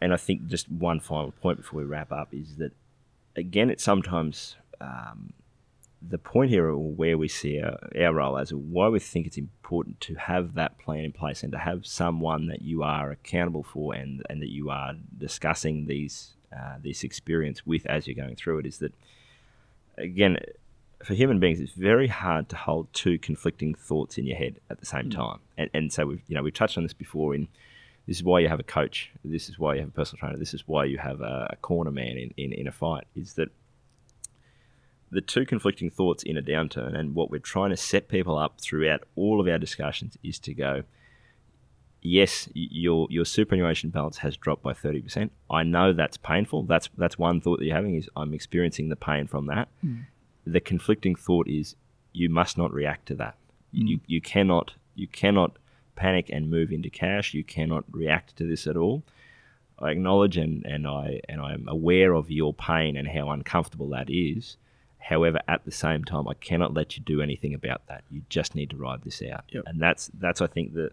and 0.02 0.14
I 0.14 0.18
think 0.18 0.48
just 0.48 0.70
one 0.70 1.00
final 1.00 1.32
point 1.32 1.58
before 1.58 1.80
we 1.80 1.86
wrap 1.86 2.12
up 2.12 2.34
is 2.34 2.58
that 2.58 2.72
again, 3.38 3.70
it's 3.70 3.84
sometimes 3.84 4.58
um, 4.82 5.32
the 6.08 6.18
point 6.18 6.50
here, 6.50 6.68
or 6.68 6.78
where 6.78 7.18
we 7.18 7.28
see 7.28 7.62
our, 7.62 7.78
our 8.00 8.14
role 8.14 8.38
as 8.38 8.54
why 8.54 8.90
we 8.90 9.00
think 9.00 9.26
it's 9.26 9.38
important 9.38 10.02
to 10.02 10.16
have 10.16 10.54
that 10.56 10.78
plan 10.80 11.06
in 11.06 11.12
place 11.12 11.44
and 11.44 11.52
to 11.52 11.58
have 11.58 11.86
someone 11.86 12.48
that 12.48 12.62
you 12.62 12.84
are 12.84 13.12
accountable 13.12 13.64
for 13.64 13.94
and 13.94 14.22
and 14.30 14.42
that 14.42 14.52
you 14.52 14.70
are 14.70 14.94
discussing 15.18 15.86
these 15.88 16.34
uh, 16.56 16.76
this 16.84 17.04
experience 17.04 17.66
with 17.66 17.86
as 17.86 18.06
you're 18.06 18.16
going 18.16 18.36
through 18.36 18.60
it 18.60 18.66
is 18.66 18.78
that 18.80 18.94
again 19.98 20.38
for 21.04 21.14
human 21.14 21.40
beings, 21.40 21.60
it's 21.60 21.74
very 21.74 22.08
hard 22.08 22.50
to 22.50 22.56
hold 22.56 22.92
two 22.94 23.20
conflicting 23.20 23.76
thoughts 23.76 24.18
in 24.18 24.26
your 24.26 24.38
head 24.38 24.60
at 24.70 24.80
the 24.80 24.86
same 24.86 25.10
time. 25.10 25.40
And, 25.58 25.70
and 25.74 25.92
so 25.92 26.06
we've 26.06 26.22
you 26.28 26.36
know 26.36 26.44
we've 26.44 26.54
touched 26.54 26.78
on 26.78 26.84
this 26.84 26.94
before. 26.94 27.36
In 27.36 27.48
this 28.08 28.18
is 28.18 28.24
why 28.24 28.40
you 28.40 28.50
have 28.50 28.60
a 28.60 28.64
coach. 28.64 29.12
This 29.24 29.50
is 29.50 29.60
why 29.60 29.76
you 29.76 29.82
have 29.82 29.90
a 29.90 29.94
personal 29.94 30.20
trainer. 30.20 30.38
This 30.38 30.54
is 30.54 30.68
why 30.68 30.86
you 30.86 30.98
have 30.98 31.22
a, 31.22 31.48
a 31.52 31.56
corner 31.58 31.92
man 31.92 32.18
in, 32.18 32.34
in, 32.38 32.52
in 32.54 32.68
a 32.68 32.72
fight. 32.72 33.06
Is 33.16 33.34
that 33.34 33.50
the 35.14 35.22
two 35.22 35.46
conflicting 35.46 35.90
thoughts 35.90 36.24
in 36.24 36.38
a 36.38 36.42
downturn, 36.42 36.98
and 36.98 37.16
what 37.16 37.30
we're 37.30 37.40
trying 37.40 37.70
to 37.70 37.78
set 37.78 38.08
people 38.08 38.38
up 38.38 38.60
throughout 38.60 39.04
all 39.16 39.40
of 39.40 39.48
our 39.48 39.58
discussions 39.58 40.18
is 40.24 40.40
to 40.40 40.54
go. 40.54 40.84
Yes, 42.02 42.50
your 42.54 43.08
your 43.10 43.24
superannuation 43.24 43.90
balance 43.90 44.18
has 44.18 44.36
dropped 44.36 44.64
by 44.64 44.74
thirty 44.74 45.02
percent. 45.02 45.32
I 45.50 45.64
know 45.64 45.94
that's 45.94 46.18
painful. 46.18 46.64
That's 46.64 46.90
that's 46.98 47.18
one 47.18 47.40
thought 47.40 47.60
that 47.60 47.66
you're 47.66 47.76
having 47.76 47.96
is 47.96 48.10
I'm 48.18 48.34
experiencing 48.34 48.90
the 48.90 48.98
pain 48.98 49.28
from 49.28 49.46
that 49.48 49.70
hmm. 49.82 50.02
the 50.46 50.60
conflicting 50.60 51.16
thought 51.16 51.48
is 51.48 51.76
you 52.12 52.30
must 52.30 52.58
not 52.58 52.74
react 52.74 53.06
to 53.08 53.16
that. 53.16 53.38
Hmm. 53.74 53.88
You 53.88 54.00
you 54.06 54.20
cannot 54.20 54.74
you 54.96 55.08
cannot 55.08 55.58
panic 55.96 56.30
and 56.30 56.50
move 56.50 56.72
into 56.72 56.90
cash. 56.90 57.34
You 57.34 57.44
cannot 57.44 57.86
react 57.92 58.36
to 58.38 58.48
this 58.48 58.68
at 58.68 58.76
all. 58.76 59.04
I 59.80 59.92
acknowledge 59.92 60.38
and, 60.38 60.66
and 60.66 60.88
I 60.88 61.22
and 61.28 61.42
I'm 61.42 61.68
aware 61.68 62.14
of 62.14 62.30
your 62.30 62.54
pain 62.54 62.96
and 62.96 63.08
how 63.08 63.30
uncomfortable 63.30 63.90
that 63.90 64.10
is. 64.10 64.58
However, 65.04 65.40
at 65.48 65.66
the 65.66 65.72
same 65.72 66.04
time, 66.04 66.28
I 66.28 66.34
cannot 66.36 66.74
let 66.74 66.96
you 66.98 67.04
do 67.04 67.22
anything 67.22 67.54
about 67.54 67.86
that. 67.88 68.04
You 68.10 68.22
just 68.30 68.56
need 68.56 68.70
to 68.72 68.78
ride 68.78 69.04
this 69.04 69.22
out. 69.22 69.44
Yep. 69.50 69.64
And 69.68 69.82
that's 69.82 70.10
that's 70.20 70.42
I 70.42 70.48
think 70.48 70.74
that 70.76 70.92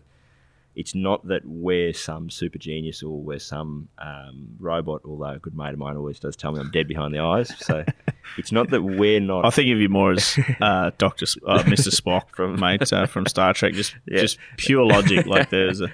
it's 0.76 0.94
not 0.94 1.26
that 1.26 1.42
we're 1.44 1.92
some 1.92 2.30
super 2.30 2.56
genius 2.58 3.02
or 3.02 3.18
we're 3.20 3.38
some 3.40 3.88
um, 3.98 4.48
robot. 4.58 5.02
Although 5.04 5.30
a 5.32 5.38
good 5.38 5.56
mate 5.56 5.72
of 5.72 5.78
mine 5.78 5.96
always 5.96 6.18
does 6.20 6.36
tell 6.36 6.52
me 6.52 6.60
I'm 6.60 6.70
dead 6.70 6.86
behind 6.88 7.12
the 7.14 7.18
eyes. 7.20 7.52
So 7.64 7.84
it's 8.38 8.52
not 8.52 8.70
that 8.70 8.82
we're 8.82 9.20
not. 9.20 9.44
I 9.44 9.50
think 9.50 9.70
of 9.72 9.78
you 9.78 9.88
more 9.88 10.12
as 10.12 10.38
uh, 10.60 10.90
Doctor 10.98 11.26
uh, 11.46 11.62
Mister 11.68 11.90
Spock 11.90 12.30
From- 12.34 12.54
from 12.54 12.60
mate 12.60 12.92
uh, 12.92 13.06
from 13.06 13.26
Star 13.26 13.52
Trek. 13.52 13.74
Just 13.74 13.94
Yeah. 14.06 14.20
just 14.20 14.38
pure 14.56 14.84
logic. 14.84 15.26
Like 15.26 15.50
there's 15.50 15.80
a. 15.80 15.86
I 15.86 15.90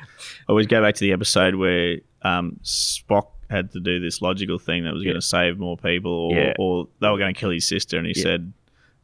always 0.48 0.66
go 0.66 0.80
back 0.82 0.94
to 0.96 1.00
the 1.00 1.12
episode 1.12 1.54
where 1.56 1.98
um, 2.22 2.60
Spock 2.62 3.28
had 3.50 3.72
to 3.72 3.80
do 3.80 4.00
this 4.00 4.20
logical 4.22 4.58
thing 4.58 4.84
that 4.84 4.92
was 4.94 5.02
going 5.04 5.14
to 5.16 5.22
save 5.22 5.58
more 5.58 5.76
people, 5.76 6.12
or, 6.12 6.34
Yeah. 6.34 6.52
or 6.58 6.88
they 7.00 7.08
were 7.08 7.18
going 7.18 7.32
to 7.34 7.38
kill 7.40 7.50
his 7.50 7.66
sister, 7.66 7.96
and 7.98 8.06
he 8.06 8.12
Yeah. 8.16 8.22
said. 8.22 8.52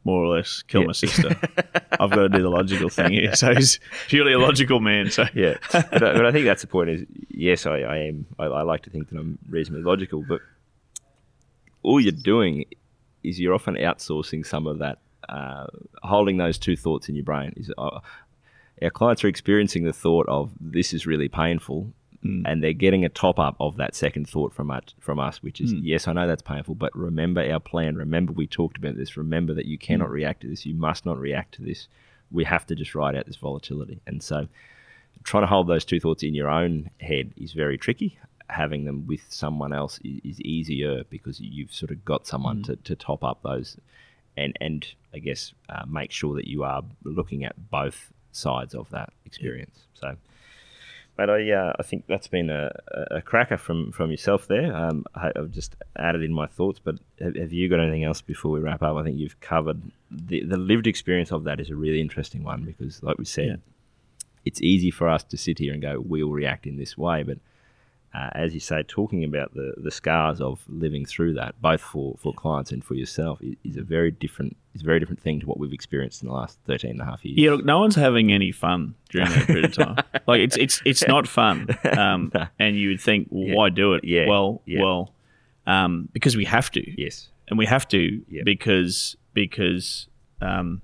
More 0.05 0.21
or 0.21 0.35
less, 0.35 0.63
kill 0.63 0.81
Yeah. 0.81 0.87
my 0.87 0.91
sister. 0.91 1.29
I've 1.97 2.09
got 2.09 2.23
to 2.23 2.27
do 2.27 2.41
the 2.41 2.49
logical 2.49 2.89
thing 2.89 3.13
here. 3.13 3.33
So 3.37 3.55
he's 3.55 3.79
purely 4.09 4.33
a 4.33 4.37
logical 4.37 4.81
man. 4.81 5.09
So 5.09 5.23
yeah, 5.33 5.55
but, 5.71 5.93
I- 5.93 6.13
but 6.13 6.25
I 6.25 6.31
think 6.33 6.43
that's 6.43 6.61
the 6.61 6.67
point. 6.67 6.89
Is 6.89 7.05
yes, 7.29 7.65
I, 7.65 7.77
I 7.83 7.97
am. 7.99 8.25
I, 8.37 8.47
I 8.47 8.61
like 8.63 8.81
to 8.83 8.89
think 8.89 9.07
that 9.11 9.17
I'm 9.17 9.39
reasonably 9.47 9.83
logical, 9.83 10.21
but 10.27 10.41
all 11.83 12.01
you're 12.01 12.11
doing 12.11 12.65
is 13.23 13.39
you're 13.39 13.53
often 13.53 13.75
outsourcing 13.75 14.45
some 14.45 14.67
of 14.67 14.79
that, 14.79 14.99
uh, 15.29 15.67
holding 16.01 16.35
those 16.35 16.57
two 16.57 16.75
thoughts 16.75 17.07
in 17.07 17.15
your 17.15 17.23
brain. 17.23 17.53
Is 17.55 17.71
uh, 17.77 17.99
our 18.81 18.89
clients 18.89 19.23
are 19.23 19.29
experiencing 19.29 19.85
the 19.85 19.93
thought 19.93 20.27
of 20.27 20.51
this 20.59 20.93
is 20.93 21.07
really 21.07 21.29
painful, 21.29 21.93
Mm. 22.23 22.43
and 22.45 22.63
they're 22.63 22.73
getting 22.73 23.03
a 23.03 23.09
top 23.09 23.37
up 23.37 23.57
of 23.59 23.75
that 23.77 23.95
second 23.95 24.29
thought 24.29 24.53
from 24.53 24.71
us, 24.71 24.83
from 24.99 25.19
us, 25.19 25.43
which 25.43 25.59
is 25.59 25.73
mm. 25.73 25.81
yes, 25.83 26.07
I 26.07 26.13
know 26.13 26.27
that's 26.27 26.41
painful, 26.41 26.75
but 26.75 26.95
remember 26.95 27.41
our 27.51 27.59
plan. 27.59 27.95
Remember 27.95 28.31
we 28.31 28.47
talked 28.47 28.77
about 28.77 28.95
this. 28.95 29.17
Remember 29.17 29.53
that 29.53 29.65
you 29.65 29.77
cannot 29.77 30.07
mm. 30.07 30.13
react 30.13 30.41
to 30.41 30.47
this. 30.47 30.65
You 30.65 30.75
must 30.75 31.05
not 31.05 31.19
react 31.19 31.55
to 31.55 31.61
this. 31.61 31.87
We 32.31 32.45
have 32.45 32.65
to 32.67 32.75
just 32.75 32.95
ride 32.95 33.15
out 33.15 33.25
this 33.25 33.35
volatility, 33.35 33.99
and 34.07 34.23
so 34.23 34.47
trying 35.23 35.43
to 35.43 35.47
hold 35.47 35.67
those 35.67 35.85
two 35.85 35.99
thoughts 35.99 36.23
in 36.23 36.33
your 36.33 36.49
own 36.49 36.89
head 36.99 37.33
is 37.37 37.53
very 37.53 37.77
tricky. 37.77 38.17
Having 38.49 38.85
them 38.85 39.07
with 39.07 39.21
someone 39.29 39.73
else 39.73 39.99
is, 40.03 40.19
is 40.23 40.41
easier 40.41 41.03
because 41.09 41.39
you've 41.39 41.73
sort 41.73 41.91
of 41.91 42.03
got 42.05 42.27
someone 42.27 42.63
to, 42.63 42.75
to 42.75 42.95
top 42.95 43.23
up 43.23 43.41
those, 43.43 43.77
and 44.37 44.55
and 44.61 44.85
I 45.13 45.19
guess 45.19 45.53
uh, 45.69 45.83
make 45.87 46.11
sure 46.11 46.35
that 46.35 46.47
you 46.47 46.63
are 46.63 46.83
looking 47.03 47.43
at 47.43 47.69
both 47.69 48.11
sides 48.31 48.73
of 48.75 48.89
that 48.89 49.11
experience. 49.25 49.79
So, 49.93 50.15
but 51.15 51.29
I 51.29 51.51
uh, 51.51 51.73
I 51.79 51.83
think 51.83 52.05
that's 52.07 52.27
been 52.27 52.49
a, 52.49 52.71
a 53.11 53.21
cracker 53.21 53.57
from 53.57 53.91
from 53.91 54.11
yourself 54.11 54.47
there. 54.47 54.75
Um, 54.75 55.05
I, 55.15 55.31
I've 55.35 55.51
just 55.51 55.75
added 55.97 56.23
in 56.23 56.33
my 56.33 56.47
thoughts, 56.47 56.79
but 56.83 56.95
have, 57.19 57.35
have 57.35 57.53
you 57.53 57.69
got 57.69 57.79
anything 57.79 58.03
else 58.03 58.21
before 58.21 58.51
we 58.51 58.59
wrap 58.59 58.81
up? 58.81 58.95
I 58.97 59.03
think 59.03 59.17
you've 59.17 59.39
covered 59.39 59.81
the 60.09 60.43
the 60.43 60.57
lived 60.57 60.87
experience 60.87 61.31
of 61.31 61.43
that 61.45 61.59
is 61.59 61.69
a 61.69 61.75
really 61.75 62.01
interesting 62.01 62.43
one 62.43 62.63
because, 62.63 63.03
like 63.03 63.17
we 63.17 63.25
said 63.25 63.45
Yeah. 63.47 63.55
it's 64.45 64.61
easy 64.61 64.91
for 64.91 65.07
us 65.09 65.23
to 65.25 65.37
sit 65.37 65.59
here 65.59 65.73
and 65.73 65.81
go, 65.81 65.99
we'll 65.99 66.29
react 66.31 66.65
in 66.67 66.77
this 66.77 66.97
way. 66.97 67.23
But 67.23 67.37
uh, 68.13 68.29
as 68.33 68.53
you 68.53 68.59
say, 68.59 68.83
talking 68.83 69.23
about 69.23 69.53
the, 69.55 69.73
the 69.77 69.89
scars 69.89 70.39
of 70.39 70.63
living 70.69 71.03
through 71.05 71.33
that, 71.33 71.59
both 71.61 71.81
for, 71.81 72.15
for 72.19 72.31
clients 72.33 72.71
and 72.71 72.83
for 72.83 72.93
yourself, 72.93 73.41
is, 73.41 73.55
is 73.63 73.75
a 73.77 73.81
very 73.81 74.11
different 74.11 74.55
is 74.75 74.81
a 74.81 74.85
very 74.85 74.99
different 74.99 75.19
thing 75.21 75.39
to 75.39 75.45
what 75.47 75.59
we've 75.59 75.73
experienced 75.73 76.21
in 76.23 76.27
the 76.29 76.33
last 76.33 76.57
13 76.65 76.91
and 76.91 77.01
a 77.01 77.05
half 77.05 77.23
years. 77.25 77.37
Yeah, 77.37 77.51
look, 77.51 77.65
no 77.65 77.79
one's 77.79 77.95
having 77.95 78.31
any 78.31 78.51
fun 78.51 78.95
during 79.09 79.29
that 79.29 79.45
period 79.47 79.65
of 79.65 79.73
time. 79.73 79.95
Like 80.27 80.39
it's 80.41 80.55
it's 80.57 80.81
it's 80.85 81.07
not 81.07 81.27
fun. 81.27 81.67
Um, 81.97 82.31
No. 82.35 82.45
and 82.59 82.77
you 82.77 82.89
would 82.89 83.01
think, 83.01 83.27
well, 83.29 83.47
Yeah. 83.47 83.55
why 83.55 83.69
do 83.69 83.93
it? 83.93 84.03
Yeah. 84.03 84.27
Well, 84.27 84.61
Yeah. 84.65 84.81
well, 84.81 85.13
um, 85.67 86.09
because 86.13 86.35
we 86.37 86.45
have 86.45 86.69
to. 86.71 87.01
Yes. 87.01 87.29
and 87.49 87.57
we 87.57 87.65
have 87.65 87.87
to 87.89 88.21
Yep. 88.29 88.45
because 88.45 89.15
because 89.33 90.07
um, 90.41 90.81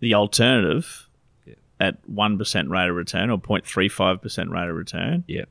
the 0.00 0.14
alternative 0.14 1.08
Yeah. 1.46 1.54
at 1.80 2.08
one 2.08 2.36
percent 2.38 2.68
rate 2.70 2.88
of 2.88 2.96
return 2.96 3.30
or 3.30 3.38
0.35 3.38 4.22
percent 4.22 4.50
rate 4.50 4.68
of 4.68 4.76
return, 4.76 5.24
Yeah. 5.26 5.44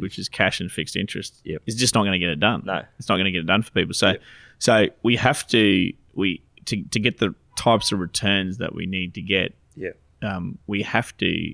Which 0.00 0.18
is 0.18 0.28
cash 0.28 0.60
and 0.60 0.70
fixed 0.70 0.96
interest, 0.96 1.40
Yep. 1.44 1.62
is 1.66 1.74
just 1.74 1.94
not 1.94 2.02
going 2.02 2.12
to 2.12 2.18
get 2.18 2.28
it 2.30 2.40
done. 2.40 2.62
No. 2.64 2.82
it's 2.98 3.08
not 3.08 3.16
going 3.16 3.26
to 3.26 3.30
get 3.32 3.40
it 3.40 3.46
done 3.46 3.62
for 3.62 3.70
people. 3.72 3.94
So 3.94 4.08
Yep. 4.10 4.22
so 4.58 4.86
we 5.02 5.16
have 5.16 5.46
to 5.48 5.92
we 6.14 6.42
to 6.66 6.82
to 6.82 6.98
get 7.00 7.18
the 7.18 7.34
types 7.56 7.92
of 7.92 7.98
returns 7.98 8.58
that 8.58 8.74
we 8.74 8.86
need 8.86 9.14
to 9.14 9.22
get. 9.22 9.54
Yeah. 9.76 9.90
Um, 10.22 10.58
we 10.66 10.82
have 10.82 11.16
to 11.18 11.52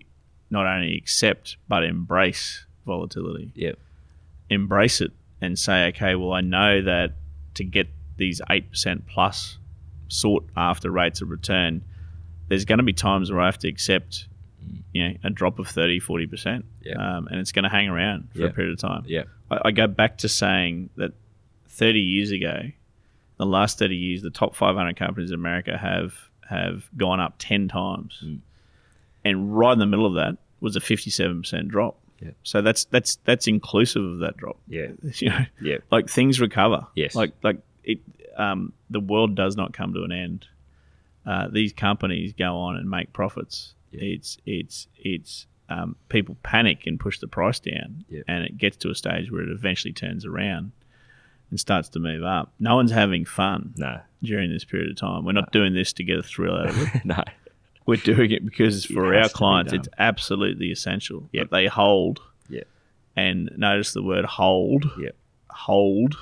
not 0.50 0.66
only 0.66 0.96
accept 0.96 1.56
but 1.68 1.84
embrace 1.84 2.66
volatility 2.86 3.50
Yeah. 3.54 3.72
embrace 4.50 5.00
it 5.00 5.12
and 5.40 5.58
say, 5.58 5.86
okay, 5.88 6.14
well, 6.14 6.32
I 6.32 6.40
know 6.42 6.82
that 6.82 7.14
to 7.54 7.64
get 7.64 7.88
these 8.16 8.40
8% 8.48 9.06
plus 9.06 9.58
sought 10.08 10.48
after 10.56 10.90
rates 10.90 11.20
of 11.22 11.30
return, 11.30 11.82
there's 12.48 12.64
going 12.64 12.78
to 12.78 12.84
be 12.84 12.92
times 12.92 13.30
where 13.32 13.40
I 13.40 13.46
have 13.46 13.58
to 13.58 13.68
accept 13.68 14.28
you 14.92 15.08
know, 15.08 15.14
a 15.24 15.30
drop 15.30 15.58
of 15.58 15.68
30, 15.68 16.00
40%. 16.00 16.62
Yeah. 16.82 16.94
Um, 16.94 17.26
and 17.28 17.40
it's 17.40 17.52
going 17.52 17.62
to 17.64 17.68
hang 17.68 17.88
around 17.88 18.28
for 18.32 18.40
Yeah. 18.42 18.46
a 18.48 18.52
period 18.52 18.72
of 18.72 18.78
time. 18.78 19.04
Yeah. 19.06 19.24
I, 19.50 19.58
I 19.66 19.70
go 19.70 19.86
back 19.86 20.18
to 20.18 20.28
saying 20.28 20.90
that 20.96 21.12
30 21.68 22.00
years 22.00 22.30
ago, 22.30 22.62
the 23.38 23.46
last 23.46 23.78
30 23.78 23.96
years, 23.96 24.22
the 24.22 24.30
top 24.30 24.54
500 24.54 24.96
companies 24.96 25.30
in 25.30 25.34
America 25.34 25.76
have 25.76 26.14
have 26.48 26.84
gone 26.96 27.20
up 27.20 27.34
10 27.38 27.68
times. 27.68 28.22
Mm. 28.24 28.38
And 29.24 29.56
right 29.56 29.72
in 29.72 29.78
the 29.78 29.86
middle 29.86 30.06
of 30.06 30.14
that 30.14 30.36
was 30.60 30.76
a 30.76 30.80
57% 30.80 31.68
drop. 31.68 31.98
Yeah. 32.20 32.30
So 32.42 32.62
that's 32.62 32.84
that's 32.86 33.16
that's 33.24 33.46
inclusive 33.48 34.04
of 34.04 34.18
that 34.20 34.36
drop. 34.36 34.58
Yeah. 34.68 34.88
You 35.16 35.30
know, 35.30 35.46
Yeah. 35.60 35.78
like 35.90 36.08
things 36.08 36.40
recover. 36.40 36.86
Yes. 36.94 37.14
Like 37.14 37.32
like 37.42 37.58
it. 37.82 37.98
Um, 38.36 38.72
the 38.90 39.00
world 39.00 39.34
does 39.36 39.56
not 39.56 39.72
come 39.72 39.94
to 39.94 40.02
an 40.02 40.12
end. 40.12 40.46
Uh, 41.26 41.48
these 41.48 41.72
companies 41.72 42.32
go 42.34 42.56
on 42.58 42.76
and 42.76 42.88
make 42.90 43.12
profits. 43.12 43.74
Yeah. 43.94 44.14
It's 44.14 44.38
it's 44.46 44.88
it's 44.96 45.46
um, 45.68 45.96
people 46.08 46.36
panic 46.42 46.86
and 46.86 47.00
push 47.00 47.18
the 47.20 47.28
price 47.28 47.58
down, 47.60 48.04
Yeah. 48.10 48.22
and 48.28 48.44
it 48.44 48.58
gets 48.58 48.76
to 48.78 48.90
a 48.90 48.94
stage 48.94 49.30
where 49.30 49.42
it 49.42 49.48
eventually 49.50 49.92
turns 49.94 50.26
around 50.26 50.72
and 51.50 51.58
starts 51.58 51.88
to 51.90 51.98
move 51.98 52.22
up. 52.22 52.52
No 52.58 52.76
one's 52.76 52.90
having 52.90 53.24
fun 53.24 53.72
No. 53.76 54.00
during 54.22 54.50
this 54.50 54.64
period 54.64 54.90
of 54.90 54.96
time. 54.96 55.24
We're 55.24 55.32
not 55.32 55.52
doing 55.52 55.72
this 55.72 55.92
to 55.94 56.04
get 56.04 56.18
a 56.18 56.22
thrill 56.22 56.56
out 56.56 56.68
of 56.70 56.78
it. 56.94 57.04
no. 57.04 57.22
We're 57.86 57.96
doing 57.96 58.30
it 58.30 58.44
because 58.44 58.84
for 58.86 59.12
has 59.14 59.26
our 59.26 59.28
clients, 59.30 59.72
it's 59.72 59.88
absolutely 59.98 60.70
essential 60.70 61.28
Yep. 61.32 61.50
that 61.50 61.56
they 61.56 61.66
hold. 61.66 62.20
Yeah. 62.48 62.62
And 63.16 63.50
notice 63.56 63.92
the 63.92 64.02
word 64.02 64.24
hold. 64.24 64.90
Yeah. 64.98 65.10
Hold 65.50 66.16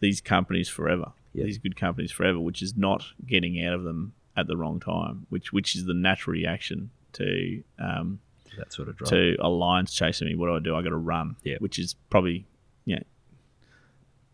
these 0.00 0.20
companies 0.20 0.68
forever. 0.68 1.12
Yep. 1.34 1.46
These 1.46 1.58
good 1.58 1.76
companies 1.76 2.10
forever, 2.12 2.38
which 2.40 2.62
is 2.62 2.76
not 2.76 3.04
getting 3.26 3.62
out 3.64 3.74
of 3.74 3.84
them 3.84 4.12
at 4.36 4.46
the 4.46 4.56
wrong 4.56 4.80
time, 4.80 5.26
which 5.30 5.52
which 5.52 5.74
is 5.76 5.84
the 5.84 5.94
natural 5.94 6.32
reaction 6.32 6.90
to 7.14 7.62
um, 7.78 8.18
That 8.58 8.72
sort 8.72 8.88
of 8.88 8.96
drop. 8.96 9.10
to 9.10 9.36
a 9.40 9.48
lion's 9.48 9.92
chasing 9.92 10.28
me. 10.28 10.34
What 10.34 10.46
do 10.46 10.56
I 10.56 10.58
do? 10.60 10.74
I 10.76 10.82
got 10.82 10.90
to 10.90 10.96
run. 10.96 11.36
Yeah, 11.42 11.56
Which 11.58 11.78
is 11.78 11.94
probably 12.10 12.46
yeah 12.84 13.00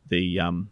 the 0.08 0.40
um. 0.40 0.70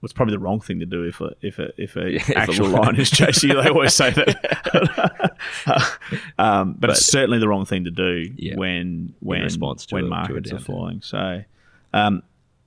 What's 0.00 0.12
probably 0.12 0.34
the 0.36 0.38
wrong 0.38 0.60
thing 0.60 0.78
to 0.78 0.86
do 0.86 1.02
if 1.02 1.20
a 1.20 1.32
if 1.42 1.58
a 1.58 1.70
if 1.76 1.96
a 1.96 2.06
if 2.14 2.28
a 2.28 2.38
actual 2.38 2.68
lion- 2.68 2.94
is 3.00 3.10
chasing 3.10 3.50
you? 3.50 3.60
They 3.60 3.68
always 3.68 3.94
say 3.94 4.10
that. 4.10 5.36
um, 6.38 6.76
but, 6.78 6.90
it's 6.90 7.06
certainly 7.06 7.38
the 7.38 7.48
wrong 7.48 7.64
thing 7.64 7.84
to 7.84 7.90
do 7.90 8.32
Yeah. 8.36 8.54
when 8.56 9.14
when 9.20 9.46
when 9.90 10.08
markets 10.08 10.52
are 10.52 10.58
falling. 10.60 11.02
So, 11.02 11.42
um, 11.92 12.22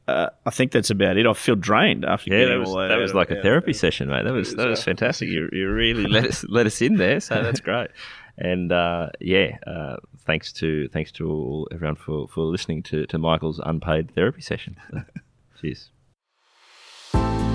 uh, 0.08 0.30
I 0.45 0.49
think 0.49 0.72
that's 0.72 0.89
about 0.89 1.18
it. 1.18 1.26
I 1.26 1.34
feel 1.34 1.56
drained 1.56 2.06
after 2.06 2.30
Yeah, 2.32 2.39
getting 2.39 2.54
that 2.56 2.60
was, 2.60 2.70
all 2.70 2.78
that 2.78 2.91
out 2.91 2.99
was 2.99 3.14
like 3.14 3.32
a 3.32 3.38
out 3.38 3.43
therapy 3.43 3.72
of- 3.72 3.78
session, 3.78 4.10
mate. 4.10 4.24
That 4.24 4.34
was 4.34 4.56
that 4.56 4.68
was 4.68 4.80
uh, 4.80 4.84
fantastic. 4.84 5.30
You, 5.30 5.49
you 5.52 5.70
really 5.72 6.06
let 6.08 6.26
us 6.26 6.43
let 6.49 6.66
us 6.66 6.82
in 6.82 6.97
there, 6.97 7.20
so 7.20 7.41
that's 7.41 7.60
great. 7.62 7.89
And 8.38 8.72
uh, 8.72 9.10
yeah, 9.20 9.58
uh, 9.68 9.97
thanks 10.26 10.52
to 10.54 10.88
thanks 10.89 11.12
to 11.14 11.30
all 11.30 11.68
everyone 11.72 11.95
for, 11.95 12.28
for 12.30 12.43
listening 12.45 12.82
to, 12.84 13.06
to 13.08 13.18
Michael's 13.18 13.60
unpaid 13.64 14.14
therapy 14.16 14.41
session. 14.41 14.78
So, 14.89 15.02
cheers. 15.62 15.89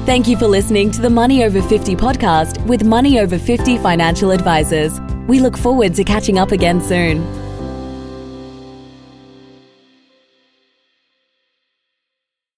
Thank 0.07 0.28
you 0.28 0.36
for 0.36 0.47
listening 0.47 0.92
to 0.92 1.01
the 1.01 1.11
Money 1.11 1.42
Over 1.42 1.61
50 1.61 1.97
podcast 1.97 2.64
with 2.66 2.84
Money 2.84 3.18
Over 3.18 3.38
50 3.38 3.78
financial 3.78 4.30
advisors. 4.30 5.01
We 5.26 5.40
look 5.40 5.57
forward 5.57 5.94
to 5.97 6.05
catching 6.05 6.38
up 6.38 6.53
again 6.53 6.80
soon. 6.80 7.24